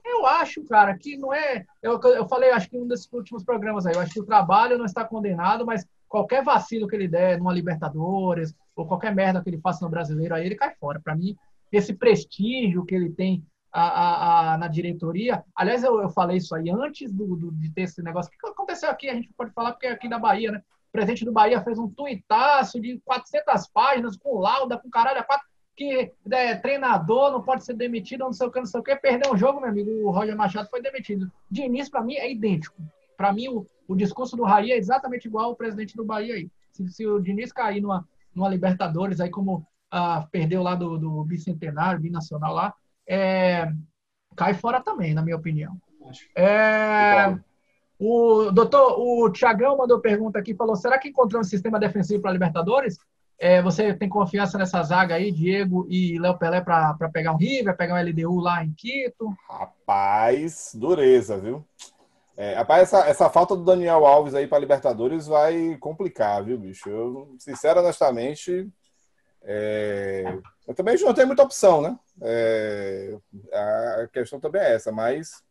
Eu 0.06 0.26
acho, 0.26 0.64
cara, 0.66 0.98
que 0.98 1.18
não 1.18 1.34
é. 1.34 1.66
Eu, 1.82 2.00
eu 2.02 2.28
falei, 2.28 2.52
acho 2.52 2.70
que 2.70 2.78
em 2.78 2.82
um 2.82 2.88
desses 2.88 3.08
últimos 3.12 3.44
programas 3.44 3.86
aí, 3.86 3.94
eu 3.94 4.02
acho 4.02 4.14
que 4.14 4.22
o 4.22 4.26
trabalho 4.26 4.78
não 4.78 4.86
está 4.86 5.06
condenado, 5.06 5.66
mas 5.66 5.86
qualquer 6.08 6.44
vacilo 6.44 6.88
que 6.88 6.96
ele 6.96 7.08
der 7.08 7.38
numa 7.38 7.54
Libertadores, 7.54 8.56
ou 8.76 8.88
qualquer 8.88 9.14
merda 9.14 9.42
que 9.42 9.50
ele 9.50 9.62
faça 9.62 9.86
no 9.86 9.92
brasileiro, 9.92 10.34
aí 10.34 10.46
ele 10.46 10.56
cai 10.56 10.74
fora. 10.80 11.00
Para 11.00 11.16
mim, 11.16 11.36
esse 11.72 11.94
prestígio 11.94 12.86
que 12.86 12.96
ele 12.96 13.12
tem 13.12 13.46
a, 13.72 13.82
a, 13.82 14.54
a, 14.54 14.58
na 14.58 14.68
diretoria. 14.68 15.44
Aliás, 15.56 15.84
eu, 15.84 16.02
eu 16.02 16.10
falei 16.10 16.38
isso 16.38 16.56
aí 16.56 16.70
antes 16.70 17.12
do, 17.12 17.36
do, 17.36 17.52
de 17.52 17.72
ter 17.72 17.84
esse 17.84 18.02
negócio. 18.02 18.32
O 18.32 18.38
que 18.38 18.48
aconteceu 18.48 18.90
aqui? 18.90 19.10
A 19.10 19.14
gente 19.14 19.32
pode 19.34 19.52
falar 19.52 19.72
porque 19.72 19.88
é 19.88 19.92
aqui 19.92 20.10
da 20.10 20.20
Bahia, 20.20 20.52
né? 20.52 20.60
O 20.60 20.92
presidente 20.92 21.24
do 21.24 21.32
Bahia 21.32 21.62
fez 21.62 21.78
um 21.78 21.88
tuitaço 21.88 22.80
de 22.82 23.00
400 23.06 23.68
páginas 23.68 24.18
com 24.18 24.40
lauda, 24.40 24.78
com 24.78 24.90
caralho, 24.90 25.24
quatro, 25.24 25.48
que 25.80 26.12
é, 26.30 26.56
treinador 26.56 27.32
não 27.32 27.42
pode 27.42 27.64
ser 27.64 27.74
demitido, 27.74 28.20
não 28.20 28.34
sei 28.34 28.48
o 28.48 28.52
que, 28.52 28.60
não 28.60 28.66
sei 28.66 28.82
o 28.82 28.84
que. 28.84 28.94
Perdeu 28.98 29.32
um 29.34 29.38
jogo, 29.38 29.62
meu 29.62 29.70
amigo, 29.70 29.90
o 29.90 30.12
Roger 30.12 30.36
Machado 30.36 30.70
foi 30.70 30.82
demitido. 30.82 31.32
De 31.50 31.62
início, 31.62 31.90
para 31.90 32.04
mim, 32.04 32.16
é 32.16 32.30
idêntico. 32.30 32.76
Para 33.16 33.32
mim, 33.32 33.48
o, 33.48 33.66
o 33.88 33.96
discurso 33.96 34.36
do 34.36 34.44
Raí 34.44 34.74
é 34.74 34.78
exatamente 34.78 35.30
igual 35.30 35.46
ao 35.46 35.56
presidente 35.56 35.96
do 35.96 36.04
Bahia 36.04 36.34
aí. 36.36 36.52
Se, 36.74 36.86
se 36.90 37.08
o 37.08 37.22
Diniz 37.22 37.54
cair 37.54 37.80
numa, 37.80 38.06
numa 38.36 38.50
Libertadores, 38.50 39.22
aí 39.22 39.30
como 39.30 39.66
ah, 39.90 40.28
perdeu 40.30 40.62
lá 40.62 40.76
do, 40.76 40.98
do 40.98 41.24
bicentenário, 41.24 42.02
binacional 42.02 42.54
lá, 42.54 42.74
é, 43.08 43.72
cai 44.36 44.54
fora 44.54 44.82
também, 44.82 45.14
na 45.14 45.22
minha 45.22 45.38
opinião. 45.38 45.78
É, 46.36 47.40
o 47.98 48.52
doutor, 48.52 49.00
o 49.00 49.32
Tiagão 49.32 49.78
mandou 49.78 50.02
pergunta 50.02 50.40
aqui, 50.40 50.54
falou, 50.54 50.76
será 50.76 51.00
que 51.00 51.08
encontrou 51.08 51.40
um 51.40 51.46
sistema 51.46 51.80
defensivo 51.80 52.22
para 52.22 52.32
a 52.32 52.34
Libertadores? 52.34 52.98
É, 53.40 53.62
você 53.62 53.94
tem 53.94 54.10
confiança 54.10 54.58
nessa 54.58 54.84
zaga 54.84 55.16
aí, 55.16 55.32
Diego 55.32 55.88
e 55.90 56.20
Léo 56.20 56.38
Pelé, 56.38 56.60
para 56.60 57.10
pegar 57.14 57.32
um 57.32 57.38
River, 57.38 57.78
pegar 57.78 57.96
um 57.96 58.02
LDU 58.02 58.38
lá 58.40 58.64
em 58.66 58.74
Quito? 58.74 59.34
Rapaz, 59.50 60.72
dureza, 60.76 61.38
viu? 61.38 61.66
É, 62.36 62.56
rapaz, 62.56 62.84
essa, 62.84 63.08
essa 63.08 63.30
falta 63.30 63.56
do 63.56 63.64
Daniel 63.64 64.06
Alves 64.06 64.34
aí 64.34 64.46
para 64.46 64.60
Libertadores 64.60 65.26
vai 65.26 65.78
complicar, 65.80 66.44
viu, 66.44 66.58
bicho? 66.58 66.90
Eu, 66.90 67.34
sincero, 67.40 67.80
honestamente, 67.80 68.70
é, 69.42 70.38
eu 70.68 70.74
também 70.74 70.98
não 71.00 71.14
tenho 71.14 71.28
muita 71.28 71.44
opção, 71.44 71.82
né? 71.82 71.98
É, 72.22 73.18
a 73.54 74.08
questão 74.12 74.40
também 74.40 74.62
é 74.62 74.76
essa, 74.76 74.92
mas 74.92 75.44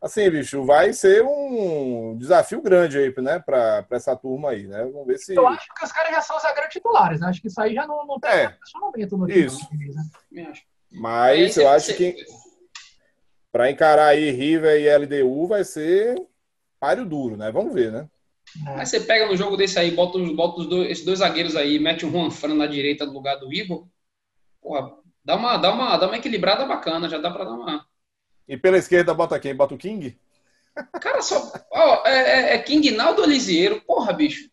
assim, 0.00 0.30
bicho, 0.30 0.64
vai 0.64 0.92
ser 0.92 1.22
um 1.24 2.16
desafio 2.18 2.60
grande 2.62 2.98
aí, 2.98 3.14
né, 3.18 3.38
para 3.38 3.86
essa 3.90 4.16
turma 4.16 4.50
aí, 4.50 4.66
né? 4.66 4.84
Vamos 4.84 5.06
ver 5.06 5.18
se. 5.18 5.34
Eu 5.34 5.46
acho 5.46 5.66
que 5.74 5.84
os 5.84 5.92
caras 5.92 6.12
já 6.12 6.20
são 6.20 6.38
zagueiros 6.40 6.72
titulares, 6.72 7.20
né? 7.20 7.28
Acho 7.28 7.40
que 7.40 7.48
isso 7.48 7.60
aí 7.60 7.74
já 7.74 7.86
não, 7.86 8.06
não 8.06 8.18
tem 8.18 8.30
é, 8.30 8.48
questionamento 8.48 9.16
no 9.16 9.26
time. 9.26 9.46
Isso. 9.46 9.68
Né? 10.30 10.52
Mas 10.92 11.56
eu 11.56 11.68
acho 11.68 11.94
que 11.94 12.16
para 13.52 13.70
encarar 13.70 14.08
aí 14.08 14.30
River 14.30 14.80
e 14.80 14.96
LDU 14.96 15.46
vai 15.46 15.64
ser 15.64 16.16
páreo 16.78 17.04
duro, 17.04 17.36
né? 17.36 17.50
Vamos 17.50 17.74
ver, 17.74 17.90
né? 17.90 18.08
É. 18.66 18.76
Mas 18.76 18.88
você 18.88 19.00
pega 19.00 19.26
no 19.26 19.36
jogo 19.36 19.56
desse 19.56 19.78
aí, 19.78 19.90
bota, 19.90 20.18
bota 20.34 20.60
os 20.60 20.66
dois, 20.66 20.90
esses 20.90 21.04
dois 21.04 21.18
zagueiros 21.18 21.56
aí, 21.56 21.78
mete 21.78 22.06
o 22.06 22.10
Juan 22.10 22.30
Fran 22.30 22.54
na 22.54 22.66
direita 22.66 23.04
no 23.04 23.12
lugar 23.12 23.36
do 23.36 23.52
Igor, 23.52 23.86
porra, 24.60 24.90
dá 25.24 25.36
uma, 25.36 25.56
dá 25.56 25.72
uma, 25.72 25.96
dá 25.96 26.06
uma 26.06 26.16
equilibrada 26.16 26.64
bacana, 26.64 27.08
já 27.08 27.18
dá 27.18 27.30
pra 27.30 27.44
dar 27.44 27.52
uma. 27.52 27.86
E 28.48 28.56
pela 28.56 28.78
esquerda 28.78 29.12
bota 29.12 29.38
quem? 29.38 29.54
Bota 29.54 29.74
o 29.74 29.78
King? 29.78 30.18
Cara, 31.00 31.20
só. 31.20 31.52
Ó, 31.70 32.06
é, 32.06 32.18
é, 32.18 32.54
é 32.54 32.58
King 32.58 32.90
Naldo 32.92 33.22
Elisieiro, 33.24 33.80
porra, 33.82 34.12
bicho. 34.12 34.48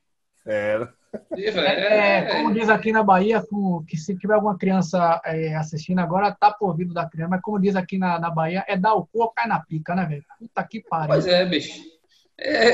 É, 0.46 0.88
é, 1.32 2.18
é, 2.18 2.26
como 2.26 2.54
diz 2.54 2.70
aqui 2.70 2.91
na 2.91 3.02
Bahia, 3.02 3.41
que 3.88 3.98
se 3.98 4.18
tiver 4.18 4.34
alguma 4.34 4.58
criança 4.58 5.22
é, 5.24 5.56
assistindo 5.56 6.00
agora, 6.00 6.36
tá 6.38 6.52
por 6.52 6.70
ouvido 6.70 6.93
da 6.93 7.08
criança, 7.08 7.30
mas 7.30 7.41
como 7.41 7.60
diz 7.60 7.76
aqui 7.76 7.98
na, 7.98 8.20
na 8.20 8.30
Bahia, 8.30 8.66
é 8.68 8.76
dar 8.76 8.96
o 8.96 9.06
cu 9.06 9.22
ou 9.22 9.32
cai 9.32 9.48
na 9.48 9.60
pica, 9.60 9.96
né, 9.96 10.06
velho? 10.06 10.26
Puta 10.38 10.64
que 10.64 10.82
pariu. 10.82 11.08
Pois 11.08 11.26
é, 11.26 11.46
bicho. 11.46 11.82
É... 12.38 12.72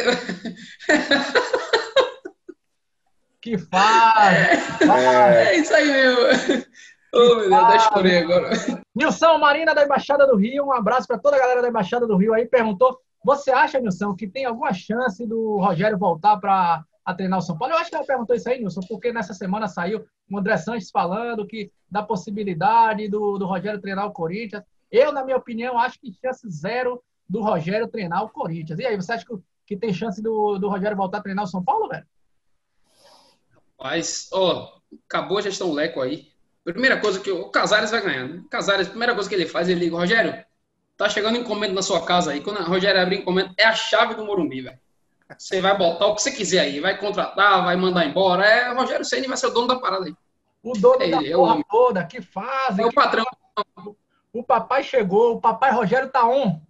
Que 3.42 3.58
faz! 3.58 4.82
É, 4.82 5.46
é 5.46 5.58
isso 5.58 5.74
aí 5.74 5.88
mesmo. 5.88 6.66
Oh, 7.14 7.36
meu 7.36 7.50
Deus, 7.50 7.90
eu 7.94 8.24
agora. 8.24 8.50
Nilson 8.96 9.38
Marina 9.38 9.76
da 9.76 9.84
Embaixada 9.84 10.26
do 10.26 10.38
Rio, 10.38 10.66
um 10.66 10.72
abraço 10.72 11.08
para 11.08 11.18
toda 11.18 11.36
a 11.36 11.40
galera 11.40 11.62
da 11.62 11.68
Embaixada 11.68 12.08
do 12.08 12.16
Rio 12.16 12.34
aí. 12.34 12.46
Perguntou: 12.46 12.98
você 13.24 13.52
acha, 13.52 13.80
Nilson, 13.80 14.16
que 14.16 14.28
tem 14.28 14.46
alguma 14.46 14.74
chance 14.74 15.26
do 15.26 15.58
Rogério 15.58 15.98
voltar 15.98 16.38
para 16.38 16.86
treinar 17.16 17.40
o 17.40 17.42
São 17.42 17.58
Paulo? 17.58 17.74
Eu 17.74 17.80
acho 17.80 17.90
que 17.90 17.96
ela 17.96 18.06
perguntou 18.06 18.36
isso 18.36 18.50
aí, 18.50 18.60
Nilson, 18.60 18.82
porque 18.88 19.12
nessa 19.12 19.34
semana 19.34 19.68
saiu 19.68 20.06
o 20.30 20.38
André 20.38 20.58
Sanches 20.58 20.90
falando 20.90 21.46
que 21.46 21.72
da 21.90 22.02
possibilidade 22.02 23.10
do, 23.10 23.38
do 23.38 23.46
Rogério 23.46 23.82
treinar 23.82 24.08
o 24.08 24.14
Corinthians. 24.14 24.64
Eu, 24.90 25.12
na 25.12 25.24
minha 25.24 25.38
opinião, 25.38 25.78
acho 25.78 26.00
que 26.00 26.14
chance 26.14 26.50
zero 26.50 27.04
do 27.28 27.42
Rogério 27.42 27.88
treinar 27.88 28.24
o 28.24 28.30
Corinthians. 28.30 28.80
E 28.80 28.86
aí, 28.86 28.96
você 28.96 29.14
acha 29.14 29.26
que, 29.26 29.34
que 29.68 29.78
tem 29.78 29.94
chance 29.94 30.22
do, 30.22 30.58
do 30.58 30.70
Rogério 30.70 30.98
voltar 30.98 31.20
a 31.20 31.22
treinar 31.22 31.44
o 31.44 31.48
São 31.48 31.64
Paulo, 31.64 31.90
velho? 31.90 32.06
Mas, 33.80 34.30
ó, 34.32 34.80
acabou 35.08 35.38
a 35.38 35.42
gestão 35.42 35.72
Leco 35.72 36.02
aí. 36.02 36.32
Primeira 36.64 37.00
coisa 37.00 37.20
que 37.20 37.32
o 37.32 37.50
Casares 37.50 37.92
vai 37.92 38.02
ganhar. 38.02 38.28
Né? 38.28 38.44
Casares, 38.50 38.88
primeira 38.88 39.14
coisa 39.14 39.28
que 39.28 39.36
ele 39.36 39.48
faz, 39.48 39.68
ele 39.68 39.80
liga, 39.80 39.96
Rogério, 39.96 40.46
tá 40.96 41.10
chegando 41.10 41.38
encomenda 41.38 41.74
na 41.74 41.82
sua 41.82 42.06
casa 42.06 42.32
aí. 42.32 42.42
Quando 42.42 42.60
o 42.60 42.64
Rogério 42.64 43.02
abrir 43.02 43.20
encomenda, 43.20 43.52
é 43.58 43.66
a 43.66 43.74
chave 43.74 44.14
do 44.14 44.26
Morumbi, 44.26 44.62
velho. 44.62 44.80
Você 45.38 45.62
vai 45.62 45.76
botar 45.78 46.08
o 46.08 46.16
que 46.16 46.22
você 46.22 46.32
quiser 46.32 46.60
aí, 46.60 46.80
vai 46.80 46.98
contratar, 46.98 47.64
vai 47.64 47.76
mandar 47.76 48.06
embora. 48.06 48.46
É, 48.46 48.72
o 48.72 48.76
Rogério 48.76 49.06
Ceni 49.06 49.28
vai 49.28 49.38
ser 49.38 49.48
o 49.48 49.52
dono 49.52 49.68
da 49.68 49.80
parada 49.80 50.06
aí. 50.06 50.16
O 50.62 50.74
dono 50.74 51.02
é 51.02 51.10
da 51.10 51.18
ele, 51.18 51.32
é 51.32 51.36
porra 51.36 51.60
é 51.60 51.64
toda, 51.70 52.06
que 52.06 52.22
fazem. 52.22 52.86
É 52.86 52.88
o 52.88 52.94
patrão. 52.94 53.26
O 54.34 54.44
papai 54.44 54.84
chegou, 54.84 55.36
o 55.36 55.42
papai 55.42 55.72
Rogério 55.72 56.10
tá 56.10 56.28
on. 56.28 56.62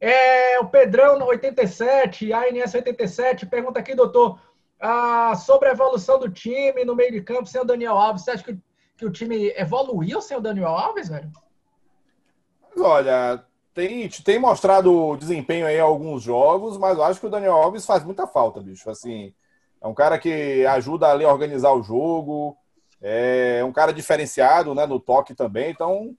É, 0.00 0.58
o 0.60 0.66
Pedrão 0.66 1.20
87, 1.26 2.32
a 2.32 2.42
ANS 2.42 2.74
87, 2.74 3.46
pergunta 3.46 3.80
aqui, 3.80 3.94
doutor, 3.94 4.40
ah, 4.78 5.34
sobre 5.34 5.68
a 5.68 5.72
evolução 5.72 6.20
do 6.20 6.30
time 6.30 6.84
no 6.84 6.94
meio 6.94 7.10
de 7.10 7.20
campo 7.20 7.46
sem 7.46 7.60
o 7.60 7.64
Daniel 7.64 7.96
Alves. 7.96 8.22
Você 8.22 8.30
acha 8.32 8.44
que 8.44 8.58
que 8.98 9.06
o 9.06 9.12
time 9.12 9.54
evoluiu 9.56 10.20
sem 10.20 10.36
o 10.36 10.40
Daniel 10.40 10.70
Alves, 10.70 11.08
velho? 11.08 11.30
Olha, 12.76 13.44
tem, 13.72 14.08
tem 14.08 14.38
mostrado 14.40 15.16
desempenho 15.16 15.66
aí 15.66 15.76
em 15.76 15.80
alguns 15.80 16.24
jogos, 16.24 16.76
mas 16.76 16.98
eu 16.98 17.04
acho 17.04 17.20
que 17.20 17.26
o 17.26 17.30
Daniel 17.30 17.52
Alves 17.52 17.86
faz 17.86 18.04
muita 18.04 18.26
falta, 18.26 18.60
bicho. 18.60 18.90
Assim, 18.90 19.32
é 19.80 19.86
um 19.86 19.94
cara 19.94 20.18
que 20.18 20.66
ajuda 20.66 21.06
ali 21.06 21.24
a 21.24 21.32
organizar 21.32 21.72
o 21.72 21.82
jogo, 21.82 22.56
é 23.00 23.62
um 23.64 23.72
cara 23.72 23.92
diferenciado 23.92 24.74
né, 24.74 24.84
no 24.84 24.98
toque 24.98 25.32
também, 25.32 25.70
então 25.70 26.12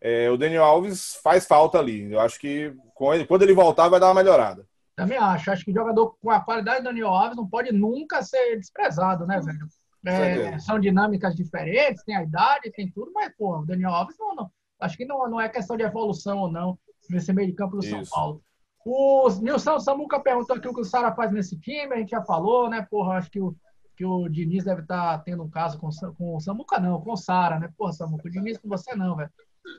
é, 0.00 0.30
o 0.30 0.38
Daniel 0.38 0.64
Alves 0.64 1.16
faz 1.22 1.46
falta 1.46 1.78
ali. 1.78 2.10
Eu 2.10 2.20
acho 2.20 2.40
que 2.40 2.74
ele, 3.12 3.26
quando 3.26 3.42
ele 3.42 3.52
voltar 3.52 3.88
vai 3.88 4.00
dar 4.00 4.08
uma 4.08 4.14
melhorada. 4.22 4.66
Também 4.96 5.18
acho. 5.18 5.50
Acho 5.50 5.64
que 5.64 5.72
jogador 5.72 6.16
com 6.22 6.30
a 6.30 6.40
qualidade 6.40 6.80
do 6.80 6.84
Daniel 6.84 7.08
Alves 7.08 7.36
não 7.36 7.46
pode 7.46 7.70
nunca 7.70 8.22
ser 8.22 8.56
desprezado, 8.56 9.26
né, 9.26 9.38
velho? 9.40 9.66
É, 10.06 10.58
são 10.58 10.78
dinâmicas 10.78 11.34
diferentes, 11.34 12.04
tem 12.04 12.16
a 12.16 12.22
idade, 12.22 12.70
tem 12.72 12.90
tudo, 12.90 13.10
mas, 13.12 13.34
pô, 13.36 13.58
o 13.58 13.66
Daniel 13.66 13.90
Alves 13.90 14.16
não, 14.18 14.34
não. 14.34 14.50
Acho 14.80 14.96
que 14.96 15.04
não, 15.04 15.28
não 15.28 15.40
é 15.40 15.48
questão 15.48 15.76
de 15.76 15.82
evolução 15.82 16.38
ou 16.38 16.50
não 16.50 16.78
nesse 17.08 17.32
meio 17.32 17.48
de 17.48 17.54
campo 17.54 17.76
do 17.76 17.84
Isso. 17.84 17.90
São 17.90 18.04
Paulo. 18.04 18.42
O 18.84 19.28
Nilson 19.40 19.80
Samuca 19.80 20.20
perguntou 20.20 20.56
aqui 20.56 20.68
o 20.68 20.74
que 20.74 20.80
o 20.80 20.84
Sara 20.84 21.14
faz 21.14 21.32
nesse 21.32 21.58
time, 21.58 21.94
a 21.94 21.96
gente 21.96 22.10
já 22.10 22.22
falou, 22.22 22.68
né? 22.68 22.86
Porra, 22.90 23.14
acho 23.14 23.30
que 23.30 23.40
o, 23.40 23.56
que 23.96 24.04
o 24.04 24.28
Diniz 24.28 24.64
deve 24.64 24.82
estar 24.82 25.18
tá 25.18 25.24
tendo 25.24 25.42
um 25.42 25.48
caso 25.48 25.78
com, 25.78 25.88
com 26.18 26.36
o 26.36 26.40
Samuca, 26.40 26.78
não, 26.78 27.00
com 27.00 27.12
o 27.12 27.16
Sara, 27.16 27.58
né? 27.58 27.72
Porra, 27.78 27.92
Samuca, 27.92 28.28
o 28.28 28.30
Diniz 28.30 28.58
com 28.58 28.68
você 28.68 28.94
não, 28.94 29.16
velho. 29.16 29.30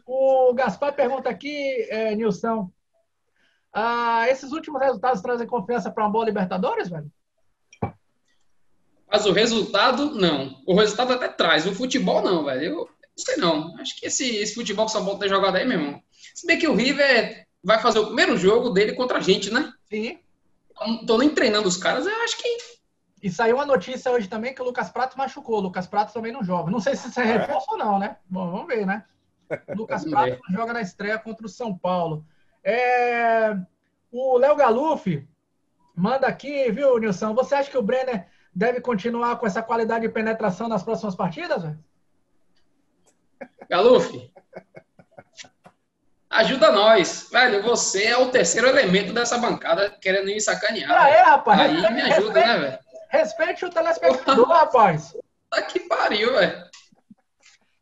O 0.08 0.52
Gaspar 0.56 0.96
pergunta 0.96 1.30
aqui, 1.30 1.88
é, 1.92 2.16
Nilson, 2.16 2.72
ah, 3.72 4.28
esses 4.30 4.52
últimos 4.52 4.82
resultados 4.82 5.22
trazem 5.22 5.46
confiança 5.46 5.92
para 5.92 6.04
uma 6.04 6.10
boa 6.10 6.26
Libertadores, 6.26 6.90
velho? 6.90 7.12
Mas 9.16 9.26
o 9.26 9.32
resultado, 9.32 10.14
não. 10.14 10.62
O 10.68 10.76
resultado 10.76 11.14
até 11.14 11.30
traz. 11.30 11.66
O 11.66 11.74
futebol, 11.74 12.22
não, 12.22 12.44
velho. 12.44 12.64
Eu 12.64 12.76
não 12.76 12.86
sei 13.16 13.38
não. 13.38 13.74
Acho 13.80 13.96
que 13.98 14.06
esse, 14.06 14.28
esse 14.36 14.54
futebol 14.54 14.86
que 14.86 14.90
o 14.90 14.94
São 14.94 15.06
Paulo 15.06 15.18
tem 15.18 15.30
jogado 15.30 15.56
aí, 15.56 15.66
meu 15.66 15.80
irmão. 15.80 16.04
Se 16.34 16.46
bem 16.46 16.60
que 16.60 16.68
o 16.68 16.76
River 16.76 17.48
vai 17.64 17.80
fazer 17.82 18.00
o 18.00 18.08
primeiro 18.08 18.36
jogo 18.36 18.72
dele 18.72 18.92
contra 18.92 19.20
a 19.20 19.22
gente, 19.22 19.54
né? 19.54 19.72
Sim. 19.90 20.20
Não 20.82 21.06
tô 21.06 21.18
nem 21.18 21.30
treinando 21.30 21.66
os 21.66 21.78
caras, 21.78 22.06
eu 22.06 22.24
acho 22.24 22.38
que. 22.38 22.58
E 23.24 23.32
saiu 23.32 23.56
uma 23.56 23.66
notícia 23.66 24.12
hoje 24.12 24.28
também 24.28 24.54
que 24.54 24.62
o 24.62 24.66
Lucas 24.66 24.90
Prato 24.90 25.18
machucou. 25.18 25.60
O 25.60 25.62
Lucas 25.62 25.88
Prato 25.88 26.12
também 26.12 26.34
não 26.34 26.44
joga. 26.44 26.70
Não 26.70 26.82
sei 26.82 26.98
se 26.98 27.08
isso 27.08 27.20
é, 27.22 27.24
é. 27.24 27.38
reforço 27.38 27.68
ou 27.72 27.78
não, 27.78 27.98
né? 27.98 28.18
Bom, 28.30 28.52
vamos 28.52 28.68
ver, 28.68 28.86
né? 28.86 29.06
O 29.70 29.76
Lucas 29.80 30.04
Prato 30.04 30.38
joga 30.52 30.74
na 30.74 30.82
estreia 30.82 31.18
contra 31.18 31.46
o 31.46 31.50
São 31.50 31.74
Paulo. 31.74 32.26
É... 32.62 33.56
O 34.12 34.38
Léo 34.38 34.58
Galuf 34.58 35.26
manda 35.96 36.28
aqui, 36.28 36.70
viu, 36.70 37.00
Nilson? 37.00 37.34
Você 37.34 37.56
acha 37.56 37.72
que 37.72 37.78
o 37.78 37.82
Brenner 37.82 38.28
deve 38.56 38.80
continuar 38.80 39.38
com 39.38 39.46
essa 39.46 39.62
qualidade 39.62 40.08
de 40.08 40.14
penetração 40.14 40.70
nas 40.70 40.82
próximas 40.82 41.16
partidas? 41.16 41.62
Véio? 41.62 41.78
Galuf, 43.70 44.32
ajuda 46.30 46.72
nós. 46.72 47.30
Velho, 47.32 47.62
você 47.64 48.06
é 48.06 48.18
o 48.18 48.30
terceiro 48.30 48.68
elemento 48.68 49.12
dessa 49.12 49.38
bancada 49.38 49.90
querendo 50.02 50.28
me 50.28 50.40
sacanear. 50.40 50.92
Ah, 50.92 51.10
é, 51.10 51.22
rapaz. 51.22 51.60
Aí 51.60 51.76
respeite, 51.76 51.94
me 51.94 52.02
ajuda, 52.02 52.40
respeite, 52.40 52.48
né, 52.48 52.58
velho? 52.60 52.80
Respeite 53.10 53.66
o 53.66 53.70
telespectador, 53.70 54.48
rapaz. 54.48 55.16
Tá 55.50 55.62
que 55.62 55.80
pariu, 55.82 56.34
velho. 56.34 56.66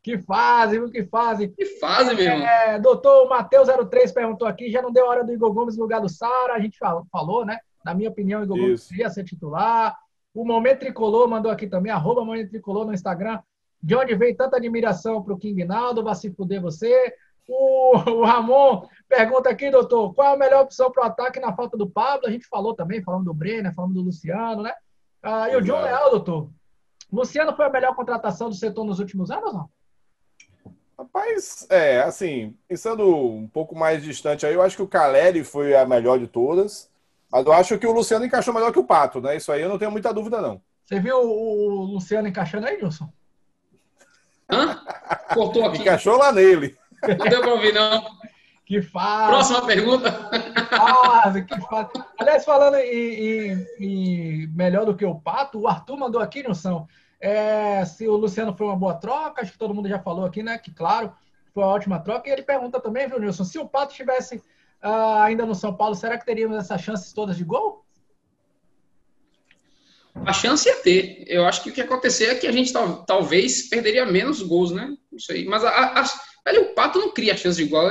Que 0.02 0.18
fazem, 0.18 0.80
viu? 0.80 0.90
Que 0.90 1.04
fazem. 1.04 1.50
Que 1.50 1.64
fazem, 1.78 2.14
meu 2.14 2.24
irmão. 2.24 2.46
É, 2.46 2.78
doutor 2.78 3.28
Matheus 3.28 3.68
03 3.68 4.12
perguntou 4.12 4.46
aqui, 4.46 4.70
já 4.70 4.82
não 4.82 4.92
deu 4.92 5.06
hora 5.06 5.24
do 5.24 5.32
Igor 5.32 5.52
Gomes 5.52 5.76
no 5.76 5.82
lugar 5.82 6.00
do 6.00 6.08
Sara, 6.08 6.54
a 6.54 6.60
gente 6.60 6.78
falou, 7.10 7.44
né? 7.46 7.58
Na 7.84 7.94
minha 7.94 8.10
opinião, 8.10 8.40
o 8.40 8.44
Igor 8.44 8.56
Isso. 8.58 8.88
Gomes 8.88 8.90
ia 8.90 9.08
ser 9.08 9.24
titular. 9.24 9.96
O 10.34 10.44
Momento 10.44 10.80
Tricolor 10.80 11.28
mandou 11.28 11.50
aqui 11.50 11.66
também, 11.66 11.92
arroba 11.92 12.24
Momento 12.24 12.50
Tricolor 12.50 12.84
no 12.84 12.92
Instagram. 12.92 13.40
De 13.80 13.94
onde 13.94 14.14
veio 14.14 14.36
tanta 14.36 14.56
admiração 14.56 15.22
para 15.22 15.32
o 15.32 15.38
King 15.38 15.64
Naldo, 15.64 16.02
vai 16.02 16.14
se 16.14 16.30
fuder 16.32 16.60
você. 16.60 17.14
O, 17.46 17.96
o, 17.96 18.24
Ramon 18.24 18.86
pergunta 19.08 19.50
aqui, 19.50 19.70
doutor, 19.70 20.14
qual 20.14 20.30
é 20.30 20.34
a 20.34 20.38
melhor 20.38 20.64
opção 20.64 20.90
para 20.90 21.04
o 21.04 21.06
ataque 21.06 21.38
na 21.38 21.54
falta 21.54 21.76
do 21.76 21.88
Pablo? 21.88 22.26
A 22.26 22.30
gente 22.30 22.46
falou 22.48 22.74
também, 22.74 23.02
falando 23.02 23.26
do 23.26 23.34
Brenner, 23.34 23.74
falando 23.74 23.94
do 23.94 24.00
Luciano, 24.00 24.62
né? 24.62 24.72
Ah, 25.22 25.50
e 25.50 25.56
o 25.56 25.60
John 25.60 25.82
Leal, 25.82 26.10
doutor. 26.10 26.50
Luciano 27.12 27.54
foi 27.54 27.66
a 27.66 27.70
melhor 27.70 27.94
contratação 27.94 28.48
do 28.48 28.54
setor 28.54 28.84
nos 28.84 28.98
últimos 28.98 29.30
anos, 29.30 29.52
não? 29.52 29.68
Rapaz, 30.98 31.66
é, 31.70 32.00
assim, 32.00 32.56
pensando 32.66 33.14
um 33.14 33.46
pouco 33.48 33.76
mais 33.76 34.02
distante 34.02 34.46
aí, 34.46 34.54
eu 34.54 34.62
acho 34.62 34.76
que 34.76 34.82
o 34.82 34.88
Caleri 34.88 35.44
foi 35.44 35.76
a 35.76 35.84
melhor 35.84 36.18
de 36.18 36.26
todas. 36.26 36.90
Mas 37.34 37.44
eu 37.44 37.52
acho 37.52 37.78
que 37.80 37.86
o 37.88 37.90
Luciano 37.90 38.24
encaixou 38.24 38.54
melhor 38.54 38.70
que 38.70 38.78
o 38.78 38.84
Pato, 38.84 39.20
né? 39.20 39.36
Isso 39.36 39.50
aí 39.50 39.60
eu 39.60 39.68
não 39.68 39.76
tenho 39.76 39.90
muita 39.90 40.14
dúvida, 40.14 40.40
não. 40.40 40.62
Você 40.84 41.00
viu 41.00 41.16
o 41.16 41.82
Luciano 41.82 42.28
encaixando 42.28 42.64
aí, 42.64 42.80
Nilson? 42.80 43.12
Hã? 44.48 44.80
Cortou 45.34 45.64
aqui. 45.64 45.80
Encaixou 45.80 46.16
lá 46.16 46.30
nele. 46.30 46.76
Não 47.02 47.26
deu 47.26 47.40
para 47.40 47.54
ouvir, 47.54 47.74
não. 47.74 48.04
Que 48.64 48.80
faz. 48.80 49.30
Próxima 49.30 49.66
pergunta. 49.66 50.12
Faz, 50.70 51.44
que 51.44 51.60
faz. 51.62 51.88
Aliás, 52.20 52.44
falando 52.44 52.76
em, 52.76 53.50
em, 53.50 53.66
em, 53.80 54.46
melhor 54.54 54.86
do 54.86 54.94
que 54.94 55.04
o 55.04 55.16
Pato, 55.16 55.58
o 55.58 55.66
Arthur 55.66 55.96
mandou 55.96 56.22
aqui, 56.22 56.40
Nilson, 56.40 56.86
é, 57.20 57.84
se 57.84 58.06
o 58.06 58.14
Luciano 58.14 58.54
foi 58.56 58.68
uma 58.68 58.76
boa 58.76 58.94
troca, 58.94 59.42
acho 59.42 59.50
que 59.50 59.58
todo 59.58 59.74
mundo 59.74 59.88
já 59.88 59.98
falou 59.98 60.24
aqui, 60.24 60.40
né? 60.40 60.56
Que 60.56 60.70
claro, 60.70 61.12
foi 61.52 61.64
uma 61.64 61.72
ótima 61.72 61.98
troca. 61.98 62.28
E 62.28 62.32
ele 62.32 62.42
pergunta 62.42 62.78
também, 62.78 63.08
viu, 63.08 63.18
Nilson, 63.18 63.42
se 63.42 63.58
o 63.58 63.66
Pato 63.66 63.92
tivesse 63.92 64.40
uh, 64.84 65.22
ainda 65.22 65.46
no 65.46 65.54
São 65.54 65.74
Paulo, 65.74 65.94
será 65.94 66.18
que 66.18 66.26
teríamos 66.26 66.56
essas 66.56 66.80
chances 66.80 67.12
todas 67.12 67.36
de 67.36 67.44
gol? 67.44 67.84
A 70.24 70.32
chance 70.32 70.68
é 70.68 70.74
ter. 70.76 71.24
Eu 71.26 71.44
acho 71.44 71.62
que 71.62 71.70
o 71.70 71.72
que 71.72 71.80
acontecer 71.80 72.26
é 72.26 72.34
que 72.36 72.46
a 72.46 72.52
gente 72.52 72.72
tal, 72.72 73.04
talvez 73.04 73.68
perderia 73.68 74.06
menos 74.06 74.40
gols, 74.42 74.70
né? 74.70 74.96
Isso 75.12 75.32
aí. 75.32 75.44
Mas 75.44 75.64
a, 75.64 76.00
a, 76.00 76.60
o 76.60 76.74
Pato 76.74 77.00
não 77.00 77.12
cria 77.12 77.36
chance 77.36 77.62
de 77.62 77.68
gol. 77.68 77.88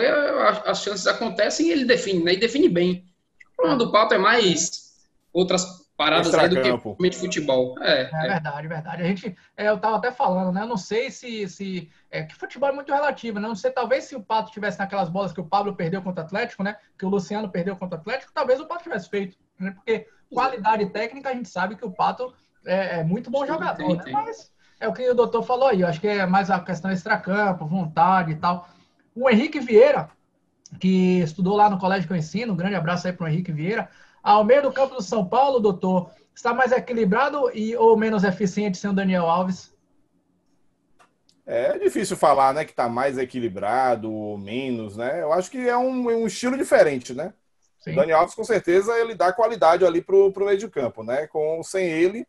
As 0.66 0.82
chances 0.82 1.06
acontecem 1.06 1.68
e 1.68 1.72
ele 1.72 1.84
define, 1.84 2.24
né? 2.24 2.34
E 2.34 2.38
define 2.38 2.70
bem. 2.70 3.04
O 3.52 3.56
problema 3.58 3.78
do 3.78 3.92
Pato 3.92 4.14
é 4.14 4.18
mais 4.18 4.94
outras 5.34 5.83
paradas 6.04 6.34
aí 6.34 6.50
do 6.50 6.56
que 6.56 6.62
realmente 6.64 7.18
futebol. 7.18 7.76
É, 7.82 8.04
é, 8.04 8.10
é, 8.12 8.28
verdade, 8.30 8.68
verdade. 8.68 9.02
A 9.02 9.06
gente, 9.06 9.36
é, 9.56 9.70
eu 9.70 9.78
tava 9.78 9.98
até 9.98 10.12
falando, 10.12 10.54
né? 10.54 10.62
Eu 10.62 10.68
não 10.68 10.78
sei 10.78 11.10
se, 11.10 11.48
se 11.48 11.90
é, 12.12 12.24
que 12.24 12.36
futebol 12.36 12.70
é 12.70 12.74
muito 12.74 12.94
relativo, 12.94 13.40
né? 13.40 13.48
Não 13.48 13.56
sei, 13.56 13.72
talvez 13.72 14.06
se 14.06 14.16
o 14.16 14.22
Pato 14.22 14.52
tivesse 14.52 14.80
naquelas 14.80 15.10
bolas 15.10 15.32
que 15.32 15.42
o 15.42 15.46
Pablo 15.46 15.76
perdeu 15.76 16.02
contra 16.02 16.24
o 16.24 16.26
Atlético, 16.26 16.64
né? 16.64 16.78
Que 16.98 17.06
o 17.06 17.10
Luciano 17.10 17.50
perdeu 17.50 17.76
contra 17.76 17.98
o 17.98 18.02
Atlético, 18.02 18.34
talvez 18.34 18.60
o 18.60 18.66
Pato 18.66 18.84
tivesse 18.84 19.10
feito, 19.10 19.38
né? 19.60 19.72
Porque 19.72 20.08
qualidade 20.32 20.86
técnica 20.88 21.30
a 21.30 21.34
gente 21.34 21.50
sabe 21.50 21.76
que 21.76 21.86
o 21.86 21.92
Pato 21.92 22.34
é, 22.66 23.00
é 23.00 23.04
muito 23.04 23.30
bom 23.30 23.46
jogador, 23.46 23.76
tem, 23.76 23.96
né? 23.96 24.04
Tem. 24.04 24.14
Mas 24.14 24.52
é 24.80 24.88
o 24.88 24.94
que 24.94 25.10
o 25.10 25.16
doutor 25.16 25.44
falou 25.44 25.68
aí. 25.68 25.82
Eu 25.82 25.88
acho 25.88 26.02
que 26.02 26.08
é 26.08 26.26
mais 26.26 26.50
a 26.50 26.60
questão 26.60 26.92
extracampo, 26.92 27.66
vontade 27.66 28.32
e 28.32 28.36
tal. 28.36 28.68
O 29.16 29.30
Henrique 29.30 29.60
Vieira, 29.60 30.10
que 30.80 31.20
estudou 31.20 31.56
lá 31.56 31.70
no 31.70 31.78
colégio 31.78 32.08
que 32.08 32.14
eu 32.14 32.18
ensino, 32.18 32.54
um 32.54 32.58
grande 32.58 32.76
abraço 32.76 33.08
aí 33.08 33.14
para 33.14 33.26
o 33.26 33.28
Henrique 33.28 33.52
Vieira. 33.52 33.90
Ao 34.24 34.46
meio 34.46 34.62
do 34.62 34.72
campo 34.72 34.96
do 34.96 35.02
São 35.02 35.28
Paulo, 35.28 35.60
doutor, 35.60 36.10
está 36.34 36.54
mais 36.54 36.72
equilibrado 36.72 37.52
e 37.54 37.76
ou 37.76 37.98
menos 37.98 38.24
eficiente 38.24 38.78
sem 38.78 38.90
o 38.90 38.94
Daniel 38.94 39.26
Alves? 39.26 39.74
É 41.46 41.78
difícil 41.78 42.16
falar, 42.16 42.54
né, 42.54 42.64
que 42.64 42.72
está 42.72 42.88
mais 42.88 43.18
equilibrado 43.18 44.10
ou 44.10 44.38
menos, 44.38 44.96
né? 44.96 45.22
Eu 45.22 45.34
acho 45.34 45.52
que 45.52 45.58
é 45.68 45.76
um, 45.76 46.08
um 46.08 46.26
estilo 46.26 46.58
diferente, 46.58 47.14
né? 47.14 47.34
Sim. 47.80 47.92
O 47.92 47.96
Daniel 47.98 48.20
Alves, 48.20 48.34
com 48.34 48.46
certeza, 48.46 48.98
ele 48.98 49.14
dá 49.14 49.34
qualidade 49.34 49.86
ali 49.86 50.02
pro, 50.02 50.32
pro 50.32 50.46
meio 50.46 50.58
de 50.58 50.70
campo, 50.70 51.04
né? 51.04 51.28
Com, 51.28 51.62
sem 51.62 51.86
ele, 51.86 52.26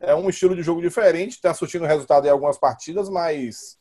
é 0.00 0.14
um 0.14 0.30
estilo 0.30 0.56
de 0.56 0.62
jogo 0.62 0.80
diferente, 0.80 1.32
está 1.32 1.52
surtindo 1.52 1.84
resultado 1.84 2.26
em 2.26 2.30
algumas 2.30 2.56
partidas, 2.56 3.10
mas 3.10 3.78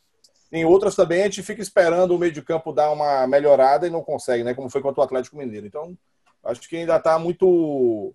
em 0.52 0.66
outras 0.66 0.96
também 0.98 1.22
a 1.22 1.26
gente 1.26 1.42
fica 1.44 1.62
esperando 1.62 2.14
o 2.14 2.20
meio 2.20 2.34
de 2.34 2.42
campo 2.42 2.74
dar 2.74 2.92
uma 2.92 3.26
melhorada 3.26 3.88
e 3.88 3.90
não 3.90 4.04
consegue, 4.04 4.44
né? 4.44 4.54
Como 4.54 4.70
foi 4.70 4.82
contra 4.82 5.00
o 5.00 5.04
Atlético 5.06 5.38
Mineiro. 5.38 5.66
Então, 5.66 5.98
acho 6.44 6.68
que 6.68 6.78
ainda 6.78 6.98
está 6.98 7.18
muito 7.18 8.14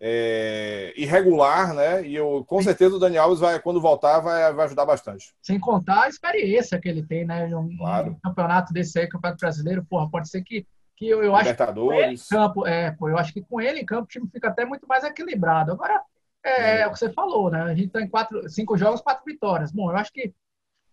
é, 0.00 0.92
irregular, 0.96 1.74
né? 1.74 2.06
E 2.06 2.14
eu, 2.14 2.44
com 2.46 2.62
certeza 2.62 2.96
o 2.96 2.98
Dani 2.98 3.18
Alves 3.18 3.40
vai, 3.40 3.58
quando 3.60 3.80
voltar, 3.80 4.20
vai, 4.20 4.52
vai 4.52 4.66
ajudar 4.66 4.86
bastante. 4.86 5.34
Sem 5.42 5.58
contar 5.58 6.04
a 6.04 6.08
experiência 6.08 6.78
que 6.78 6.88
ele 6.88 7.02
tem, 7.02 7.24
né? 7.24 7.46
Um, 7.54 7.76
claro. 7.76 8.10
um 8.12 8.20
campeonato 8.20 8.72
desse 8.72 8.98
aí, 8.98 9.08
campeonato 9.08 9.40
brasileiro, 9.40 9.84
porra, 9.84 10.08
pode 10.08 10.28
ser 10.28 10.42
que, 10.42 10.66
que 10.96 11.08
eu, 11.08 11.22
eu 11.22 11.34
acho 11.34 11.54
que 11.54 11.66
com 11.74 11.92
ele 11.92 12.14
em 12.14 12.28
campo, 12.30 12.66
é, 12.66 12.90
pô, 12.92 13.08
eu 13.08 13.18
acho 13.18 13.32
que 13.32 13.42
com 13.42 13.60
ele 13.60 13.80
em 13.80 13.86
campo 13.86 14.04
o 14.04 14.08
time 14.08 14.28
fica 14.28 14.48
até 14.48 14.64
muito 14.64 14.86
mais 14.86 15.02
equilibrado. 15.02 15.72
Agora, 15.72 16.00
é, 16.44 16.80
é 16.80 16.86
o 16.86 16.92
que 16.92 16.98
você 16.98 17.10
falou, 17.10 17.50
né? 17.50 17.62
A 17.62 17.74
gente 17.74 17.90
tá 17.90 18.00
em 18.00 18.08
quatro, 18.08 18.48
cinco 18.48 18.76
jogos, 18.76 19.00
quatro 19.00 19.24
vitórias. 19.26 19.72
Bom, 19.72 19.90
eu 19.90 19.96
acho 19.96 20.12
que, 20.12 20.32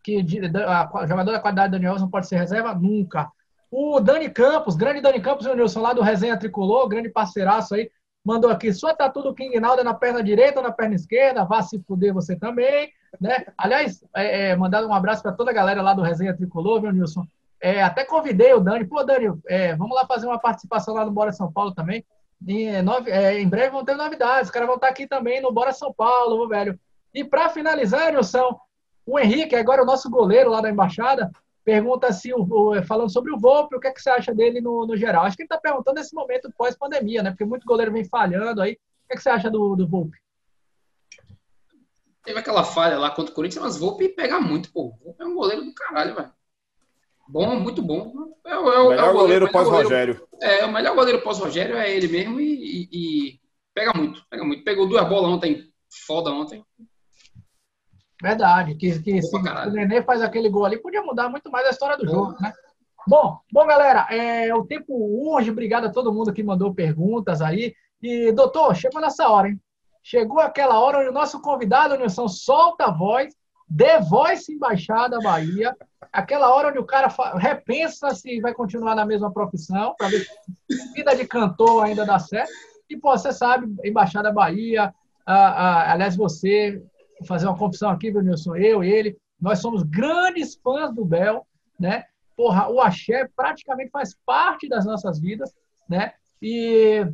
que 0.03 0.17
a, 0.17 1.07
jogador 1.07 1.31
da 1.31 1.39
qualidade 1.39 1.69
do 1.69 1.73
Dani 1.73 1.85
Alves 1.85 2.01
não 2.01 2.09
pode 2.09 2.27
ser 2.27 2.37
reserva 2.37 2.73
nunca. 2.73 3.31
O 3.77 3.99
Dani 3.99 4.29
Campos, 4.29 4.73
grande 4.77 5.01
Dani 5.01 5.19
Campos, 5.19 5.45
o 5.45 5.53
Nilson 5.53 5.81
lá 5.81 5.91
do 5.91 6.01
Resenha 6.01 6.39
Tricolor, 6.39 6.87
grande 6.87 7.09
parceiraço 7.09 7.75
aí, 7.75 7.91
mandou 8.23 8.49
aqui, 8.49 8.71
só 8.71 8.95
tá 8.95 9.09
tudo 9.09 9.35
King 9.35 9.59
Nalda 9.59 9.83
na 9.83 9.93
perna 9.93 10.23
direita 10.23 10.61
ou 10.61 10.63
na 10.63 10.71
perna 10.71 10.95
esquerda, 10.95 11.43
vá 11.43 11.61
se 11.61 11.77
fuder 11.85 12.13
você 12.13 12.37
também, 12.37 12.89
né? 13.19 13.45
Aliás, 13.57 14.01
é, 14.15 14.51
é, 14.51 14.57
um 14.57 14.93
abraço 14.93 15.21
para 15.21 15.33
toda 15.33 15.51
a 15.51 15.53
galera 15.53 15.81
lá 15.81 15.93
do 15.93 16.01
Resenha 16.01 16.33
Tricolor, 16.33 16.79
viu, 16.79 16.93
Nilson? 16.93 17.27
É, 17.59 17.83
até 17.83 18.05
convidei 18.05 18.53
o 18.53 18.61
Dani, 18.61 18.85
pô, 18.85 19.03
Dani, 19.03 19.37
é, 19.45 19.75
vamos 19.75 19.93
lá 19.93 20.05
fazer 20.05 20.25
uma 20.25 20.39
participação 20.39 20.93
lá 20.93 21.03
no 21.03 21.11
Bora 21.11 21.33
São 21.33 21.51
Paulo 21.51 21.73
também. 21.73 22.05
Em, 22.47 22.69
é, 22.69 23.41
é, 23.41 23.45
breve 23.45 23.71
vão 23.71 23.83
ter 23.83 23.95
novidades, 23.97 24.47
os 24.47 24.51
caras 24.51 24.67
vão 24.67 24.75
estar 24.75 24.87
aqui 24.87 25.05
também 25.05 25.41
no 25.41 25.51
Bora 25.51 25.73
São 25.73 25.91
Paulo, 25.91 26.47
velho. 26.47 26.79
E 27.13 27.25
para 27.25 27.49
finalizar, 27.49 28.13
Nilson, 28.13 28.57
o 29.05 29.19
Henrique, 29.19 29.53
agora 29.53 29.83
o 29.83 29.85
nosso 29.85 30.09
goleiro 30.09 30.49
lá 30.49 30.61
da 30.61 30.69
embaixada, 30.69 31.29
pergunta 31.65 32.07
o, 32.37 32.77
o, 32.77 32.83
falando 32.83 33.11
sobre 33.11 33.33
o 33.33 33.39
Volpe, 33.39 33.75
o 33.75 33.79
que, 33.79 33.87
é 33.87 33.91
que 33.91 34.01
você 34.01 34.11
acha 34.11 34.33
dele 34.33 34.61
no, 34.61 34.85
no 34.85 34.95
geral? 34.95 35.25
Acho 35.25 35.35
que 35.35 35.41
ele 35.41 35.47
está 35.47 35.57
perguntando 35.57 35.95
nesse 35.95 36.13
momento 36.13 36.53
pós-pandemia, 36.55 37.23
né? 37.23 37.31
Porque 37.31 37.43
muito 37.43 37.65
goleiro 37.65 37.91
vem 37.91 38.05
falhando 38.05 38.61
aí. 38.61 38.73
O 38.73 39.07
que, 39.07 39.13
é 39.13 39.15
que 39.15 39.21
você 39.23 39.29
acha 39.29 39.49
do, 39.49 39.75
do 39.75 39.87
Volpe? 39.87 40.17
Teve 42.23 42.39
aquela 42.39 42.63
falha 42.63 42.97
lá 42.97 43.09
contra 43.09 43.31
o 43.31 43.35
Corinthians, 43.35 43.63
mas 43.63 43.77
Volpe 43.77 44.09
pega 44.09 44.39
muito, 44.39 44.71
pô. 44.71 44.95
Volpe 45.03 45.21
é 45.21 45.25
um 45.25 45.35
goleiro 45.35 45.65
do 45.65 45.73
caralho, 45.73 46.15
velho. 46.15 46.31
Bom, 47.27 47.59
muito 47.59 47.81
bom. 47.81 48.13
É, 48.45 48.51
é, 48.51 48.53
é 48.53 48.57
o 48.59 48.89
melhor 48.89 49.09
é 49.09 49.13
goleiro 49.13 49.51
pós-Rogério. 49.51 50.27
É, 50.41 50.65
o 50.65 50.71
melhor 50.71 50.95
goleiro 50.95 51.21
pós-Rogério 51.21 51.75
é 51.75 51.91
ele 51.91 52.07
mesmo 52.07 52.39
e, 52.39 52.53
e, 52.53 52.89
e, 52.91 53.39
pega 53.73 53.91
muito, 53.95 54.23
pega 54.29 54.43
muito. 54.43 54.63
Pegou 54.63 54.87
duas 54.87 55.07
bolas 55.09 55.31
ontem, 55.31 55.71
foda 56.05 56.29
ontem. 56.29 56.63
Verdade, 58.25 58.73
que, 58.73 58.99
que 59.01 59.21
se 59.21 59.35
o 59.37 59.69
Nenê 59.69 60.01
faz 60.01 60.19
aquele 60.19 60.49
gol 60.49 60.65
ali, 60.65 60.81
podia 60.81 61.03
mudar 61.03 61.29
muito 61.29 61.51
mais 61.51 61.67
a 61.67 61.69
história 61.69 61.95
do 61.95 62.07
jogo, 62.07 62.35
né? 62.41 62.51
Bom, 63.07 63.37
bom, 63.53 63.67
galera, 63.67 64.07
é, 64.09 64.51
o 64.55 64.65
tempo 64.65 64.95
urge, 65.31 65.51
obrigado 65.51 65.85
a 65.85 65.91
todo 65.91 66.11
mundo 66.11 66.33
que 66.33 66.41
mandou 66.41 66.73
perguntas 66.73 67.39
aí. 67.39 67.75
E, 68.01 68.31
doutor, 68.31 68.75
chegou 68.75 68.99
nessa 68.99 69.29
hora, 69.29 69.49
hein? 69.49 69.61
Chegou 70.01 70.39
aquela 70.39 70.79
hora 70.79 70.97
onde 71.01 71.09
o 71.09 71.13
nosso 71.13 71.39
convidado, 71.39 71.95
Nilson, 71.95 72.27
solta 72.27 72.85
a 72.85 72.91
voz, 72.91 73.31
dê 73.69 73.99
voz 73.99 74.49
Embaixada 74.49 75.19
Bahia, 75.19 75.77
aquela 76.11 76.51
hora 76.51 76.69
onde 76.69 76.79
o 76.79 76.83
cara 76.83 77.13
repensa 77.37 78.09
se 78.15 78.41
vai 78.41 78.55
continuar 78.55 78.95
na 78.95 79.05
mesma 79.05 79.31
profissão, 79.31 79.93
para 79.95 80.07
ver 80.07 80.21
se 80.21 80.93
vida 80.95 81.15
de 81.15 81.27
cantor 81.27 81.83
ainda 81.83 82.03
dá 82.03 82.17
certo. 82.17 82.51
E, 82.89 82.97
pô, 82.97 83.11
você 83.15 83.31
sabe, 83.31 83.67
Embaixada 83.83 84.33
Bahia, 84.33 84.91
ah, 85.27 85.33
ah, 85.35 85.93
aliás, 85.93 86.15
você, 86.15 86.81
Fazer 87.27 87.47
uma 87.47 87.57
confissão 87.57 87.89
aqui, 87.89 88.11
Nilson? 88.11 88.55
Eu, 88.55 88.83
ele, 88.83 89.17
nós 89.39 89.59
somos 89.59 89.83
grandes 89.83 90.55
fãs 90.55 90.93
do 90.93 91.03
Bel, 91.03 91.45
né? 91.79 92.05
Porra, 92.35 92.69
o 92.69 92.79
axé 92.81 93.29
praticamente 93.35 93.89
faz 93.91 94.15
parte 94.25 94.67
das 94.67 94.85
nossas 94.85 95.19
vidas, 95.19 95.53
né? 95.89 96.13
E 96.41 97.05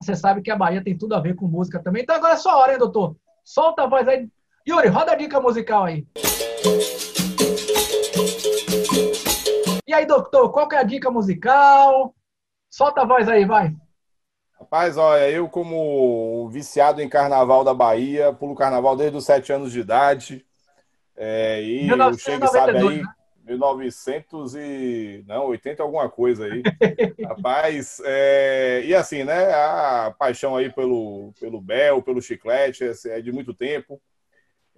você 0.00 0.14
sabe 0.14 0.42
que 0.42 0.50
a 0.50 0.56
Bahia 0.56 0.82
tem 0.82 0.96
tudo 0.96 1.14
a 1.14 1.20
ver 1.20 1.34
com 1.34 1.46
música 1.48 1.82
também. 1.82 2.02
Então 2.02 2.16
agora 2.16 2.34
é 2.34 2.36
sua 2.36 2.56
hora, 2.56 2.72
hein, 2.72 2.78
doutor? 2.78 3.16
Solta 3.44 3.82
a 3.82 3.86
voz 3.86 4.06
aí. 4.06 4.28
Yuri, 4.68 4.88
roda 4.88 5.12
a 5.12 5.16
dica 5.16 5.40
musical 5.40 5.84
aí. 5.84 6.06
E 9.86 9.94
aí, 9.94 10.04
doutor, 10.04 10.50
qual 10.52 10.68
que 10.68 10.76
é 10.76 10.78
a 10.78 10.82
dica 10.82 11.10
musical? 11.10 12.14
Solta 12.70 13.00
a 13.00 13.06
voz 13.06 13.26
aí, 13.28 13.46
vai. 13.46 13.74
Rapaz, 14.58 14.96
olha, 14.96 15.30
eu 15.30 15.48
como 15.48 16.48
viciado 16.50 17.00
em 17.00 17.08
carnaval 17.08 17.62
da 17.62 17.72
Bahia, 17.72 18.32
pulo 18.32 18.54
carnaval 18.54 18.96
desde 18.96 19.16
os 19.16 19.24
sete 19.24 19.52
anos 19.52 19.72
de 19.72 19.80
idade. 19.80 20.44
É, 21.16 21.62
e 21.62 21.86
1992, 21.86 22.42
o 22.42 22.52
sabe 22.52 22.78
aí, 22.78 23.02
1900 23.44 24.54
né? 24.54 24.66
e... 24.66 25.24
Não, 25.26 25.46
80 25.46 25.82
alguma 25.82 26.08
coisa 26.08 26.44
aí. 26.44 26.62
Rapaz, 27.24 28.00
é, 28.04 28.82
e 28.84 28.94
assim, 28.94 29.24
né, 29.24 29.52
a 29.54 30.14
paixão 30.18 30.56
aí 30.56 30.70
pelo, 30.70 31.32
pelo 31.40 31.60
Bel, 31.60 32.02
pelo 32.02 32.20
Chiclete, 32.20 32.84
é 33.06 33.20
de 33.20 33.32
muito 33.32 33.54
tempo. 33.54 34.00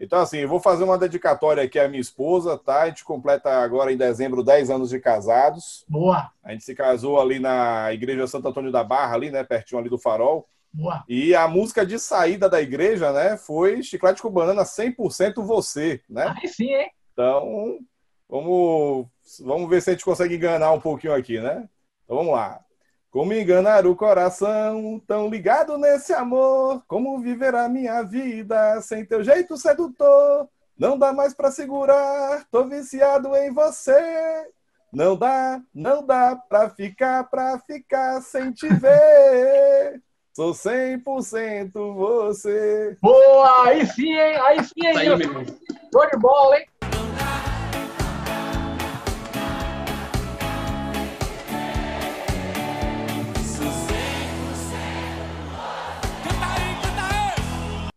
Então, 0.00 0.18
assim, 0.18 0.38
eu 0.38 0.48
vou 0.48 0.58
fazer 0.58 0.82
uma 0.82 0.96
dedicatória 0.96 1.62
aqui 1.62 1.78
à 1.78 1.86
minha 1.86 2.00
esposa, 2.00 2.56
tá? 2.56 2.82
A 2.82 2.88
gente 2.88 3.04
completa 3.04 3.50
agora 3.50 3.92
em 3.92 3.98
dezembro 3.98 4.42
10 4.42 4.70
anos 4.70 4.88
de 4.88 4.98
casados. 4.98 5.84
Boa! 5.86 6.30
A 6.42 6.52
gente 6.52 6.64
se 6.64 6.74
casou 6.74 7.20
ali 7.20 7.38
na 7.38 7.92
Igreja 7.92 8.26
Santo 8.26 8.48
Antônio 8.48 8.72
da 8.72 8.82
Barra, 8.82 9.14
ali, 9.14 9.30
né? 9.30 9.44
Pertinho 9.44 9.78
ali 9.78 9.90
do 9.90 9.98
Farol. 9.98 10.48
Boa. 10.72 11.04
E 11.06 11.34
a 11.34 11.46
música 11.46 11.84
de 11.84 11.98
saída 11.98 12.48
da 12.48 12.62
igreja, 12.62 13.12
né? 13.12 13.36
Foi 13.36 13.82
Chiclete 13.82 14.22
com 14.22 14.30
Banana 14.30 14.62
100% 14.62 15.44
Você, 15.44 16.00
né? 16.08 16.34
Aí 16.40 16.48
sim, 16.48 16.72
hein? 16.72 16.90
Então, 17.12 17.78
vamos, 18.26 19.06
vamos 19.44 19.68
ver 19.68 19.82
se 19.82 19.90
a 19.90 19.92
gente 19.92 20.04
consegue 20.04 20.34
enganar 20.34 20.72
um 20.72 20.80
pouquinho 20.80 21.12
aqui, 21.12 21.38
né? 21.40 21.68
Então, 22.04 22.16
vamos 22.16 22.32
lá. 22.32 22.64
Como 23.10 23.34
enganar 23.34 23.86
o 23.86 23.96
coração, 23.96 25.02
tão 25.04 25.28
ligado 25.28 25.76
nesse 25.76 26.12
amor? 26.12 26.84
Como 26.86 27.18
viver 27.18 27.56
a 27.56 27.68
minha 27.68 28.02
vida 28.02 28.80
sem 28.82 29.04
teu 29.04 29.24
jeito 29.24 29.56
sedutor? 29.56 30.48
Não 30.78 30.96
dá 30.96 31.12
mais 31.12 31.34
para 31.34 31.50
segurar, 31.50 32.46
tô 32.52 32.64
viciado 32.64 33.34
em 33.34 33.52
você. 33.52 34.46
Não 34.92 35.16
dá, 35.16 35.60
não 35.74 36.06
dá 36.06 36.36
pra 36.36 36.70
ficar, 36.70 37.24
pra 37.28 37.58
ficar 37.58 38.22
sem 38.22 38.52
te 38.52 38.68
ver. 38.68 40.00
Sou 40.32 40.52
100% 40.52 41.72
você. 41.92 42.96
Boa, 43.02 43.66
aí 43.66 43.86
sim, 43.88 44.12
hein? 44.12 44.36
Aí 44.36 44.64
sim, 44.64 44.86
hein? 44.86 44.94
Tá 44.94 45.00
aí, 45.00 45.08
Show 45.92 46.10
de 46.10 46.16
bola, 46.16 46.58
hein? 46.58 46.66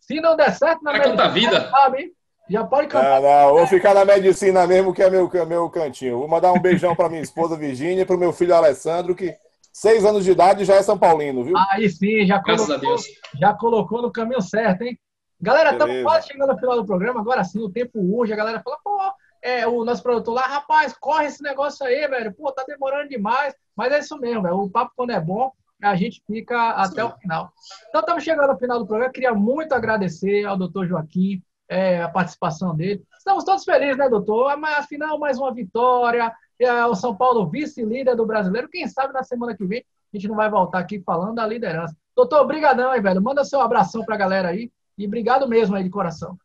Se 0.05 0.19
não 0.19 0.35
der 0.35 0.53
certo 0.53 0.83
na 0.83 0.91
medicina, 0.91 1.29
vida. 1.29 1.69
sabe, 1.69 2.13
Já 2.49 2.65
pode 2.65 2.87
cantar. 2.87 3.21
Não, 3.21 3.47
não, 3.47 3.53
vou 3.53 3.67
ficar 3.67 3.93
na 3.93 4.03
medicina 4.03 4.67
mesmo, 4.67 4.93
que 4.93 5.01
é 5.01 5.09
meu, 5.09 5.29
é 5.33 5.45
meu 5.45 5.69
cantinho. 5.69 6.19
Vou 6.19 6.27
mandar 6.27 6.51
um 6.51 6.59
beijão 6.59 6.93
para 6.93 7.07
minha 7.07 7.21
esposa 7.21 7.57
Virgínia 7.57 8.01
e 8.01 8.05
para 8.05 8.15
o 8.15 8.19
meu 8.19 8.33
filho 8.33 8.53
Alessandro, 8.53 9.15
que 9.15 9.33
seis 9.71 10.03
anos 10.03 10.25
de 10.25 10.31
idade 10.31 10.65
já 10.65 10.75
é 10.75 10.83
São 10.83 10.97
Paulino, 10.97 11.43
viu? 11.43 11.55
Aí 11.71 11.89
sim, 11.89 12.25
já 12.25 12.43
colocou, 12.43 12.97
já 13.39 13.53
colocou 13.53 14.01
no 14.01 14.11
caminho 14.11 14.41
certo, 14.41 14.81
hein? 14.81 14.99
Galera, 15.39 15.71
estamos 15.71 16.03
quase 16.03 16.27
chegando 16.27 16.51
ao 16.51 16.59
final 16.59 16.75
do 16.75 16.85
programa. 16.85 17.21
Agora 17.21 17.43
sim, 17.45 17.59
o 17.59 17.69
tempo 17.69 17.99
urge. 17.99 18.33
A 18.33 18.37
galera 18.37 18.61
fala, 18.61 18.77
pô, 18.83 18.99
é, 19.41 19.65
o 19.65 19.85
nosso 19.85 20.03
produtor 20.03 20.33
lá, 20.33 20.43
rapaz, 20.43 20.93
corre 20.93 21.27
esse 21.27 21.41
negócio 21.41 21.85
aí, 21.85 22.05
velho. 22.07 22.33
Pô, 22.33 22.51
tá 22.51 22.65
demorando 22.67 23.07
demais. 23.07 23.55
Mas 23.75 23.93
é 23.93 23.99
isso 23.99 24.17
mesmo, 24.17 24.41
velho. 24.41 24.59
O 24.59 24.69
papo, 24.69 24.91
quando 24.95 25.11
é 25.11 25.19
bom, 25.19 25.51
a 25.84 25.95
gente 25.95 26.23
fica 26.25 26.69
até 26.71 27.01
Sim. 27.01 27.07
o 27.07 27.17
final. 27.17 27.53
Então, 27.89 28.01
estamos 28.01 28.23
chegando 28.23 28.49
ao 28.49 28.57
final 28.57 28.79
do 28.79 28.88
programa. 28.88 29.13
Queria 29.13 29.34
muito 29.34 29.73
agradecer 29.73 30.45
ao 30.45 30.57
doutor 30.57 30.88
Joaquim 30.88 31.41
é, 31.67 32.01
a 32.01 32.09
participação 32.09 32.75
dele. 32.75 33.03
Estamos 33.17 33.43
todos 33.43 33.63
felizes, 33.63 33.97
né, 33.97 34.09
doutor? 34.09 34.51
Afinal, 34.77 35.19
mais 35.19 35.38
uma 35.38 35.53
vitória. 35.53 36.34
É, 36.59 36.86
o 36.86 36.95
São 36.95 37.15
Paulo 37.15 37.49
vice-líder 37.49 38.15
do 38.15 38.25
brasileiro. 38.25 38.69
Quem 38.69 38.88
sabe 38.88 39.13
na 39.13 39.23
semana 39.23 39.55
que 39.55 39.65
vem 39.65 39.84
a 40.13 40.17
gente 40.17 40.27
não 40.27 40.36
vai 40.36 40.49
voltar 40.49 40.79
aqui 40.79 41.01
falando 41.01 41.36
da 41.36 41.45
liderança. 41.45 41.97
Doutor, 42.15 42.41
obrigadão 42.41 42.91
aí, 42.91 43.01
velho. 43.01 43.21
Manda 43.21 43.43
seu 43.43 43.59
abração 43.59 44.05
para 44.05 44.13
a 44.13 44.17
galera 44.17 44.49
aí. 44.49 44.71
E 44.95 45.07
obrigado 45.07 45.47
mesmo 45.47 45.75
aí 45.75 45.84
de 45.84 45.89
coração. 45.89 46.38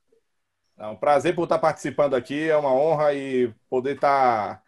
É 0.78 0.86
um 0.86 0.96
prazer 0.96 1.34
por 1.34 1.42
estar 1.42 1.58
participando 1.58 2.14
aqui. 2.14 2.48
É 2.48 2.56
uma 2.56 2.72
honra 2.72 3.12
e 3.12 3.52
poder 3.68 3.96
estar 3.96 4.62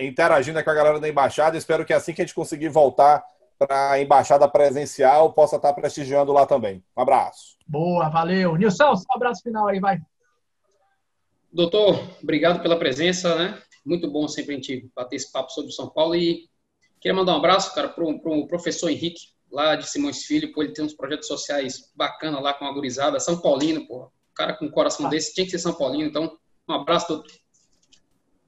interagindo 0.00 0.62
com 0.64 0.70
a 0.70 0.74
galera 0.74 0.98
da 0.98 1.08
embaixada. 1.08 1.58
Espero 1.58 1.84
que 1.84 1.92
assim 1.92 2.14
que 2.14 2.22
a 2.22 2.24
gente 2.24 2.34
conseguir 2.34 2.70
voltar 2.70 3.22
para 3.66 3.92
a 3.92 4.00
embaixada 4.00 4.48
presencial 4.48 5.32
possa 5.32 5.56
estar 5.56 5.72
prestigiando 5.72 6.32
lá 6.32 6.46
também. 6.46 6.82
Um 6.96 7.02
abraço. 7.02 7.56
Boa, 7.66 8.08
valeu. 8.08 8.56
Nilson, 8.56 8.96
só 8.96 9.04
um 9.12 9.16
abraço 9.16 9.42
final 9.42 9.68
aí, 9.68 9.80
vai. 9.80 9.98
Doutor, 11.52 12.02
obrigado 12.22 12.62
pela 12.62 12.78
presença, 12.78 13.34
né? 13.36 13.60
Muito 13.84 14.10
bom 14.10 14.26
sempre 14.26 14.52
a 14.52 14.56
gente 14.56 14.90
bater 14.94 15.16
esse 15.16 15.30
papo 15.30 15.50
sobre 15.50 15.70
o 15.70 15.74
São 15.74 15.88
Paulo 15.88 16.14
e 16.14 16.48
queria 17.00 17.14
mandar 17.14 17.34
um 17.34 17.38
abraço, 17.38 17.74
cara, 17.74 17.88
para 17.88 18.04
o 18.04 18.20
pro 18.20 18.46
professor 18.46 18.88
Henrique, 18.88 19.32
lá 19.50 19.76
de 19.76 19.88
Simões 19.88 20.24
Filho, 20.24 20.52
pô, 20.52 20.62
ele 20.62 20.72
tem 20.72 20.84
uns 20.84 20.94
projetos 20.94 21.28
sociais 21.28 21.92
bacana 21.94 22.40
lá 22.40 22.54
com 22.54 22.64
a 22.64 22.72
gurizada, 22.72 23.20
São 23.20 23.40
Paulino, 23.40 23.86
pô. 23.86 24.04
O 24.04 24.34
cara 24.34 24.54
com 24.54 24.64
um 24.64 24.70
coração 24.70 25.06
ah. 25.06 25.08
desse 25.10 25.34
tinha 25.34 25.44
que 25.44 25.50
ser 25.50 25.58
São 25.58 25.74
Paulino, 25.74 26.08
então 26.08 26.38
um 26.68 26.72
abraço, 26.72 27.08
doutor. 27.08 27.32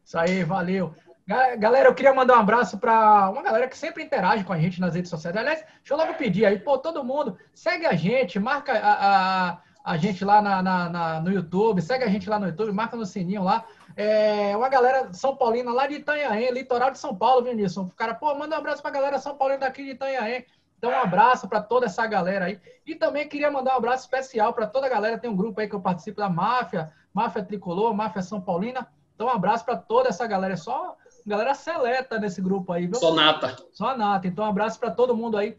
Isso 0.04 0.18
aí, 0.18 0.44
valeu. 0.44 0.94
Galera, 1.26 1.88
eu 1.88 1.94
queria 1.94 2.12
mandar 2.12 2.36
um 2.36 2.40
abraço 2.40 2.76
para 2.76 3.30
uma 3.30 3.42
galera 3.42 3.66
que 3.66 3.78
sempre 3.78 4.02
interage 4.02 4.44
com 4.44 4.52
a 4.52 4.58
gente 4.58 4.78
nas 4.78 4.94
redes 4.94 5.08
sociais. 5.08 5.34
Aliás, 5.34 5.60
deixa 5.60 5.94
eu 5.94 5.96
logo 5.96 6.12
pedir 6.14 6.44
aí, 6.44 6.58
pô, 6.58 6.76
todo 6.76 7.02
mundo, 7.02 7.38
segue 7.54 7.86
a 7.86 7.94
gente, 7.94 8.38
marca 8.38 8.72
a, 8.72 9.48
a, 9.52 9.58
a 9.82 9.96
gente 9.96 10.22
lá 10.22 10.42
na, 10.42 10.62
na, 10.62 10.90
na, 10.90 11.20
no 11.22 11.32
YouTube, 11.32 11.80
segue 11.80 12.04
a 12.04 12.08
gente 12.08 12.28
lá 12.28 12.38
no 12.38 12.48
YouTube, 12.48 12.72
marca 12.72 12.94
no 12.94 13.06
sininho 13.06 13.42
lá. 13.42 13.64
É, 13.96 14.54
uma 14.54 14.68
galera 14.68 15.14
São 15.14 15.34
Paulina 15.34 15.72
lá 15.72 15.86
de 15.86 15.94
Itanhaém, 15.94 16.50
litoral 16.50 16.90
de 16.90 16.98
São 16.98 17.16
Paulo, 17.16 17.42
Vinícius. 17.42 17.86
O 17.86 17.96
cara, 17.96 18.14
pô, 18.14 18.34
manda 18.34 18.56
um 18.56 18.58
abraço 18.58 18.82
para 18.82 18.90
a 18.90 18.94
galera 18.94 19.18
São 19.18 19.34
Paulina 19.34 19.60
daqui 19.60 19.82
de 19.82 19.92
Itanhaém. 19.92 20.44
Então, 20.76 20.90
um 20.90 21.00
abraço 21.00 21.48
para 21.48 21.62
toda 21.62 21.86
essa 21.86 22.06
galera 22.06 22.44
aí. 22.44 22.60
E 22.86 22.94
também 22.94 23.26
queria 23.26 23.50
mandar 23.50 23.72
um 23.72 23.78
abraço 23.78 24.04
especial 24.04 24.52
para 24.52 24.66
toda 24.66 24.84
a 24.84 24.90
galera. 24.90 25.16
Tem 25.16 25.30
um 25.30 25.36
grupo 25.36 25.58
aí 25.58 25.66
que 25.66 25.74
eu 25.74 25.80
participo 25.80 26.20
da 26.20 26.28
Máfia, 26.28 26.92
Máfia 27.14 27.42
Tricolor, 27.42 27.94
Máfia 27.94 28.20
São 28.20 28.42
Paulina. 28.42 28.86
Então, 29.14 29.28
um 29.28 29.30
abraço 29.30 29.64
para 29.64 29.78
toda 29.78 30.10
essa 30.10 30.26
galera. 30.26 30.52
É 30.52 30.56
só 30.56 30.96
galera 31.26 31.54
seleta 31.54 32.18
nesse 32.18 32.40
grupo 32.40 32.72
aí, 32.72 32.86
viu? 32.86 32.96
Sonata. 32.96 33.56
Sonata. 33.72 34.26
Então, 34.26 34.44
um 34.44 34.48
abraço 34.48 34.78
para 34.78 34.90
todo 34.90 35.16
mundo 35.16 35.36
aí 35.36 35.58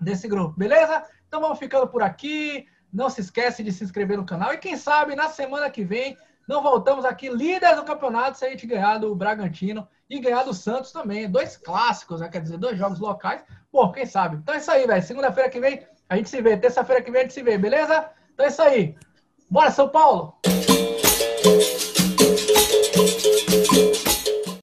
desse 0.00 0.28
grupo, 0.28 0.54
beleza? 0.56 1.04
Então, 1.26 1.40
vamos 1.40 1.58
ficando 1.58 1.86
por 1.86 2.02
aqui. 2.02 2.66
Não 2.92 3.08
se 3.08 3.20
esquece 3.20 3.62
de 3.62 3.72
se 3.72 3.84
inscrever 3.84 4.16
no 4.16 4.26
canal. 4.26 4.52
E 4.52 4.58
quem 4.58 4.76
sabe, 4.76 5.14
na 5.14 5.28
semana 5.28 5.70
que 5.70 5.84
vem, 5.84 6.16
não 6.48 6.62
voltamos 6.62 7.04
aqui 7.04 7.28
líder 7.28 7.76
do 7.76 7.84
campeonato 7.84 8.36
se 8.36 8.44
a 8.44 8.50
gente 8.50 8.66
ganhar 8.66 8.98
do 8.98 9.14
Bragantino 9.14 9.86
e 10.08 10.18
ganhar 10.18 10.42
do 10.42 10.52
Santos 10.52 10.90
também. 10.90 11.30
Dois 11.30 11.56
clássicos, 11.56 12.20
né? 12.20 12.28
quer 12.28 12.42
dizer, 12.42 12.58
dois 12.58 12.76
jogos 12.76 12.98
locais. 12.98 13.44
Pô, 13.70 13.92
quem 13.92 14.04
sabe? 14.04 14.36
Então 14.36 14.54
é 14.54 14.58
isso 14.58 14.70
aí, 14.70 14.84
velho. 14.86 15.02
Segunda-feira 15.02 15.48
que 15.48 15.60
vem 15.60 15.86
a 16.08 16.16
gente 16.16 16.28
se 16.28 16.42
vê. 16.42 16.56
Terça-feira 16.56 17.00
que 17.00 17.10
vem 17.10 17.20
a 17.20 17.22
gente 17.22 17.34
se 17.34 17.42
vê, 17.42 17.56
beleza? 17.56 18.10
Então 18.34 18.44
é 18.44 18.48
isso 18.48 18.62
aí. 18.62 18.96
Bora, 19.48 19.70
São 19.70 19.88
Paulo! 19.88 20.36